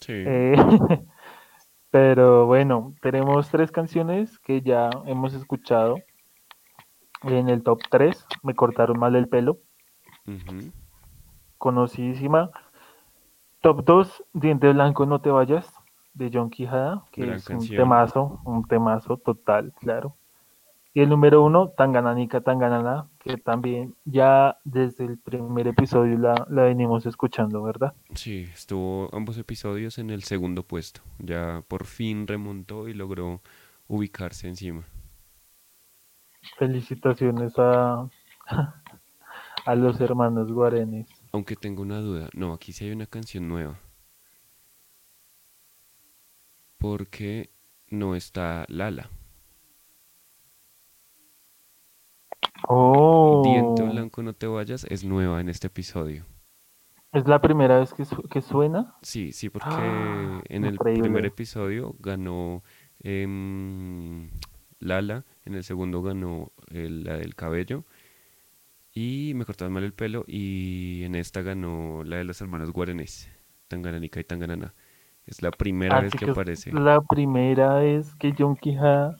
Sí, 0.00 0.14
Eh, 0.24 0.54
pero 1.90 2.46
bueno, 2.46 2.94
tenemos 3.02 3.50
tres 3.50 3.72
canciones 3.72 4.38
que 4.40 4.62
ya 4.62 4.90
hemos 5.06 5.34
escuchado 5.34 5.96
en 7.22 7.48
el 7.48 7.62
top 7.62 7.80
3. 7.90 8.26
Me 8.42 8.54
cortaron 8.54 8.98
mal 8.98 9.16
el 9.16 9.28
pelo, 9.28 9.58
conocidísima. 11.58 12.50
Top 13.60 13.84
2, 13.84 14.24
Diente 14.34 14.72
Blanco, 14.72 15.04
no 15.06 15.20
te 15.20 15.30
vayas, 15.30 15.72
de 16.14 16.30
John 16.32 16.50
Quijada, 16.50 17.04
que 17.10 17.22
Gran 17.22 17.36
es 17.36 17.48
un 17.48 17.66
temazo, 17.66 18.40
un 18.44 18.64
temazo 18.64 19.16
total, 19.16 19.72
claro. 19.80 20.16
Y 20.94 21.00
el 21.00 21.10
número 21.10 21.44
uno, 21.44 21.68
Tangananica 21.68 22.40
Tanganana, 22.40 23.08
que 23.20 23.36
también 23.36 23.94
ya 24.04 24.58
desde 24.64 25.04
el 25.04 25.18
primer 25.18 25.68
episodio 25.68 26.18
la, 26.18 26.46
la 26.48 26.62
venimos 26.62 27.06
escuchando, 27.06 27.62
¿verdad? 27.62 27.94
Sí, 28.14 28.48
estuvo 28.52 29.08
ambos 29.12 29.38
episodios 29.38 29.98
en 29.98 30.10
el 30.10 30.24
segundo 30.24 30.62
puesto. 30.62 31.02
Ya 31.18 31.62
por 31.68 31.84
fin 31.84 32.26
remontó 32.26 32.88
y 32.88 32.94
logró 32.94 33.42
ubicarse 33.86 34.48
encima. 34.48 34.84
Felicitaciones 36.58 37.52
a, 37.58 38.08
a 39.66 39.74
los 39.74 40.00
hermanos 40.00 40.50
Guarenes. 40.52 41.06
Aunque 41.32 41.56
tengo 41.56 41.82
una 41.82 42.00
duda. 42.00 42.28
No, 42.34 42.52
aquí 42.52 42.72
sí 42.72 42.84
hay 42.84 42.92
una 42.92 43.06
canción 43.06 43.48
nueva. 43.48 43.78
Porque 46.78 47.50
no 47.88 48.14
está 48.14 48.64
Lala. 48.68 49.10
Diente 53.42 53.82
Oh, 53.82 53.88
Blanco, 53.92 54.22
no 54.22 54.32
te 54.32 54.46
vayas 54.46 54.84
es 54.84 55.04
nueva 55.04 55.40
en 55.40 55.48
este 55.48 55.66
episodio. 55.68 56.24
es 57.12 57.26
la 57.26 57.40
primera 57.40 57.78
vez 57.78 57.92
que, 57.94 58.04
su- 58.04 58.22
que 58.22 58.40
suena. 58.42 58.94
Sí, 59.02 59.32
sí, 59.32 59.48
porque 59.50 59.66
Ah, 59.70 60.42
en 60.48 60.64
el 60.64 60.76
primer 60.78 61.24
episodio 61.26 61.94
ganó 61.98 62.62
em, 63.00 64.30
Lala, 64.80 65.24
en 65.44 65.54
el 65.54 65.64
segundo 65.64 66.02
ganó 66.02 66.52
el- 66.70 67.04
la 67.04 67.16
del 67.18 67.34
cabello 67.34 67.84
y 68.94 69.32
me 69.34 69.44
cortaron 69.44 69.72
mal 69.72 69.84
el 69.84 69.92
pelo 69.94 70.24
y 70.26 71.02
en 71.04 71.14
esta 71.14 71.42
ganó 71.42 72.02
la 72.04 72.16
de 72.16 72.24
los 72.24 72.40
hermanos 72.40 72.72
Guarenes, 72.72 73.30
Tangananica 73.68 74.20
y 74.20 74.24
Tanganana. 74.24 74.74
Es 75.26 75.42
la 75.42 75.52
primera 75.52 75.98
vez 76.00 76.14
Así 76.14 76.18
que 76.18 76.24
aparece. 76.26 76.78
la 76.82 77.00
primera 77.00 77.74
vez 77.80 78.14
que 78.14 78.32
John 78.38 78.54
Quijada 78.56 79.18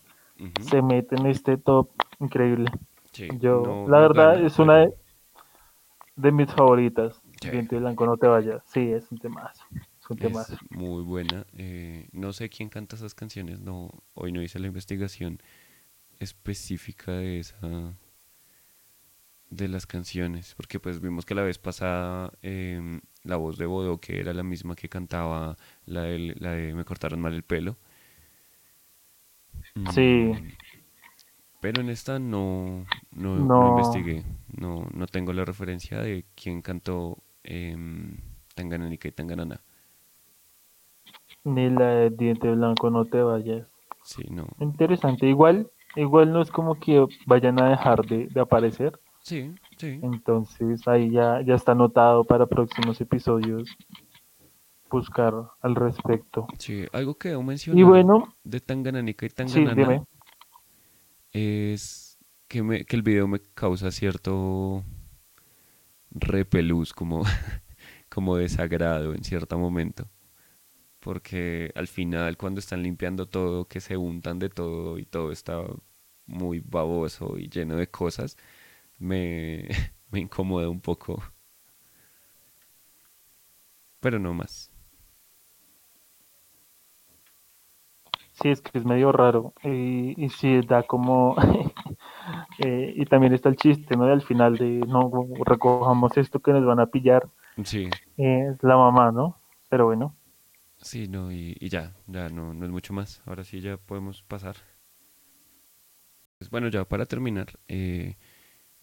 se 0.61 0.83
mete 0.83 1.17
en 1.17 1.27
este 1.27 1.57
top. 1.59 1.91
Increíble. 2.21 2.71
Sí, 3.13 3.37
Yo, 3.41 3.53
no, 3.53 3.89
la 3.89 3.99
no 3.99 4.09
verdad, 4.09 4.41
gana, 4.41 4.45
es 4.45 4.59
una 4.59 4.79
de, 4.79 4.95
de 6.17 6.33
mis 6.33 6.53
favoritas. 6.53 7.23
sí, 7.41 7.51
Diente 7.51 7.79
Blanco, 7.79 8.05
no 8.05 8.19
te 8.19 8.29
vayas. 8.29 8.63
Sí, 8.67 8.93
es 8.93 9.11
un 9.11 9.17
temazo. 9.17 9.65
Es 10.17 10.17
temazo. 10.21 10.59
muy 10.71 11.03
buena. 11.03 11.47
Eh, 11.53 12.09
no 12.13 12.33
sé 12.33 12.49
quién 12.51 12.69
canta 12.69 12.97
esas 12.97 13.15
canciones, 13.15 13.61
no, 13.61 13.91
hoy 14.15 14.33
no 14.33 14.43
hice 14.43 14.59
la 14.59 14.67
investigación 14.67 15.41
específica 16.21 17.13
de 17.13 17.41
esa, 17.41 17.97
de 19.51 19.69
las 19.69 19.87
canciones, 19.87 20.55
porque 20.57 20.79
pues 20.81 21.01
vimos 21.01 21.25
que 21.25 21.35
la 21.35 21.43
vez 21.43 21.59
pasada 21.59 22.33
em, 22.43 23.01
la 23.25 23.37
voz 23.37 23.57
de 23.59 23.67
Bodo, 23.67 24.01
que 24.01 24.21
era 24.21 24.35
la 24.35 24.43
misma 24.43 24.77
que 24.77 24.89
cantaba 24.89 25.57
la, 25.87 26.03
de 26.03 26.75
Me 26.75 26.85
cortaron 26.85 27.21
mal 27.21 27.35
el 27.35 27.43
pelo, 27.45 27.79
Sí, 29.93 30.01
mm, 30.05 30.53
pero 31.61 31.81
en 31.81 31.89
esta 31.91 32.19
no, 32.19 32.87
no, 33.11 33.37
no 33.37 33.67
no, 33.67 33.69
investigué, 33.69 34.25
no, 34.57 34.89
no 34.93 35.07
tengo 35.07 35.33
la 35.33 35.45
referencia 35.45 36.01
de 36.01 36.25
quién 36.35 36.63
cantó 36.63 37.23
Tangananica 38.55 39.09
y 39.09 39.13
Tanganana. 39.13 39.61
Ni 41.49 41.70
la 41.70 41.86
de 41.86 42.11
Diente 42.11 42.51
Blanco, 42.51 42.90
no 42.90 43.05
te 43.07 43.22
vayas. 43.22 43.68
Sí, 44.03 44.24
no. 44.30 44.46
Interesante. 44.61 45.26
Igual, 45.28 45.70
igual 45.96 46.32
no 46.32 46.42
es 46.42 46.51
como 46.51 46.78
que 46.78 47.07
vayan 47.26 47.61
a 47.61 47.70
dejar 47.70 48.07
de, 48.07 48.28
de 48.28 48.40
aparecer. 48.40 49.01
Sí, 49.22 49.55
sí, 49.76 50.03
Entonces 50.03 50.88
ahí 50.88 51.11
ya, 51.12 51.40
ya 51.42 51.55
está 51.55 51.72
anotado 51.72 52.24
para 52.24 52.46
próximos 52.46 53.01
episodios 53.01 53.78
buscar 54.90 55.32
al 55.62 55.74
respecto. 55.74 56.46
sí. 56.59 56.84
Algo 56.92 57.16
que 57.18 57.30
debo 57.30 57.42
Y 57.70 57.82
mencionar 57.82 57.84
bueno, 57.84 58.34
de 58.44 58.61
Tangananica 58.61 59.26
y 59.26 59.30
sí, 59.46 59.74
Tanganana 59.74 59.74
dime. 59.74 60.05
es 61.32 62.18
que, 62.49 62.62
me, 62.62 62.84
que 62.84 62.96
el 62.96 63.03
video 63.03 63.28
me 63.28 63.40
causa 63.55 63.90
cierto 63.90 64.84
repelús, 66.11 66.92
como, 66.92 67.22
como 68.09 68.36
desagrado 68.36 69.14
en 69.14 69.24
cierto 69.24 69.59
momento. 69.59 70.09
Porque 71.09 71.73
al 71.75 71.87
final, 71.87 72.37
cuando 72.37 72.61
están 72.61 72.83
limpiando 72.83 73.25
todo, 73.25 73.67
que 73.67 73.81
se 73.81 73.97
untan 73.97 74.39
de 74.39 74.51
todo 74.51 74.99
y 74.99 75.07
todo 75.07 75.33
está 75.33 75.65
muy 76.27 76.61
baboso 76.61 77.39
y 77.39 77.49
lleno 77.49 77.77
de 77.77 77.91
cosas, 77.91 78.37
me, 78.99 79.69
me 80.11 80.21
incomoda 80.21 80.69
un 80.69 80.83
poco. 80.83 81.23
Pero 84.01 84.19
no 84.19 84.35
más. 84.35 84.71
Sí, 88.33 88.51
es 88.51 88.61
que 88.61 88.77
es 88.77 88.85
medio 88.85 89.11
raro. 89.11 89.55
Y, 89.65 90.13
y 90.23 90.29
sí, 90.29 90.61
da 90.61 90.83
como... 90.83 91.37
eh, 92.59 92.93
y 92.95 93.07
también 93.07 93.33
está 93.33 93.49
el 93.49 93.57
chiste, 93.57 93.97
¿no? 93.97 94.05
Al 94.05 94.21
final 94.21 94.59
de, 94.59 94.81
no, 94.87 95.11
recojamos 95.47 96.19
esto 96.19 96.41
que 96.41 96.53
nos 96.53 96.67
van 96.67 96.81
a 96.81 96.89
pillar. 96.89 97.31
Sí, 97.65 97.89
eh, 98.19 98.49
es 98.53 98.63
la 98.63 98.77
mamá, 98.77 99.11
¿no? 99.11 99.39
Pero 99.71 99.87
bueno, 99.87 100.15
sí, 100.81 101.09
no, 101.09 101.33
y, 101.33 101.57
ya, 101.68 101.95
ya 102.07 102.29
no, 102.29 102.55
no 102.55 102.64
es 102.66 102.70
mucho 102.70 102.93
más. 102.93 103.22
Ahora 103.26 103.45
sí 103.45 103.61
ya 103.61 103.76
podemos 103.76 104.22
pasar. 104.22 104.57
Pues 106.39 106.51
bueno, 106.51 106.68
ya 106.68 106.85
para 106.85 107.07
terminar, 107.07 107.59
eh, 107.68 108.16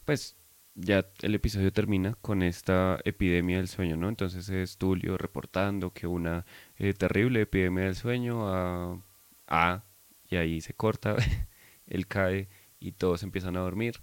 pues 0.06 0.38
ya 0.76 1.08
el 1.22 1.36
episodio 1.36 1.72
termina 1.74 2.16
con 2.22 2.44
esta 2.44 3.00
epidemia 3.06 3.58
del 3.58 3.70
sueño, 3.70 3.98
¿no? 3.98 4.10
Entonces 4.10 4.50
es 4.50 4.78
Tulio 4.78 5.18
reportando 5.18 5.94
que 5.94 6.08
una 6.08 6.46
eh, 6.78 6.94
terrible 6.94 7.42
epidemia 7.42 7.86
del 7.86 7.96
sueño 7.96 8.48
a, 8.50 9.02
a, 9.48 9.86
y 10.30 10.36
ahí 10.38 10.62
se 10.62 10.74
corta, 10.74 11.16
él 11.88 12.08
cae 12.08 12.50
y 12.80 12.94
todos 12.94 13.24
empiezan 13.24 13.58
a 13.58 13.62
dormir. 13.62 14.02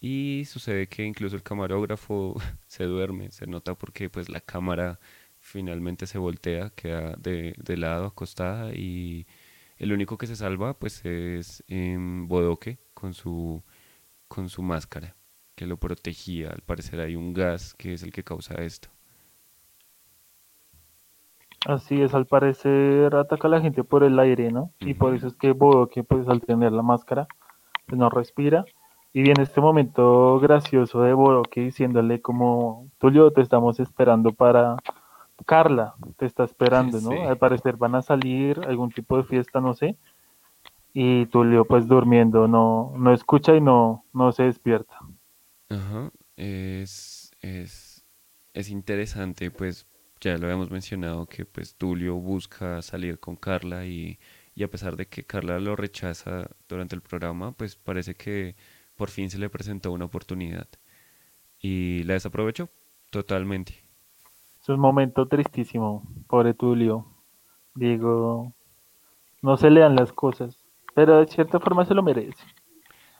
Y 0.00 0.44
sucede 0.46 0.88
que 0.88 1.04
incluso 1.04 1.36
el 1.36 1.42
camarógrafo 1.42 2.36
se 2.66 2.84
duerme, 2.84 3.30
se 3.32 3.46
nota 3.46 3.74
porque 3.76 4.10
pues 4.10 4.28
la 4.28 4.40
cámara 4.40 5.00
finalmente 5.48 6.06
se 6.06 6.18
voltea, 6.18 6.70
queda 6.70 7.14
de, 7.16 7.54
de 7.56 7.76
lado, 7.76 8.06
acostada 8.06 8.72
y 8.74 9.26
el 9.78 9.92
único 9.92 10.18
que 10.18 10.26
se 10.26 10.36
salva 10.36 10.74
pues 10.74 11.04
es 11.04 11.64
em, 11.68 12.28
Bodoque 12.28 12.78
con 12.94 13.14
su, 13.14 13.62
con 14.28 14.48
su 14.48 14.62
máscara 14.62 15.16
que 15.54 15.66
lo 15.66 15.76
protegía. 15.78 16.50
Al 16.50 16.60
parecer 16.60 17.00
hay 17.00 17.16
un 17.16 17.32
gas 17.32 17.74
que 17.74 17.94
es 17.94 18.02
el 18.02 18.12
que 18.12 18.24
causa 18.24 18.54
esto. 18.56 18.88
Así 21.66 22.00
es, 22.00 22.14
al 22.14 22.26
parecer 22.26 23.14
ataca 23.16 23.48
a 23.48 23.50
la 23.50 23.60
gente 23.60 23.82
por 23.82 24.04
el 24.04 24.18
aire, 24.18 24.52
¿no? 24.52 24.72
Y 24.80 24.94
por 24.94 25.14
eso 25.14 25.26
es 25.26 25.34
que 25.34 25.52
Bodoque 25.52 26.04
pues 26.04 26.28
al 26.28 26.40
tener 26.40 26.72
la 26.72 26.82
máscara 26.82 27.26
pues 27.86 27.98
no 27.98 28.10
respira. 28.10 28.64
Y 29.12 29.22
viene 29.22 29.42
este 29.42 29.60
momento 29.60 30.38
gracioso 30.38 31.02
de 31.02 31.14
Bodoque 31.14 31.62
diciéndole 31.62 32.20
como, 32.20 32.90
Tulio, 32.98 33.32
te 33.32 33.40
estamos 33.40 33.80
esperando 33.80 34.32
para... 34.32 34.76
Carla 35.46 35.94
te 36.16 36.26
está 36.26 36.44
esperando, 36.44 37.00
¿no? 37.00 37.10
Sí. 37.10 37.16
Al 37.16 37.38
parecer 37.38 37.76
van 37.76 37.94
a 37.94 38.02
salir, 38.02 38.60
algún 38.66 38.90
tipo 38.90 39.16
de 39.16 39.24
fiesta, 39.24 39.60
no 39.60 39.74
sé. 39.74 39.96
Y 40.92 41.26
Tulio 41.26 41.64
pues 41.64 41.86
durmiendo, 41.86 42.48
no, 42.48 42.92
no 42.96 43.12
escucha 43.12 43.54
y 43.54 43.60
no, 43.60 44.04
no 44.12 44.32
se 44.32 44.44
despierta. 44.44 44.98
Ajá, 45.68 46.10
es, 46.36 47.30
es, 47.40 48.04
es 48.54 48.70
interesante, 48.70 49.50
pues 49.50 49.86
ya 50.20 50.36
lo 50.38 50.46
habíamos 50.46 50.70
mencionado 50.70 51.26
que 51.26 51.44
pues 51.44 51.76
Tulio 51.76 52.16
busca 52.16 52.82
salir 52.82 53.20
con 53.20 53.36
Carla 53.36 53.86
y, 53.86 54.18
y 54.54 54.64
a 54.64 54.70
pesar 54.70 54.96
de 54.96 55.06
que 55.06 55.24
Carla 55.24 55.60
lo 55.60 55.76
rechaza 55.76 56.48
durante 56.68 56.96
el 56.96 57.02
programa, 57.02 57.52
pues 57.52 57.76
parece 57.76 58.14
que 58.14 58.56
por 58.96 59.10
fin 59.10 59.30
se 59.30 59.38
le 59.38 59.50
presentó 59.50 59.92
una 59.92 60.06
oportunidad 60.06 60.66
y 61.60 62.02
la 62.04 62.14
desaprovechó 62.14 62.68
totalmente. 63.10 63.87
Es 64.68 64.74
un 64.74 64.80
momento 64.80 65.26
tristísimo, 65.26 66.04
pobre 66.28 66.54
Tulio. 66.54 67.06
Digo, 67.74 68.52
no 69.42 69.56
se 69.58 69.70
le 69.70 69.80
dan 69.80 69.96
las 69.96 70.12
cosas, 70.12 70.58
pero 70.94 71.18
de 71.20 71.26
cierta 71.28 71.60
forma 71.60 71.84
se 71.86 71.94
lo 71.94 72.02
merece. 72.02 72.44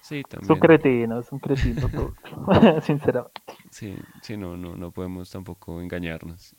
Sí, 0.01 0.25
Es 0.41 0.51
un 0.51 0.59
también. 0.59 0.61
cretino, 0.61 1.19
es 1.21 1.33
un 1.33 1.41
cretino 1.41 1.89
todo. 1.95 2.15
Sinceramente. 2.83 3.41
Sí, 3.71 3.97
sí, 4.23 4.37
no, 4.37 4.57
no, 4.57 4.77
no 4.77 4.91
podemos 4.93 5.31
tampoco 5.31 5.81
engañarnos. 5.81 6.57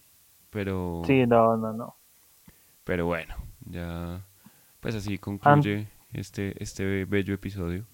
Pero, 0.50 1.02
Sí, 1.04 1.26
no, 1.28 1.58
no, 1.58 1.74
no. 1.74 1.96
pero 2.84 3.06
bueno, 3.06 3.36
ya, 3.62 4.26
pues 4.80 4.96
así 4.96 5.18
concluye 5.20 5.88
este, 6.14 6.62
este 6.64 7.06
bello 7.06 7.34
episodio. 7.34 7.86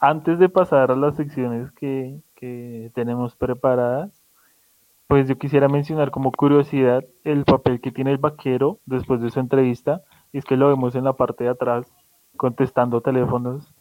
antes 0.00 0.38
de 0.38 0.48
pasar 0.48 0.90
a 0.90 0.96
las 0.96 1.16
secciones 1.16 1.70
que, 1.72 2.20
que 2.34 2.90
tenemos 2.94 3.36
preparadas, 3.36 4.17
pues 5.08 5.28
yo 5.28 5.38
quisiera 5.38 5.68
mencionar 5.68 6.10
como 6.12 6.30
curiosidad 6.32 7.04
el 7.24 7.44
papel 7.44 7.80
que 7.80 7.90
tiene 7.92 8.12
el 8.12 8.18
vaquero 8.18 8.78
después 8.86 9.20
de 9.20 9.30
su 9.30 9.40
entrevista. 9.40 10.02
Y 10.32 10.38
es 10.38 10.44
que 10.44 10.56
lo 10.56 10.68
vemos 10.68 10.94
en 10.94 11.04
la 11.04 11.14
parte 11.14 11.44
de 11.44 11.50
atrás 11.50 11.90
contestando 12.36 13.00
teléfonos 13.00 13.74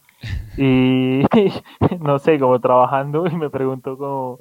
y 0.57 1.21
no 1.99 2.17
sé, 2.19 2.39
como 2.39 2.59
trabajando 2.59 3.28
y 3.28 3.36
me 3.36 3.49
pregunto 3.49 3.97
como, 3.97 4.39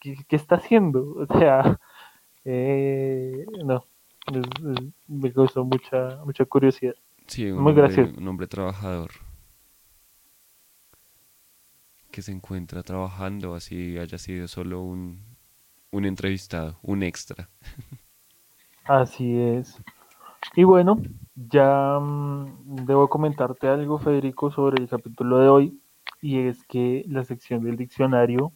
¿qué, 0.00 0.16
qué 0.28 0.36
está 0.36 0.56
haciendo? 0.56 1.14
O 1.16 1.26
sea, 1.38 1.78
eh, 2.44 3.46
no, 3.64 3.84
es- 4.32 4.78
es- 4.78 4.86
me 5.08 5.32
causó 5.32 5.64
mucha, 5.64 6.18
mucha 6.24 6.44
curiosidad. 6.44 6.94
Sí, 7.28 7.50
un 7.50 7.62
Muy 7.62 7.70
hombre, 7.70 7.82
gracioso. 7.84 8.12
un 8.18 8.28
hombre 8.28 8.46
trabajador 8.48 9.10
que 12.10 12.22
se 12.22 12.32
encuentra 12.32 12.82
trabajando, 12.82 13.54
así 13.54 13.96
haya 13.98 14.18
sido 14.18 14.48
solo 14.48 14.82
un, 14.82 15.29
un 15.92 16.04
entrevistado, 16.04 16.78
un 16.82 17.02
extra. 17.02 17.50
Así 18.84 19.38
es. 19.38 19.82
Y 20.56 20.64
bueno, 20.64 20.98
ya 21.36 21.98
mm, 22.00 22.86
debo 22.86 23.08
comentarte 23.10 23.68
algo, 23.68 23.98
Federico, 23.98 24.50
sobre 24.50 24.82
el 24.82 24.88
capítulo 24.88 25.38
de 25.40 25.48
hoy, 25.48 25.82
y 26.22 26.40
es 26.40 26.64
que 26.64 27.04
la 27.08 27.24
sección 27.24 27.64
del 27.64 27.76
diccionario 27.76 28.52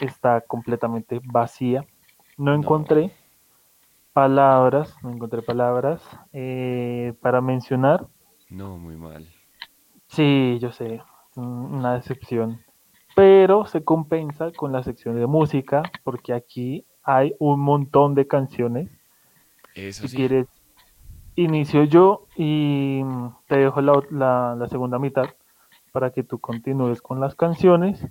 está 0.00 0.42
completamente 0.42 1.20
vacía. 1.24 1.86
No 2.38 2.54
No, 2.56 2.56
encontré 2.56 3.12
palabras, 4.12 4.96
no 5.02 5.12
encontré 5.12 5.42
palabras 5.42 6.02
eh, 6.32 7.14
para 7.20 7.40
mencionar. 7.40 8.08
no, 8.48 8.76
muy 8.78 8.96
mal. 8.96 9.32
Sí, 10.08 10.58
yo 10.60 10.72
sé, 10.72 11.00
una 11.36 11.94
decepción. 11.94 12.65
Pero 13.16 13.64
se 13.64 13.82
compensa 13.82 14.52
con 14.52 14.72
la 14.72 14.82
sección 14.82 15.16
de 15.18 15.26
música, 15.26 15.82
porque 16.04 16.34
aquí 16.34 16.84
hay 17.02 17.34
un 17.38 17.60
montón 17.60 18.14
de 18.14 18.26
canciones. 18.26 18.90
Eso 19.74 20.02
Si 20.02 20.08
sí, 20.08 20.16
quieres, 20.16 20.46
inicio 21.34 21.84
yo 21.84 22.26
y 22.36 23.02
te 23.48 23.56
dejo 23.56 23.80
la, 23.80 24.02
la- 24.10 24.54
la 24.58 24.68
segunda 24.68 24.98
mitad 24.98 25.30
para 25.92 26.10
que 26.10 26.24
tú 26.24 26.38
continúes 26.38 27.00
con 27.00 27.18
las 27.18 27.34
canciones. 27.34 28.06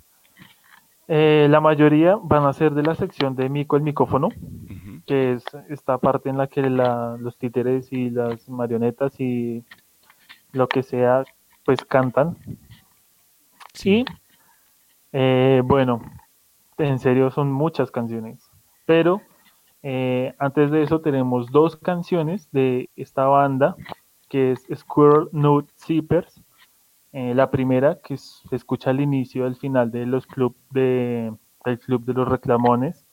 Eh, 1.06 1.46
la 1.48 1.60
mayoría 1.60 2.16
van 2.20 2.44
a 2.44 2.52
ser 2.52 2.72
de 2.74 2.82
la 2.82 2.96
sección 2.96 3.36
de 3.36 3.48
Mico 3.48 3.76
el 3.76 3.82
micófono, 3.84 4.26
ujú, 4.26 5.02
que 5.06 5.34
es 5.34 5.44
esta 5.68 5.98
parte 5.98 6.30
en 6.30 6.36
la 6.36 6.48
que 6.48 6.62
la- 6.68 7.16
los 7.20 7.38
títeres 7.38 7.92
y 7.92 8.10
las 8.10 8.48
marionetas 8.48 9.20
y 9.20 9.62
lo 10.52 10.66
que 10.66 10.82
sea, 10.82 11.22
pues 11.64 11.84
cantan. 11.84 12.36
sí, 13.72 14.04
Y 14.04 14.25
eh, 15.18 15.62
bueno, 15.64 16.02
en 16.76 16.98
serio 16.98 17.30
son 17.30 17.50
muchas 17.50 17.90
canciones, 17.90 18.50
pero 18.84 19.22
eh, 19.82 20.34
antes 20.38 20.70
de 20.70 20.82
eso 20.82 21.00
tenemos 21.00 21.50
dos 21.50 21.76
canciones 21.76 22.50
de 22.52 22.90
esta 22.96 23.24
banda 23.24 23.76
que 24.28 24.52
es 24.52 24.66
Squirrel 24.74 25.30
Nut 25.32 25.70
Zippers. 25.78 26.42
Eh, 27.12 27.34
la 27.34 27.50
primera 27.50 27.98
que 28.04 28.18
se 28.18 28.54
escucha 28.54 28.90
al 28.90 29.00
inicio 29.00 29.46
al 29.46 29.56
final 29.56 29.90
de 29.90 30.04
los 30.04 30.26
club 30.26 30.54
de, 30.68 31.32
del 31.64 31.78
club 31.78 32.04
de 32.04 32.12
los 32.12 32.28
reclamones, 32.28 33.06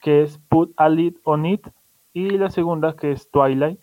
que 0.00 0.22
es 0.22 0.38
Put 0.38 0.72
a 0.78 0.88
Lid 0.88 1.16
on 1.24 1.44
It, 1.44 1.68
y 2.14 2.30
la 2.38 2.48
segunda 2.48 2.96
que 2.96 3.12
es 3.12 3.30
Twilight. 3.30 3.80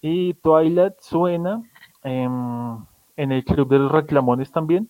Y 0.00 0.34
Twilight 0.34 0.94
suena 1.00 1.60
em, 2.04 2.76
en 3.16 3.32
el 3.32 3.44
club 3.44 3.68
de 3.68 3.80
los 3.80 3.90
reclamones 3.90 4.52
también, 4.52 4.88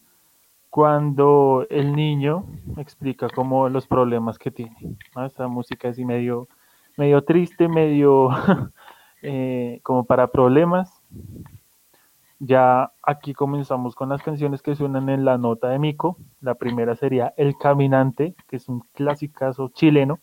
cuando 0.74 1.68
el 1.70 1.94
niño 1.94 2.46
explica 2.78 3.28
como 3.28 3.68
los 3.68 3.86
problemas 3.86 4.40
que 4.40 4.50
tiene. 4.50 4.96
¿no? 5.14 5.24
Esa 5.24 5.46
música 5.46 5.90
así 5.90 6.04
medio, 6.04 6.48
medio 6.96 7.22
triste, 7.22 7.68
medio 7.68 8.30
eh, 9.22 9.78
como 9.84 10.04
para 10.04 10.32
problemas. 10.32 11.00
Ya 12.40 12.90
aquí 13.04 13.34
comenzamos 13.34 13.94
con 13.94 14.08
las 14.08 14.20
canciones 14.24 14.62
que 14.62 14.74
suenan 14.74 15.08
en 15.10 15.24
la 15.24 15.38
nota 15.38 15.68
de 15.68 15.78
Mico. 15.78 16.16
La 16.40 16.56
primera 16.56 16.96
sería 16.96 17.32
El 17.36 17.56
Caminante, 17.56 18.34
que 18.48 18.56
es 18.56 18.68
un 18.68 18.80
clasicazo 18.94 19.68
chileno. 19.68 20.18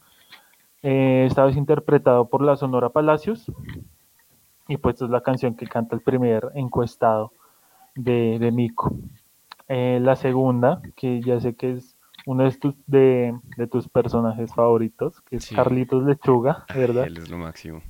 Eh, 0.84 1.28
esta 1.30 1.46
vez 1.46 1.56
interpretado 1.56 2.28
por 2.28 2.42
la 2.42 2.58
Sonora 2.58 2.90
Palacios. 2.90 3.50
Y 4.68 4.76
pues 4.76 5.02
es 5.02 5.10
la 5.10 5.22
canción 5.22 5.56
que 5.56 5.68
canta 5.68 5.96
el 5.96 6.02
primer 6.02 6.52
encuestado 6.56 7.32
de, 7.96 8.38
de 8.38 8.52
Mico. 8.52 8.94
Eh, 9.74 10.00
la 10.02 10.16
segunda, 10.18 10.82
que 10.98 11.22
ya 11.22 11.40
sé 11.40 11.56
que 11.56 11.72
es 11.72 11.96
uno 12.26 12.44
de 12.44 12.52
tus, 12.52 12.76
de, 12.88 13.34
de 13.58 13.68
tus 13.68 13.88
personajes 13.88 14.54
favoritos, 14.54 15.22
que 15.22 15.38
es 15.38 15.46
sí. 15.46 15.56
Carlitos 15.56 16.04
Lechuga, 16.04 16.66
¿verdad? 16.76 17.08
él 17.08 17.18
es 17.18 17.30
lo 17.30 17.38
máximo. 17.38 17.82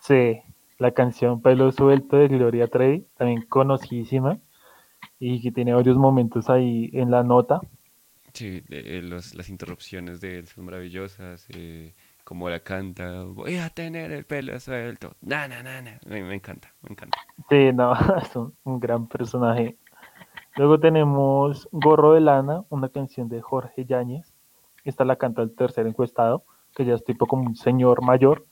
Sí, 0.00 0.40
la 0.78 0.92
canción 0.92 1.42
Pelo 1.42 1.70
Suelto 1.72 2.16
de 2.16 2.28
Gloria 2.28 2.68
Trevi, 2.68 3.06
también 3.16 3.42
conocidísima, 3.42 4.38
y 5.20 5.42
que 5.42 5.52
tiene 5.52 5.74
varios 5.74 5.96
momentos 5.96 6.48
ahí 6.50 6.90
en 6.92 7.10
la 7.10 7.22
nota. 7.22 7.60
Sí, 8.32 8.60
de- 8.68 8.98
eh, 8.98 9.02
los- 9.02 9.34
las 9.34 9.48
interrupciones 9.48 10.20
de 10.20 10.38
él 10.38 10.46
son 10.46 10.66
maravillosas, 10.66 11.46
eh, 11.50 11.94
como 12.24 12.50
la 12.50 12.60
canta, 12.60 13.22
voy 13.24 13.56
a 13.56 13.70
tener 13.70 14.10
el 14.12 14.24
pelo 14.24 14.58
suelto, 14.60 15.16
na, 15.22 15.48
na, 15.48 15.62
na, 15.62 15.80
na. 15.80 15.98
Me, 16.06 16.22
me 16.22 16.34
encanta, 16.34 16.72
me 16.82 16.90
encanta. 16.90 17.18
Sí, 17.48 17.72
no, 17.72 17.92
es 18.22 18.36
un, 18.36 18.54
un 18.64 18.80
gran 18.80 19.06
personaje. 19.06 19.76
Luego 20.56 20.80
tenemos 20.80 21.68
Gorro 21.70 22.14
de 22.14 22.20
Lana, 22.20 22.64
una 22.70 22.88
canción 22.88 23.28
de 23.28 23.42
Jorge 23.42 23.84
Yáñez. 23.84 24.32
Esta 24.84 25.04
la 25.04 25.16
canta 25.16 25.42
el 25.42 25.54
tercer 25.54 25.86
encuestado, 25.86 26.44
que 26.74 26.84
ya 26.84 26.94
es 26.94 27.04
tipo 27.04 27.26
como 27.26 27.42
un 27.42 27.56
señor 27.56 28.02
mayor. 28.02 28.46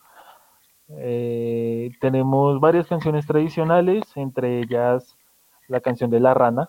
Eh, 0.88 1.92
tenemos 2.00 2.60
varias 2.60 2.86
canciones 2.86 3.26
tradicionales, 3.26 4.02
entre 4.16 4.60
ellas 4.60 5.16
la 5.68 5.80
canción 5.80 6.10
de 6.10 6.20
La 6.20 6.34
Rana, 6.34 6.68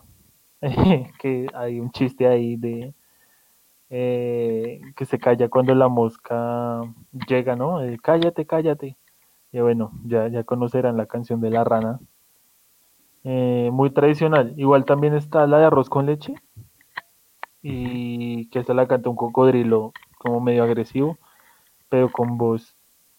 que 1.20 1.48
hay 1.54 1.82
un 1.82 1.92
chiste 1.92 2.28
ahí 2.28 2.56
de 2.56 2.94
eh, 3.90 4.82
que 4.96 5.06
se 5.06 5.20
calla 5.20 5.50
cuando 5.50 5.76
la 5.76 5.90
mosca 5.90 6.82
llega, 7.28 7.56
¿no? 7.56 7.82
Eh, 7.84 7.98
cállate, 8.02 8.46
cállate. 8.46 8.98
Y 9.52 9.60
bueno, 9.60 9.92
ya, 10.06 10.28
ya 10.28 10.44
conocerán 10.44 10.98
la 10.98 11.06
canción 11.06 11.42
de 11.42 11.50
la 11.50 11.64
rana. 11.64 12.00
Eh, 13.28 13.72
muy 13.74 13.90
tradicional. 13.90 14.54
Igual 14.56 14.86
también 14.86 15.16
está 15.16 15.48
la 15.48 15.58
de 15.58 15.66
arroz 15.66 15.90
con 15.90 16.06
leche. 16.06 16.36
Y 17.64 18.48
que 18.50 18.60
esta 18.60 18.76
la 18.76 18.88
canta 18.88 19.10
un 19.10 19.16
cocodrilo 19.16 19.92
como 20.20 20.40
medio 20.40 20.64
agresivo, 20.64 21.18
pero 21.90 22.12
con 22.12 22.38
voz 22.38 22.78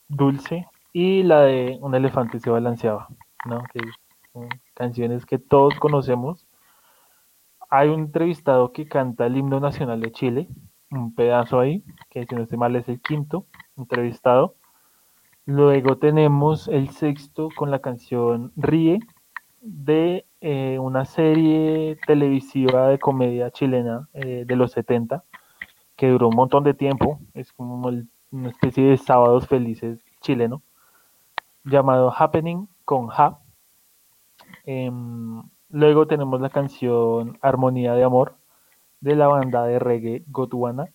dulce. 0.09 0.69
Y 0.93 1.25
la 1.25 1.41
de 1.41 1.79
un 1.83 1.95
elefante 1.97 2.39
se 2.39 2.51
balanceaba, 2.51 3.09
¿no? 3.45 3.65
Que 3.73 3.81
canciones 4.75 5.27
que 5.27 5.39
todos 5.39 5.75
conocemos. 5.81 6.47
Hay 7.69 7.89
un 7.89 8.01
entrevistado 8.01 8.73
que 8.73 8.87
canta 8.87 9.27
el 9.27 9.37
himno 9.37 9.59
nacional 9.59 10.01
de 10.01 10.13
Chile, 10.13 10.49
un 10.93 11.15
pedazo 11.17 11.59
ahí, 11.59 11.83
que 12.11 12.25
si 12.27 12.35
no 12.37 12.43
estoy 12.43 12.59
mal 12.59 12.77
es 12.77 12.89
el 12.89 13.01
quinto 13.01 13.47
entrevistado. 13.77 14.55
Luego 15.47 15.99
tenemos 15.99 16.69
el 16.69 16.91
sexto 16.91 17.49
con 17.57 17.73
la 17.73 17.81
canción 17.81 18.53
Ríe 18.57 19.01
de 19.67 20.27
eh, 20.41 20.79
una 20.79 21.05
serie 21.05 21.99
televisiva 22.07 22.89
de 22.89 22.99
comedia 22.99 23.51
chilena 23.51 24.09
eh, 24.15 24.45
de 24.47 24.57
los 24.57 24.73
70 24.73 25.25
que 25.97 26.09
duró 26.09 26.29
un 26.29 26.37
montón 26.37 26.65
de 26.65 26.75
tiempo. 26.75 27.21
Es 27.35 27.53
como 27.53 27.89
una 28.31 28.49
especie 28.49 28.85
de 28.85 28.97
sábados 28.97 29.49
felices 29.49 29.99
chileno 30.21 30.63
llamado 31.65 32.13
Happening 32.17 32.69
con 32.85 33.09
Ja. 33.09 33.41
Em, 34.65 35.43
luego 35.71 36.07
tenemos 36.07 36.41
la 36.41 36.51
canción 36.51 37.39
Armonía 37.43 37.95
de 37.95 38.05
Amor 38.05 38.37
de 39.01 39.17
la 39.17 39.27
banda 39.29 39.65
de 39.65 39.79
reggae 39.79 40.25
Godwana, 40.29 40.89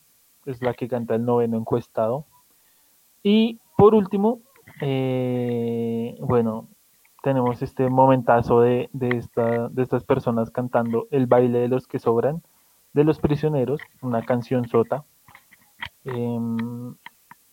es 0.45 0.61
la 0.61 0.73
que 0.73 0.87
canta 0.87 1.15
el 1.15 1.25
noveno 1.25 1.57
encuestado. 1.57 2.25
Y 3.23 3.59
por 3.77 3.95
último, 3.95 4.41
eh, 4.81 6.17
bueno, 6.21 6.67
tenemos 7.21 7.61
este 7.61 7.89
momentazo 7.89 8.61
de, 8.61 8.89
de, 8.93 9.17
esta, 9.17 9.69
de 9.69 9.83
estas 9.83 10.03
personas 10.03 10.49
cantando 10.49 11.07
El 11.11 11.27
baile 11.27 11.59
de 11.59 11.67
los 11.67 11.87
que 11.87 11.99
sobran, 11.99 12.41
de 12.93 13.03
los 13.03 13.19
prisioneros, 13.19 13.79
una 14.01 14.23
canción 14.23 14.67
sota. 14.67 15.03
Em, 16.03 16.95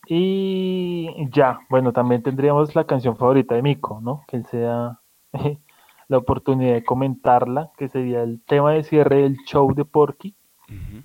y 0.07 1.29
ya, 1.31 1.61
bueno, 1.69 1.93
también 1.93 2.23
tendríamos 2.23 2.75
la 2.75 2.85
canción 2.85 3.17
favorita 3.17 3.55
de 3.55 3.63
Mico, 3.63 4.01
¿no? 4.01 4.25
Que 4.27 4.39
él 4.39 4.47
se 4.47 4.61
da 4.61 5.01
la 6.09 6.19
oportunidad 6.19 6.73
de 6.73 6.85
comentarla, 6.85 7.71
que 7.77 7.89
sería 7.89 8.23
el 8.23 8.41
tema 8.41 8.73
de 8.73 8.85
cierre 8.85 9.23
del 9.23 9.37
show 9.45 9.75
de 9.75 9.85
Porky. 9.85 10.35
Ujú. 10.69 11.03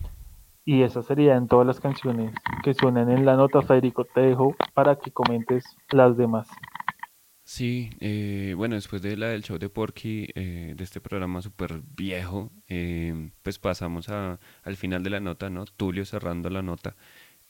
Y 0.65 0.83
esas 0.83 1.05
serían 1.05 1.49
todas 1.49 1.67
las 1.67 1.81
canciones 1.81 2.33
que 2.63 2.73
suenan 2.73 3.11
en 3.11 3.25
la 3.25 3.35
nota. 3.35 3.61
Federico, 3.61 4.05
te 4.05 4.21
dejo 4.21 4.55
para 4.73 4.95
que 4.95 5.11
comentes 5.11 5.65
las 5.91 6.15
demás. 6.15 6.47
Sí, 7.45 7.89
eh, 7.99 8.53
bueno, 8.55 8.75
después 8.75 9.01
de 9.01 9.17
la 9.17 9.27
del 9.27 9.43
show 9.43 9.57
de 9.57 9.69
Porky, 9.69 10.29
eh, 10.33 10.73
de 10.77 10.83
este 10.83 11.01
programa 11.01 11.41
súper 11.41 11.81
viejo, 11.95 12.51
eh, 12.69 13.31
pues 13.41 13.59
pasamos 13.59 14.07
a, 14.09 14.39
al 14.63 14.77
final 14.77 15.03
de 15.03 15.09
la 15.09 15.19
nota, 15.19 15.49
¿no? 15.49 15.65
Tulio 15.65 16.05
cerrando 16.05 16.49
la 16.49 16.61
nota, 16.61 16.95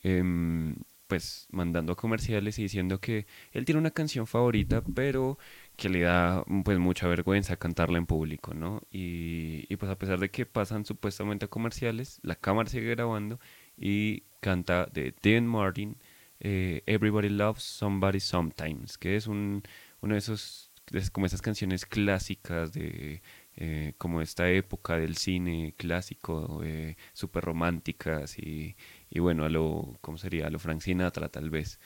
em, 0.03 0.75
pues 1.07 1.47
mandando 1.51 1.95
comerciales 1.95 2.57
y 2.59 2.63
diciendo 2.63 2.99
que 2.99 3.27
él 3.51 3.65
tiene 3.65 3.79
una 3.79 3.91
canción 3.91 4.25
favorita, 4.27 4.83
pero 4.95 5.37
que 5.75 5.89
le 5.89 6.01
da 6.01 6.43
pues 6.65 6.79
mucha 6.79 7.07
vergüenza 7.07 7.57
cantarla 7.57 7.99
en 7.99 8.07
público, 8.07 8.53
¿no? 8.55 8.81
Y, 8.91 9.65
y 9.69 9.75
pues 9.77 9.91
a 9.91 9.97
pesar 9.99 10.19
de 10.19 10.31
que 10.31 10.45
pasan 10.47 10.85
supuestamente 10.85 11.45
a 11.45 11.49
comerciales, 11.49 12.19
la 12.23 12.35
cámara 12.35 12.69
sigue 12.69 12.89
grabando 12.95 13.39
y 13.77 14.23
canta 14.39 14.87
de 14.87 15.13
Dean 15.21 15.47
Martin, 15.47 15.97
eh, 16.43 16.83
Everybody 16.85 17.29
Loves 17.29 17.63
Somebody 17.63 18.19
Sometimes, 18.19 18.97
que 18.97 19.15
es 19.15 19.27
un, 19.27 19.63
uno 20.01 20.13
de 20.13 20.19
esos, 20.19 20.71
como 21.11 21.25
esas 21.25 21.41
canciones 21.41 21.85
clásicas 21.85 22.73
de 22.73 23.21
eh, 23.55 23.93
como 23.97 24.21
esta 24.21 24.49
época 24.49 24.97
del 24.97 25.15
cine 25.15 25.73
clásico, 25.77 26.61
eh, 26.63 26.97
súper 27.13 27.45
románticas 27.45 28.37
y, 28.37 28.75
y 29.09 29.19
bueno, 29.19 29.45
a 29.45 29.49
lo, 29.49 29.97
¿cómo 30.01 30.17
sería? 30.17 30.47
A 30.47 30.49
lo 30.49 30.59
Frank 30.59 30.81
Sinatra 30.81 31.29
tal 31.29 31.49
vez, 31.49 31.79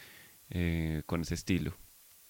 eh, 0.49 1.03
con 1.05 1.22
ese 1.22 1.36
estilo. 1.36 1.78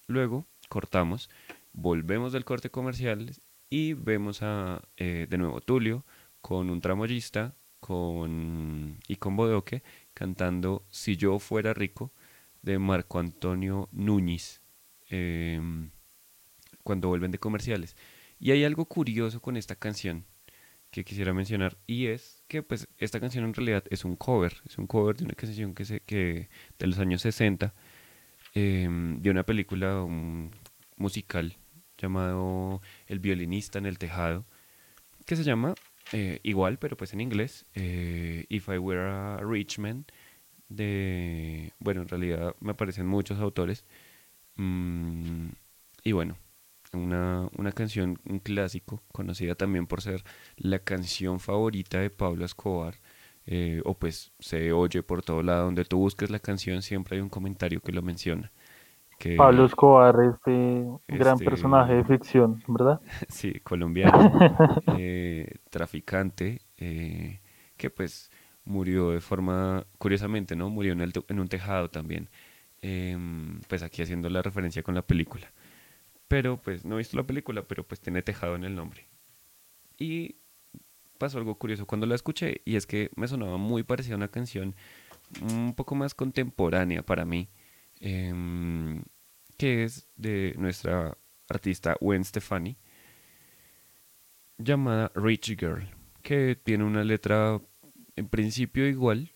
Luego 0.06 0.46
cortamos, 0.68 1.30
volvemos 1.72 2.32
del 2.32 2.44
corte 2.44 2.70
comercial 2.70 3.32
y 3.70 3.94
vemos 3.94 4.42
a 4.42 4.82
de 4.96 5.38
nuevo 5.38 5.60
Tulio 5.60 6.04
con 6.40 6.70
un 6.70 6.80
tramoyista 6.80 7.54
con, 7.80 8.98
y 9.06 9.16
con 9.16 9.36
Bodoque 9.36 9.82
cantando 10.14 10.84
Si 10.90 11.16
yo 11.16 11.38
fuera 11.38 11.74
rico 11.74 12.12
de 12.62 12.78
Marco 12.78 13.18
Antonio 13.18 13.88
Núñez 13.92 14.62
em, 15.08 15.90
cuando 16.82 17.08
vuelven 17.08 17.30
de 17.30 17.38
comerciales. 17.38 17.96
Y 18.40 18.52
hay 18.52 18.64
algo 18.64 18.84
curioso 18.84 19.40
con 19.40 19.56
esta 19.56 19.74
canción 19.74 20.24
que 20.90 21.04
quisiera 21.04 21.34
mencionar 21.34 21.76
y 21.86 22.06
es 22.06 22.42
que 22.48 22.62
pues 22.62 22.88
esta 22.96 23.20
canción 23.20 23.44
en 23.44 23.54
realidad 23.54 23.84
es 23.90 24.04
un 24.04 24.16
cover, 24.16 24.54
es 24.64 24.78
un 24.78 24.86
cover 24.86 25.16
de 25.16 25.24
una 25.24 25.34
canción 25.34 25.74
que 25.74 25.84
se, 25.84 26.00
que 26.00 26.48
de 26.78 26.86
los 26.86 26.98
años 26.98 27.22
60 27.22 27.74
em, 28.54 29.20
de 29.20 29.30
una 29.30 29.44
película 29.44 30.06
musical 30.96 31.58
llamado 31.98 32.80
El 33.06 33.18
violinista 33.18 33.78
en 33.78 33.86
el 33.86 33.98
tejado 33.98 34.46
que 35.26 35.36
se 35.36 35.44
llama 35.44 35.74
eh, 36.12 36.40
igual 36.42 36.78
pero 36.78 36.96
pues 36.96 37.12
en 37.12 37.20
inglés 37.20 37.66
eh, 37.74 38.46
If 38.48 38.68
I 38.68 38.78
Were 38.78 39.10
a 39.10 39.40
Rich 39.42 39.78
Man 39.78 40.06
de 40.68 41.72
bueno 41.78 42.02
en 42.02 42.08
realidad 42.08 42.54
me 42.60 42.72
aparecen 42.72 43.06
muchos 43.06 43.38
autores 43.40 43.84
Mm, 44.58 45.50
y 46.02 46.12
bueno 46.12 46.36
una, 46.92 47.48
una 47.56 47.72
canción, 47.72 48.18
un 48.26 48.38
clásico, 48.38 49.02
conocida 49.12 49.54
también 49.54 49.86
por 49.86 50.00
ser 50.00 50.24
la 50.56 50.78
canción 50.78 51.38
favorita 51.38 51.98
de 52.00 52.08
Pablo 52.08 52.46
Escobar, 52.46 52.94
eh, 53.44 53.82
o 53.84 53.92
pues 53.94 54.32
se 54.38 54.72
oye 54.72 55.02
por 55.02 55.22
todo 55.22 55.42
lado, 55.42 55.66
donde 55.66 55.84
tú 55.84 55.98
busques 55.98 56.30
la 56.30 56.38
canción 56.38 56.80
siempre 56.80 57.16
hay 57.16 57.22
un 57.22 57.28
comentario 57.28 57.80
que 57.80 57.92
lo 57.92 58.00
menciona. 58.00 58.50
Que, 59.18 59.36
Pablo 59.36 59.66
Escobar, 59.66 60.16
este 60.32 60.86
gran 61.08 61.38
personaje 61.38 61.94
de 61.94 62.04
ficción, 62.04 62.62
¿verdad? 62.66 63.00
sí, 63.28 63.60
colombiano, 63.60 64.32
eh, 64.96 65.56
traficante, 65.68 66.62
eh, 66.78 67.40
que 67.76 67.90
pues 67.90 68.30
murió 68.68 69.10
de 69.10 69.20
forma, 69.20 69.86
curiosamente, 69.98 70.54
¿no? 70.54 70.70
Murió 70.70 70.92
en, 70.92 71.00
el 71.00 71.12
en 71.28 71.40
un 71.40 71.48
tejado 71.48 71.90
también, 71.90 72.28
em, 72.82 73.60
pues 73.68 73.82
aquí 73.82 74.02
haciendo 74.02 74.28
la 74.28 74.42
referencia 74.42 74.82
con 74.82 74.94
la 74.94 75.02
película. 75.02 75.52
Pero 76.28 76.60
pues 76.60 76.84
no 76.84 76.96
he 76.96 76.98
visto 76.98 77.16
la 77.16 77.26
película, 77.26 77.62
pero 77.66 77.84
pues 77.86 78.00
tiene 78.00 78.22
tejado 78.22 78.56
en 78.56 78.64
el 78.64 78.74
nombre. 78.74 79.08
Y 79.98 80.36
pasó 81.18 81.38
algo 81.38 81.56
curioso 81.56 81.86
cuando 81.86 82.06
la 82.06 82.14
escuché 82.14 82.62
y 82.64 82.76
es 82.76 82.86
que 82.86 83.10
me 83.16 83.26
sonaba 83.26 83.56
muy 83.56 83.82
parecida 83.82 84.14
a 84.14 84.18
una 84.18 84.28
canción 84.28 84.76
un 85.42 85.74
poco 85.74 85.94
más 85.94 86.14
contemporánea 86.14 87.02
para 87.02 87.24
mí, 87.24 87.48
em, 88.00 89.02
que 89.56 89.84
es 89.84 90.08
de 90.16 90.54
nuestra 90.58 91.16
artista 91.48 91.96
Gwen 92.00 92.24
Stefani, 92.24 92.76
llamada 94.58 95.10
Rich 95.14 95.56
Girl, 95.58 95.88
que 96.22 96.56
tiene 96.62 96.84
una 96.84 97.04
letra 97.04 97.60
en 98.18 98.28
principio 98.28 98.86
igual, 98.88 99.32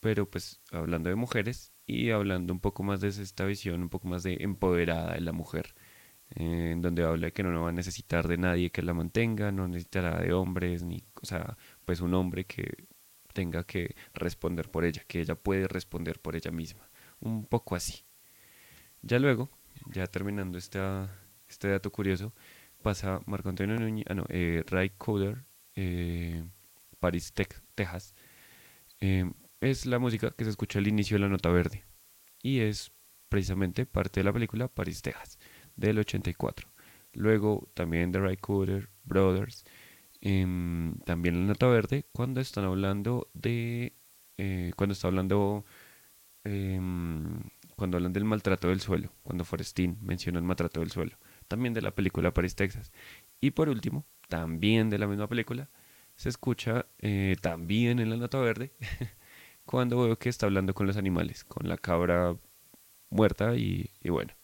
pero 0.00 0.28
pues 0.30 0.60
hablando 0.72 1.10
de 1.10 1.16
mujeres 1.16 1.72
y 1.86 2.10
hablando 2.10 2.52
un 2.52 2.60
poco 2.60 2.82
más 2.82 3.00
de 3.00 3.08
esta 3.08 3.44
visión, 3.46 3.82
un 3.82 3.88
poco 3.90 4.08
más 4.08 4.22
de 4.22 4.38
empoderada 4.40 5.14
de 5.14 5.20
la 5.20 5.32
mujer, 5.32 5.74
eh, 6.36 6.70
en 6.72 6.82
donde 6.82 7.04
habla 7.04 7.28
de 7.28 7.32
que 7.32 7.42
no 7.42 7.62
va 7.62 7.70
a 7.70 7.72
necesitar 7.72 8.28
de 8.28 8.38
nadie 8.38 8.70
que 8.70 8.82
la 8.82 8.94
mantenga, 8.94 9.52
no 9.52 9.68
necesitará 9.68 10.20
de 10.20 10.32
hombres, 10.32 10.82
ni, 10.84 11.04
o 11.22 11.26
sea, 11.26 11.56
pues 11.84 12.00
un 12.00 12.14
hombre 12.14 12.44
que 12.46 12.86
tenga 13.34 13.64
que 13.64 13.94
responder 14.14 14.70
por 14.70 14.84
ella, 14.84 15.04
que 15.08 15.20
ella 15.20 15.34
puede 15.36 15.68
responder 15.68 16.20
por 16.20 16.36
ella 16.36 16.50
misma, 16.52 16.90
un 17.20 17.46
poco 17.46 17.76
así. 17.76 18.04
Ya 19.02 19.18
luego, 19.18 19.50
ya 19.92 20.06
terminando 20.06 20.58
esta, 20.58 21.10
este 21.48 21.68
dato 21.68 21.90
curioso, 21.90 22.32
pasa 22.82 23.20
Marco 23.26 23.48
Antonio 23.48 23.78
Núñez, 23.78 24.04
ah 24.08 24.14
no, 24.14 24.24
eh, 24.28 24.64
Ray 24.66 24.90
Coder, 24.90 25.44
eh, 25.74 26.44
Paris, 27.00 27.32
Tex- 27.34 27.62
Texas, 27.80 28.14
eh, 29.00 29.30
es 29.60 29.86
la 29.86 29.98
música 29.98 30.32
que 30.32 30.44
se 30.44 30.50
escucha 30.50 30.78
al 30.78 30.86
inicio 30.86 31.14
de 31.16 31.20
la 31.20 31.28
nota 31.28 31.48
verde 31.50 31.84
y 32.42 32.60
es 32.60 32.92
precisamente 33.30 33.86
parte 33.86 34.20
de 34.20 34.24
la 34.24 34.32
película 34.32 34.68
Paris, 34.68 35.00
Texas 35.00 35.38
del 35.76 35.98
84. 35.98 36.68
Luego 37.14 37.70
también 37.72 38.12
Ray 38.12 38.36
Cooder, 38.36 38.90
Brothers, 39.04 39.64
em, 40.20 40.98
también 41.06 41.40
la 41.40 41.46
nota 41.46 41.66
verde 41.68 42.04
cuando 42.12 42.40
están 42.40 42.64
hablando 42.64 43.30
de, 43.32 43.94
eh, 44.36 44.72
cuando 44.76 44.92
está 44.92 45.08
hablando, 45.08 45.64
em, 46.44 47.40
cuando 47.76 47.96
hablan 47.96 48.12
del 48.12 48.24
maltrato 48.26 48.68
del 48.68 48.80
suelo, 48.80 49.10
cuando 49.22 49.44
Forestín 49.44 49.96
menciona 50.02 50.38
el 50.38 50.44
maltrato 50.44 50.80
del 50.80 50.90
suelo, 50.90 51.16
también 51.48 51.72
de 51.72 51.80
la 51.80 51.92
película 51.94 52.34
Paris, 52.34 52.54
Texas. 52.54 52.92
Y 53.40 53.52
por 53.52 53.70
último, 53.70 54.04
también 54.28 54.90
de 54.90 54.98
la 54.98 55.06
misma 55.06 55.28
película, 55.28 55.70
se 56.20 56.28
escucha 56.28 56.84
eh, 56.98 57.36
también 57.40 57.98
en 57.98 58.10
la 58.10 58.16
nota 58.18 58.38
verde 58.40 58.72
cuando 59.64 60.02
veo 60.02 60.18
que 60.18 60.28
está 60.28 60.44
hablando 60.44 60.74
con 60.74 60.86
los 60.86 60.98
animales, 60.98 61.44
con 61.44 61.66
la 61.66 61.78
cabra 61.78 62.36
muerta 63.08 63.56
y, 63.56 63.88
bueno. 64.04 64.34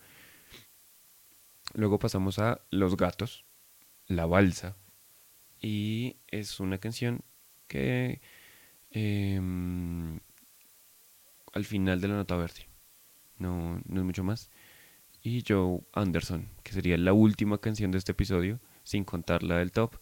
Luego 1.74 1.98
pasamos 1.98 2.38
a 2.38 2.62
Los 2.70 2.96
gatos, 2.96 3.44
La 4.06 4.24
balsa. 4.24 4.74
Y 5.60 6.16
es 6.28 6.60
una 6.60 6.78
canción 6.78 7.20
que 7.68 8.22
em, 8.88 10.20
al 11.52 11.66
final 11.66 12.00
de 12.00 12.08
la 12.08 12.14
nota 12.14 12.36
verde. 12.36 12.70
No, 13.36 13.82
no 13.84 14.00
es 14.00 14.06
mucho 14.06 14.24
más. 14.24 14.50
Y 15.20 15.44
Joe 15.46 15.80
Anderson, 15.92 16.48
que 16.62 16.72
sería 16.72 16.96
la 16.96 17.12
última 17.12 17.58
canción 17.58 17.90
de 17.90 17.98
este 17.98 18.12
episodio, 18.12 18.60
sin 18.82 19.04
contar 19.04 19.42
la 19.42 19.58
del 19.58 19.72
top. 19.72 19.98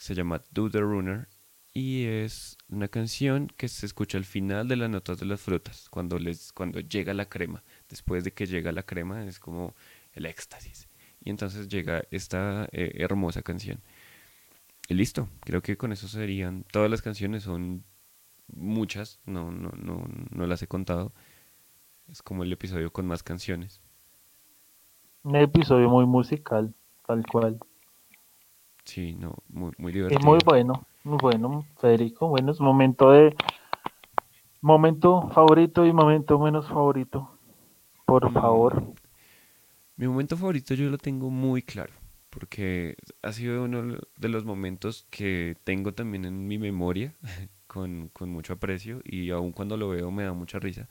Se 0.00 0.14
llama 0.14 0.40
Do 0.50 0.70
the 0.70 0.80
Runner 0.80 1.28
y 1.74 2.06
es 2.06 2.56
una 2.70 2.88
canción 2.88 3.48
que 3.58 3.68
se 3.68 3.84
escucha 3.84 4.16
al 4.16 4.24
final 4.24 4.66
de 4.66 4.76
las 4.76 4.88
notas 4.88 5.20
de 5.20 5.26
las 5.26 5.42
frutas, 5.42 5.90
cuando, 5.90 6.18
les, 6.18 6.54
cuando 6.54 6.80
llega 6.80 7.12
la 7.12 7.28
crema. 7.28 7.62
Después 7.86 8.24
de 8.24 8.32
que 8.32 8.46
llega 8.46 8.72
la 8.72 8.82
crema 8.82 9.26
es 9.26 9.38
como 9.38 9.74
el 10.14 10.24
éxtasis. 10.24 10.88
Y 11.20 11.28
entonces 11.28 11.68
llega 11.68 12.02
esta 12.10 12.66
eh, 12.72 12.92
hermosa 12.94 13.42
canción. 13.42 13.82
Y 14.88 14.94
listo, 14.94 15.28
creo 15.40 15.60
que 15.60 15.76
con 15.76 15.92
eso 15.92 16.08
serían. 16.08 16.64
Todas 16.72 16.90
las 16.90 17.02
canciones 17.02 17.42
son 17.42 17.84
muchas, 18.48 19.20
no, 19.26 19.52
no, 19.52 19.70
no, 19.76 20.08
no 20.30 20.46
las 20.46 20.62
he 20.62 20.66
contado. 20.66 21.12
Es 22.08 22.22
como 22.22 22.42
el 22.42 22.52
episodio 22.54 22.90
con 22.90 23.06
más 23.06 23.22
canciones. 23.22 23.82
Un 25.24 25.36
episodio 25.36 25.90
muy 25.90 26.06
musical, 26.06 26.72
tal 27.06 27.22
cual. 27.26 27.60
Sí, 28.84 29.14
no, 29.14 29.34
muy, 29.48 29.72
muy 29.78 29.92
divertido. 29.92 30.20
muy 30.24 30.38
bueno, 30.44 30.86
muy 31.04 31.18
bueno, 31.18 31.64
Federico. 31.80 32.28
Bueno, 32.28 32.52
es 32.52 32.60
momento 32.60 33.10
de. 33.10 33.34
Momento 34.62 35.28
favorito 35.34 35.84
y 35.86 35.92
momento 35.92 36.38
menos 36.38 36.66
favorito. 36.68 37.38
Por 38.06 38.30
favor. 38.32 38.82
Mm, 38.82 38.94
Mi 39.96 40.08
momento 40.08 40.36
favorito 40.36 40.74
yo 40.74 40.88
lo 40.90 40.98
tengo 40.98 41.30
muy 41.30 41.62
claro, 41.62 41.92
porque 42.30 42.96
ha 43.22 43.32
sido 43.32 43.64
uno 43.64 43.98
de 44.16 44.28
los 44.28 44.44
momentos 44.44 45.06
que 45.10 45.56
tengo 45.64 45.92
también 45.94 46.24
en 46.24 46.46
mi 46.48 46.58
memoria 46.58 47.14
con, 47.66 48.08
con 48.08 48.30
mucho 48.30 48.54
aprecio 48.54 49.00
y 49.04 49.30
aun 49.30 49.52
cuando 49.52 49.76
lo 49.76 49.88
veo 49.90 50.10
me 50.10 50.24
da 50.24 50.32
mucha 50.32 50.58
risa. 50.58 50.88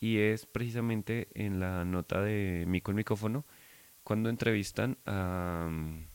Y 0.00 0.18
es 0.18 0.46
precisamente 0.46 1.28
en 1.34 1.60
la 1.60 1.84
nota 1.84 2.22
de 2.22 2.64
Mico 2.68 2.90
el 2.92 2.96
micófono, 2.96 3.46
cuando 4.04 4.30
entrevistan 4.30 4.98
a, 5.06 5.68
mm, 5.70 6.06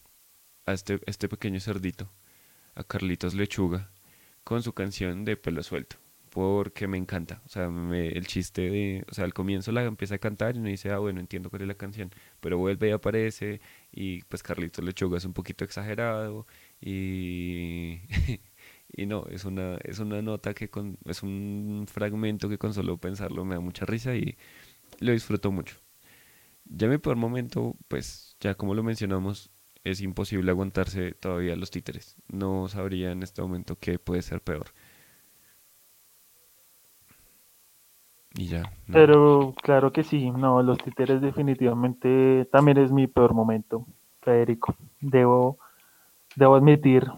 a 0.65 0.73
este, 0.73 0.99
este 1.05 1.29
pequeño 1.29 1.59
cerdito, 1.59 2.09
a 2.75 2.83
Carlitos 2.83 3.35
Lechuga, 3.35 3.91
con 4.43 4.63
su 4.63 4.73
canción 4.73 5.25
de 5.25 5.37
pelo 5.37 5.63
suelto, 5.63 5.97
porque 6.29 6.87
me 6.87 6.97
encanta. 6.97 7.41
O 7.45 7.49
sea, 7.49 7.65
el 7.93 8.27
chiste 8.27 8.69
de, 8.69 9.05
o 9.09 9.13
sea, 9.13 9.25
al 9.25 9.33
comienzo 9.33 9.71
la 9.71 9.83
empieza 9.83 10.15
a 10.15 10.17
cantar 10.19 10.55
y 10.55 10.59
uno 10.59 10.69
dice, 10.69 10.91
ah, 10.91 10.99
bueno, 10.99 11.19
entiendo 11.19 11.49
cuál 11.49 11.63
es 11.63 11.67
la 11.67 11.75
canción, 11.75 12.11
pero 12.41 12.57
vuelve 12.57 12.89
y 12.89 12.91
aparece 12.91 13.61
y 13.91 14.23
pues 14.23 14.43
Carlitos 14.43 14.83
Lechuga 14.85 15.17
es 15.17 15.25
un 15.25 15.33
poquito 15.33 15.63
exagerado 15.65 16.47
y, 16.81 18.01
y 18.93 19.05
no, 19.05 19.25
es 19.29 19.45
una, 19.45 19.77
es 19.83 19.99
una 19.99 20.21
nota 20.21 20.53
que 20.53 20.69
con, 20.69 20.97
es 21.05 21.23
un 21.23 21.85
fragmento 21.91 22.49
que 22.49 22.57
con 22.57 22.73
solo 22.73 22.97
pensarlo 22.97 23.45
me 23.45 23.55
da 23.55 23.61
mucha 23.61 23.85
risa 23.85 24.15
y 24.15 24.37
lo 24.99 25.11
disfruto 25.13 25.51
mucho. 25.51 25.77
Ya 26.65 26.87
mi 26.87 26.97
peor 26.97 27.15
momento, 27.17 27.75
pues 27.87 28.35
ya 28.39 28.55
como 28.55 28.73
lo 28.75 28.83
mencionamos, 28.83 29.51
es 29.85 30.01
imposible 30.01 30.51
aguantarse 30.51 31.13
todavía 31.13 31.55
los 31.55 31.71
títeres. 31.71 32.17
No 32.27 32.67
sabría 32.67 33.11
en 33.11 33.23
este 33.23 33.41
momento 33.41 33.77
qué 33.79 33.99
puede 33.99 34.23
ser 34.23 34.41
peor. 34.41 34.65
Y 38.33 38.47
ya, 38.47 38.63
no. 38.87 38.93
Pero 38.93 39.53
claro 39.61 39.93
que 39.93 40.03
sí, 40.03 40.29
no, 40.31 40.61
los 40.61 40.79
títeres 40.79 41.21
definitivamente 41.21 42.45
también 42.51 42.77
es 42.79 42.91
mi 42.91 43.07
peor 43.07 43.33
momento, 43.33 43.85
Federico. 44.21 44.75
Debo, 44.99 45.59
debo 46.35 46.55
admitir 46.55 47.09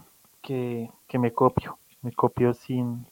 que, 0.43 0.91
que 1.07 1.17
me 1.17 1.31
copio, 1.31 1.79
me 2.01 2.11
copio 2.11 2.53
sin, 2.53 3.07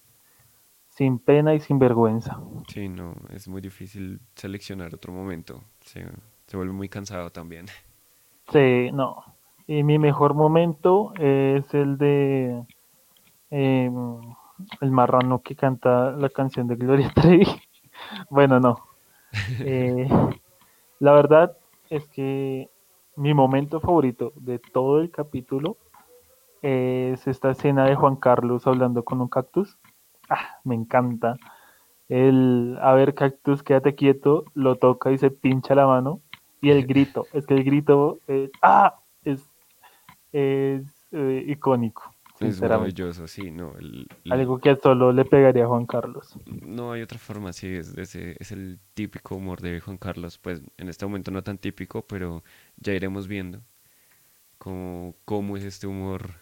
sin 0.89 1.17
pena 1.17 1.55
y 1.55 1.61
sin 1.61 1.79
vergüenza. 1.79 2.39
Sí, 2.67 2.89
no, 2.89 3.15
es 3.29 3.47
muy 3.47 3.61
difícil 3.61 4.19
seleccionar 4.35 4.93
otro 4.93 5.11
momento. 5.13 5.63
Se, 5.79 6.05
se 6.45 6.57
vuelve 6.57 6.73
muy 6.73 6.89
cansado 6.89 7.31
también. 7.31 7.65
Sí, 8.51 8.91
no. 8.91 9.34
Y 9.67 9.83
mi 9.83 9.97
mejor 9.97 10.35
momento 10.35 11.13
es 11.17 11.73
el 11.73 11.97
de 11.97 12.63
eh, 13.49 13.91
el 14.81 14.91
marrano 14.91 15.41
que 15.41 15.55
canta 15.55 16.11
la 16.11 16.29
canción 16.29 16.67
de 16.67 16.75
Gloria 16.75 17.11
Trevi. 17.15 17.47
Bueno, 18.29 18.59
no. 18.59 18.77
Eh, 19.59 20.07
la 20.99 21.13
verdad 21.13 21.57
es 21.89 22.07
que 22.07 22.69
mi 23.15 23.33
momento 23.33 23.79
favorito 23.79 24.33
de 24.35 24.59
todo 24.59 24.99
el 24.99 25.09
capítulo 25.09 25.77
es 26.61 27.27
esta 27.27 27.51
escena 27.51 27.85
de 27.85 27.95
Juan 27.95 28.15
Carlos 28.15 28.67
hablando 28.67 29.03
con 29.03 29.21
un 29.21 29.27
cactus. 29.27 29.77
Ah, 30.29 30.59
me 30.63 30.75
encanta. 30.75 31.37
El, 32.09 32.77
a 32.81 32.93
ver, 32.93 33.13
cactus, 33.13 33.63
quédate 33.63 33.95
quieto, 33.95 34.45
lo 34.53 34.75
toca 34.75 35.11
y 35.11 35.17
se 35.17 35.31
pincha 35.31 35.75
la 35.75 35.87
mano. 35.87 36.21
Y 36.61 36.71
el 36.71 36.85
grito, 36.87 37.25
es 37.33 37.45
que 37.45 37.53
el 37.53 37.63
grito, 37.63 38.19
eh, 38.27 38.51
ah, 38.61 38.99
es, 39.23 39.49
es 40.35 40.83
eh, 41.11 41.43
icónico, 41.47 42.03
Es 42.39 42.61
maravilloso, 42.61 43.27
sí, 43.27 43.51
no. 43.51 43.75
el- 43.77 44.07
el- 44.23 44.31
Algo 44.33 44.59
que 44.59 44.75
solo 44.75 45.11
le 45.11 45.25
pegaría 45.25 45.63
a 45.65 45.67
Juan 45.67 45.85
Carlos. 45.85 46.37
no 46.45 46.91
hay 46.91 47.01
otra 47.01 47.17
forma, 47.19 47.53
sí, 47.53 47.67
es, 47.67 47.93
es 47.97 48.51
el 48.51 48.79
típico 48.93 49.35
humor 49.35 49.61
de 49.61 49.79
Juan 49.79 49.97
Carlos. 49.97 50.37
Pues 50.37 50.61
en 50.77 50.89
este 50.89 51.05
momento 51.05 51.31
no 51.31 51.43
tan 51.43 51.57
típico, 51.57 52.05
pero 52.07 52.43
ya 52.77 52.93
iremos 52.93 53.27
viendo 53.27 53.61
cómo, 54.57 55.15
cómo 55.25 55.57
es 55.57 55.63
este 55.63 55.87
humor 55.87 56.35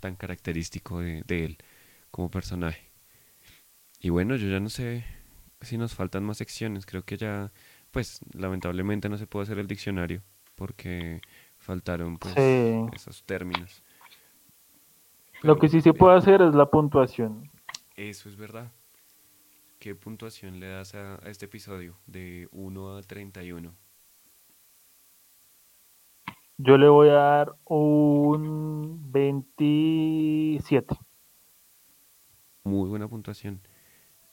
tan 0.00 0.16
característico 0.16 1.00
de, 1.00 1.22
de 1.26 1.44
él 1.44 1.58
como 2.10 2.30
personaje. 2.30 2.90
Y 4.00 4.10
bueno, 4.10 4.36
yo 4.36 4.48
ya 4.48 4.60
no 4.60 4.68
sé 4.68 5.04
si 5.60 5.78
nos 5.78 5.94
faltan 5.94 6.24
más 6.24 6.38
secciones. 6.38 6.86
Creo 6.86 7.04
que 7.04 7.16
ya, 7.16 7.52
pues 7.90 8.20
lamentablemente 8.34 9.08
no 9.08 9.18
se 9.18 9.26
puede 9.26 9.44
hacer 9.44 9.58
el 9.58 9.66
diccionario 9.66 10.22
porque 10.54 11.20
faltaron 11.66 12.16
pues 12.18 12.32
Sí. 12.34 12.86
esos 12.94 13.22
términos. 13.24 13.82
Lo 15.42 15.58
que 15.58 15.68
sí 15.68 15.80
se 15.82 15.92
puede 15.92 16.16
hacer 16.16 16.40
es 16.40 16.54
la 16.54 16.66
puntuación. 16.66 17.50
Eso 17.96 18.28
es 18.28 18.36
verdad. 18.36 18.72
¿Qué 19.78 19.94
puntuación 19.94 20.58
le 20.60 20.68
das 20.68 20.94
a, 20.94 21.16
a 21.16 21.28
este 21.28 21.44
episodio 21.44 21.96
de 22.06 22.48
1 22.52 22.96
a 22.96 23.02
31? 23.02 23.74
Yo 26.58 26.78
le 26.78 26.88
voy 26.88 27.10
a 27.10 27.14
dar 27.14 27.54
un 27.66 29.12
27. 29.12 30.96
Muy 32.64 32.88
buena 32.88 33.06
puntuación. 33.08 33.60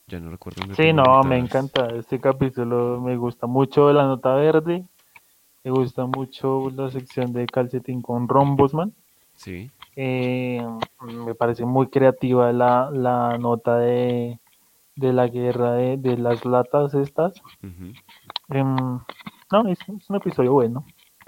Ya 0.08 0.20
no 0.20 0.30
recuerdo 0.32 0.62
Sí, 0.76 0.94
no, 0.94 1.22
me 1.24 1.38
encanta 1.38 1.88
este 1.96 2.20
capítulo. 2.20 3.02
Me 3.02 3.18
gusta 3.18 3.46
mucho 3.48 3.92
la 3.92 4.04
nota 4.06 4.34
verde. 4.36 4.86
Me 5.64 5.72
gusta 5.72 6.06
mucho 6.06 6.70
la 6.72 6.90
sección 6.92 7.34
de 7.34 7.46
calcetín 7.46 8.02
con 8.02 8.28
rombosman. 8.28 8.94
Sí, 9.36 9.70
Eh, 9.96 10.62
me 11.02 11.36
parece 11.36 11.66
muy 11.66 11.88
creativa 11.88 12.52
la, 12.52 12.90
la 12.92 13.38
nota 13.38 13.78
de, 13.78 14.40
de 14.96 15.14
la 15.14 15.28
guerra 15.28 15.74
de, 15.74 15.98
de 15.98 16.18
las 16.18 16.44
latas 16.46 16.94
estas. 16.96 17.36
Em, 18.50 18.76
no, 19.52 19.68
es, 19.70 19.80
es 19.82 20.10
un 20.10 20.16
episodio 20.16 20.54
bueno. 20.54 20.86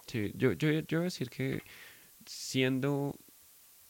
Sí, 0.08 0.32
yo, 0.36 0.54
yo, 0.54 0.70
yo 0.72 1.00
voy 1.00 1.04
a 1.06 1.12
decir 1.12 1.30
que 1.30 1.62
siendo... 2.26 3.16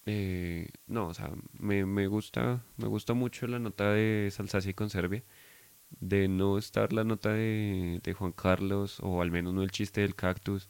eh, 0.05 0.69
no, 0.87 1.07
o 1.07 1.13
sea, 1.13 1.31
me, 1.59 1.85
me 1.85 2.07
gusta, 2.07 2.63
me 2.77 2.87
gusta 2.87 3.13
mucho 3.13 3.47
la 3.47 3.59
nota 3.59 3.91
de 3.91 4.29
Salsacia 4.31 4.71
y 4.71 4.75
Conserve. 4.75 5.23
De 5.89 6.27
no 6.27 6.57
estar 6.57 6.93
la 6.93 7.03
nota 7.03 7.31
de, 7.33 7.99
de 8.03 8.13
Juan 8.13 8.31
Carlos, 8.33 8.99
o 9.01 9.21
al 9.21 9.31
menos 9.31 9.53
no 9.53 9.63
el 9.63 9.71
chiste 9.71 10.01
del 10.01 10.15
cactus, 10.15 10.69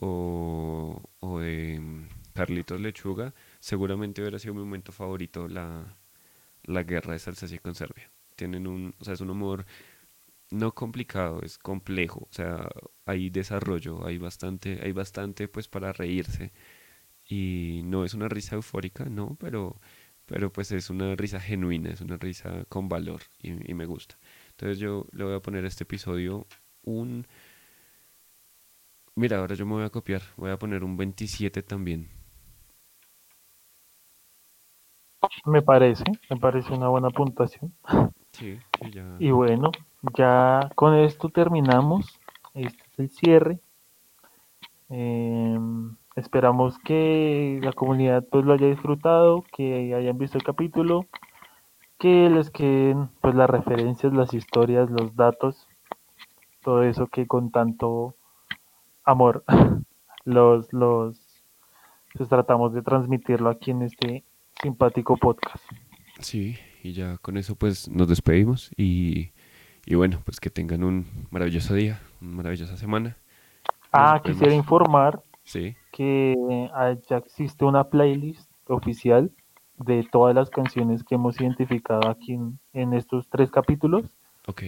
o, 0.00 1.02
o 1.20 1.40
de 1.40 1.80
mm, 1.80 2.08
Carlitos 2.34 2.80
Lechuga, 2.80 3.34
seguramente 3.60 4.22
hubiera 4.22 4.38
sido 4.38 4.54
mi 4.54 4.60
momento 4.62 4.92
favorito 4.92 5.48
la, 5.48 5.96
la 6.64 6.82
guerra 6.84 7.14
de 7.14 7.20
Salsacia 7.20 7.56
y 7.56 7.60
Conserve. 7.60 8.10
Tienen 8.36 8.66
un, 8.68 8.94
o 9.00 9.04
sea, 9.04 9.14
es 9.14 9.20
un 9.22 9.30
humor 9.30 9.66
no 10.50 10.74
complicado, 10.74 11.40
es 11.42 11.58
complejo, 11.58 12.20
o 12.30 12.32
sea, 12.34 12.68
hay 13.06 13.30
desarrollo, 13.30 14.04
hay 14.06 14.18
bastante, 14.18 14.80
hay 14.82 14.92
bastante 14.92 15.48
pues 15.48 15.68
para 15.68 15.92
reírse 15.92 16.52
y 17.28 17.82
no 17.84 18.04
es 18.04 18.14
una 18.14 18.28
risa 18.28 18.56
eufórica, 18.56 19.06
no, 19.06 19.36
pero, 19.40 19.80
pero 20.26 20.52
pues 20.52 20.72
es 20.72 20.90
una 20.90 21.16
risa 21.16 21.40
genuina, 21.40 21.90
es 21.90 22.00
una 22.02 22.16
risa 22.18 22.64
con 22.68 22.88
valor 22.88 23.22
y 23.42 23.74
me 23.74 23.86
gusta. 23.86 24.18
Entonces 24.60 24.78
yo 24.78 25.06
le 25.12 25.24
voy 25.24 25.34
a 25.34 25.40
poner 25.40 25.64
a 25.64 25.68
este 25.68 25.84
episodio 25.84 26.46
un... 26.84 27.26
Mira, 29.14 29.38
ahora 29.38 29.54
yo 29.54 29.64
me 29.64 29.72
voy 29.72 29.84
a 29.84 29.88
copiar, 29.88 30.20
voy 30.36 30.50
a 30.50 30.58
poner 30.58 30.84
un 30.84 30.98
27 30.98 31.62
también. 31.62 32.10
Me 35.46 35.62
parece, 35.62 36.04
me 36.28 36.36
parece 36.36 36.74
una 36.74 36.88
buena 36.88 37.08
puntuación. 37.08 37.72
Sí, 38.32 38.58
sí, 38.78 38.90
ya. 38.92 39.16
Y 39.18 39.30
bueno, 39.30 39.72
ya 40.14 40.70
con 40.74 40.94
esto 40.94 41.30
terminamos. 41.30 42.20
Este 42.52 42.82
es 42.92 42.98
el 42.98 43.08
cierre. 43.08 43.60
Em, 44.90 45.96
esperamos 46.16 46.78
que 46.80 47.60
la 47.62 47.72
comunidad 47.72 48.26
pues 48.30 48.44
lo 48.44 48.52
haya 48.52 48.66
disfrutado, 48.66 49.42
que 49.56 49.94
hayan 49.94 50.18
visto 50.18 50.36
el 50.36 50.44
capítulo, 50.44 51.06
que 52.00 52.30
les 52.30 52.50
queden 52.50 53.10
pues 53.20 53.34
las 53.34 53.48
referencias, 53.48 54.12
las 54.12 54.32
historias, 54.32 54.90
los 54.90 55.14
datos, 55.14 55.68
todo 56.62 56.82
eso 56.82 57.06
que 57.06 57.26
con 57.26 57.50
tanto 57.52 58.16
amor 59.04 59.44
los, 60.24 60.72
los 60.72 61.20
pues, 62.16 62.28
tratamos 62.28 62.72
de 62.72 62.82
transmitirlo 62.82 63.50
aquí 63.50 63.70
en 63.70 63.82
este 63.82 64.24
simpático 64.62 65.16
podcast. 65.18 65.62
Sí, 66.20 66.56
y 66.82 66.92
ya 66.92 67.18
con 67.18 67.36
eso 67.36 67.54
pues 67.54 67.88
nos 67.88 68.08
despedimos 68.08 68.70
y, 68.78 69.32
y 69.84 69.94
bueno, 69.94 70.22
pues 70.24 70.40
que 70.40 70.48
tengan 70.48 70.82
un 70.82 71.06
maravilloso 71.30 71.74
día, 71.74 72.00
una 72.22 72.36
maravillosa 72.36 72.78
semana. 72.78 73.18
Ah, 73.92 74.20
quisiera 74.24 74.54
informar 74.54 75.22
Sí, 75.42 75.74
que 75.90 76.36
ah, 76.72 76.94
ya 77.08 77.16
existe 77.16 77.64
una 77.64 77.84
playlist 77.84 78.48
oficial 78.68 79.32
de 79.84 80.06
todas 80.10 80.34
las 80.34 80.50
canciones 80.50 81.02
que 81.04 81.14
hemos 81.14 81.40
identificado 81.40 82.08
aquí 82.08 82.34
en, 82.34 82.58
en 82.72 82.92
estos 82.92 83.28
tres 83.28 83.50
capítulos. 83.50 84.04
ok. 84.46 84.62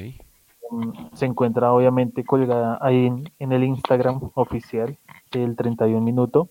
Mm, 0.70 0.92
Se 1.14 1.26
encuentra 1.26 1.72
obviamente 1.72 2.24
colgada 2.24 2.78
ahí 2.80 3.06
en, 3.06 3.24
en 3.38 3.52
el 3.52 3.64
Instagram 3.64 4.30
oficial 4.34 4.98
del 5.30 5.54
31 5.56 6.00
Minuto. 6.00 6.48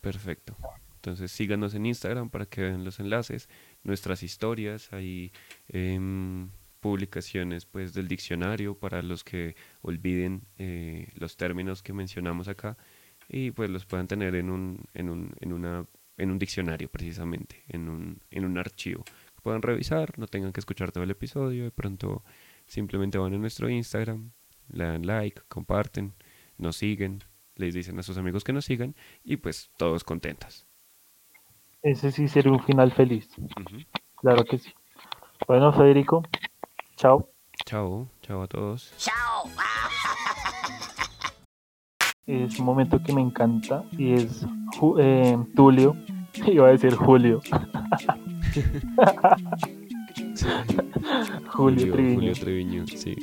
Perfecto. 0.00 0.56
Entonces 0.96 1.32
síganos 1.32 1.74
en 1.74 1.86
Instagram 1.86 2.28
para 2.28 2.46
que 2.46 2.62
vean 2.62 2.84
los 2.84 3.00
enlaces, 3.00 3.48
nuestras 3.84 4.22
historias, 4.22 4.92
hay 4.92 5.32
em, 5.68 6.50
publicaciones 6.80 7.64
pues 7.64 7.94
del 7.94 8.06
diccionario 8.08 8.74
para 8.74 9.00
los 9.02 9.24
que 9.24 9.56
olviden 9.80 10.42
eh, 10.58 11.08
los 11.14 11.36
términos 11.36 11.82
que 11.82 11.94
mencionamos 11.94 12.48
acá 12.48 12.76
y 13.28 13.50
pues 13.52 13.70
los 13.70 13.86
puedan 13.86 14.08
tener 14.08 14.34
en 14.34 14.50
un, 14.50 14.84
en 14.92 15.08
un, 15.08 15.32
en 15.40 15.52
una, 15.52 15.86
en 16.16 16.30
un 16.30 16.38
diccionario 16.38 16.88
precisamente, 16.90 17.64
en 17.68 17.88
un, 17.88 18.20
en 18.30 18.44
un 18.44 18.58
archivo. 18.58 19.04
que 19.04 19.40
Puedan 19.42 19.62
revisar, 19.62 20.18
no 20.18 20.26
tengan 20.26 20.52
que 20.52 20.60
escuchar 20.60 20.92
todo 20.92 21.04
el 21.04 21.10
episodio, 21.10 21.64
de 21.64 21.70
pronto 21.70 22.24
simplemente 22.66 23.18
van 23.18 23.34
a 23.34 23.38
nuestro 23.38 23.68
Instagram, 23.68 24.32
le 24.68 24.84
dan 24.84 25.06
like, 25.06 25.42
comparten, 25.48 26.14
nos 26.58 26.76
siguen, 26.76 27.22
les 27.56 27.74
dicen 27.74 27.98
a 27.98 28.02
sus 28.02 28.16
amigos 28.16 28.44
que 28.44 28.52
nos 28.52 28.64
sigan 28.64 28.94
y 29.24 29.36
pues 29.36 29.70
todos 29.76 30.04
contentos. 30.04 30.66
Ese 31.82 32.12
sí 32.12 32.28
sería 32.28 32.52
un 32.52 32.62
final 32.62 32.92
feliz. 32.92 33.28
Claro 34.16 34.44
que 34.44 34.58
sí. 34.58 34.72
Bueno, 35.46 35.72
Federico, 35.72 36.22
chao. 36.96 37.30
Chao, 37.64 38.08
chao 38.22 38.42
a 38.42 38.46
todos. 38.46 38.92
Es 42.30 42.58
un 42.58 42.66
momento 42.66 43.02
que 43.02 43.12
me 43.12 43.20
encanta 43.20 43.84
y 43.98 44.12
es 44.12 44.46
Ju- 44.78 44.96
eh, 45.00 45.36
Tulio. 45.54 45.96
Iba 46.46 46.68
a 46.68 46.70
decir 46.70 46.94
Julio. 46.94 47.40
Sí. 48.52 48.62
Julio 51.52 51.92
Triviño. 51.92 52.14
Julio 52.14 52.32
Treviño, 52.34 52.86
sí. 52.86 53.14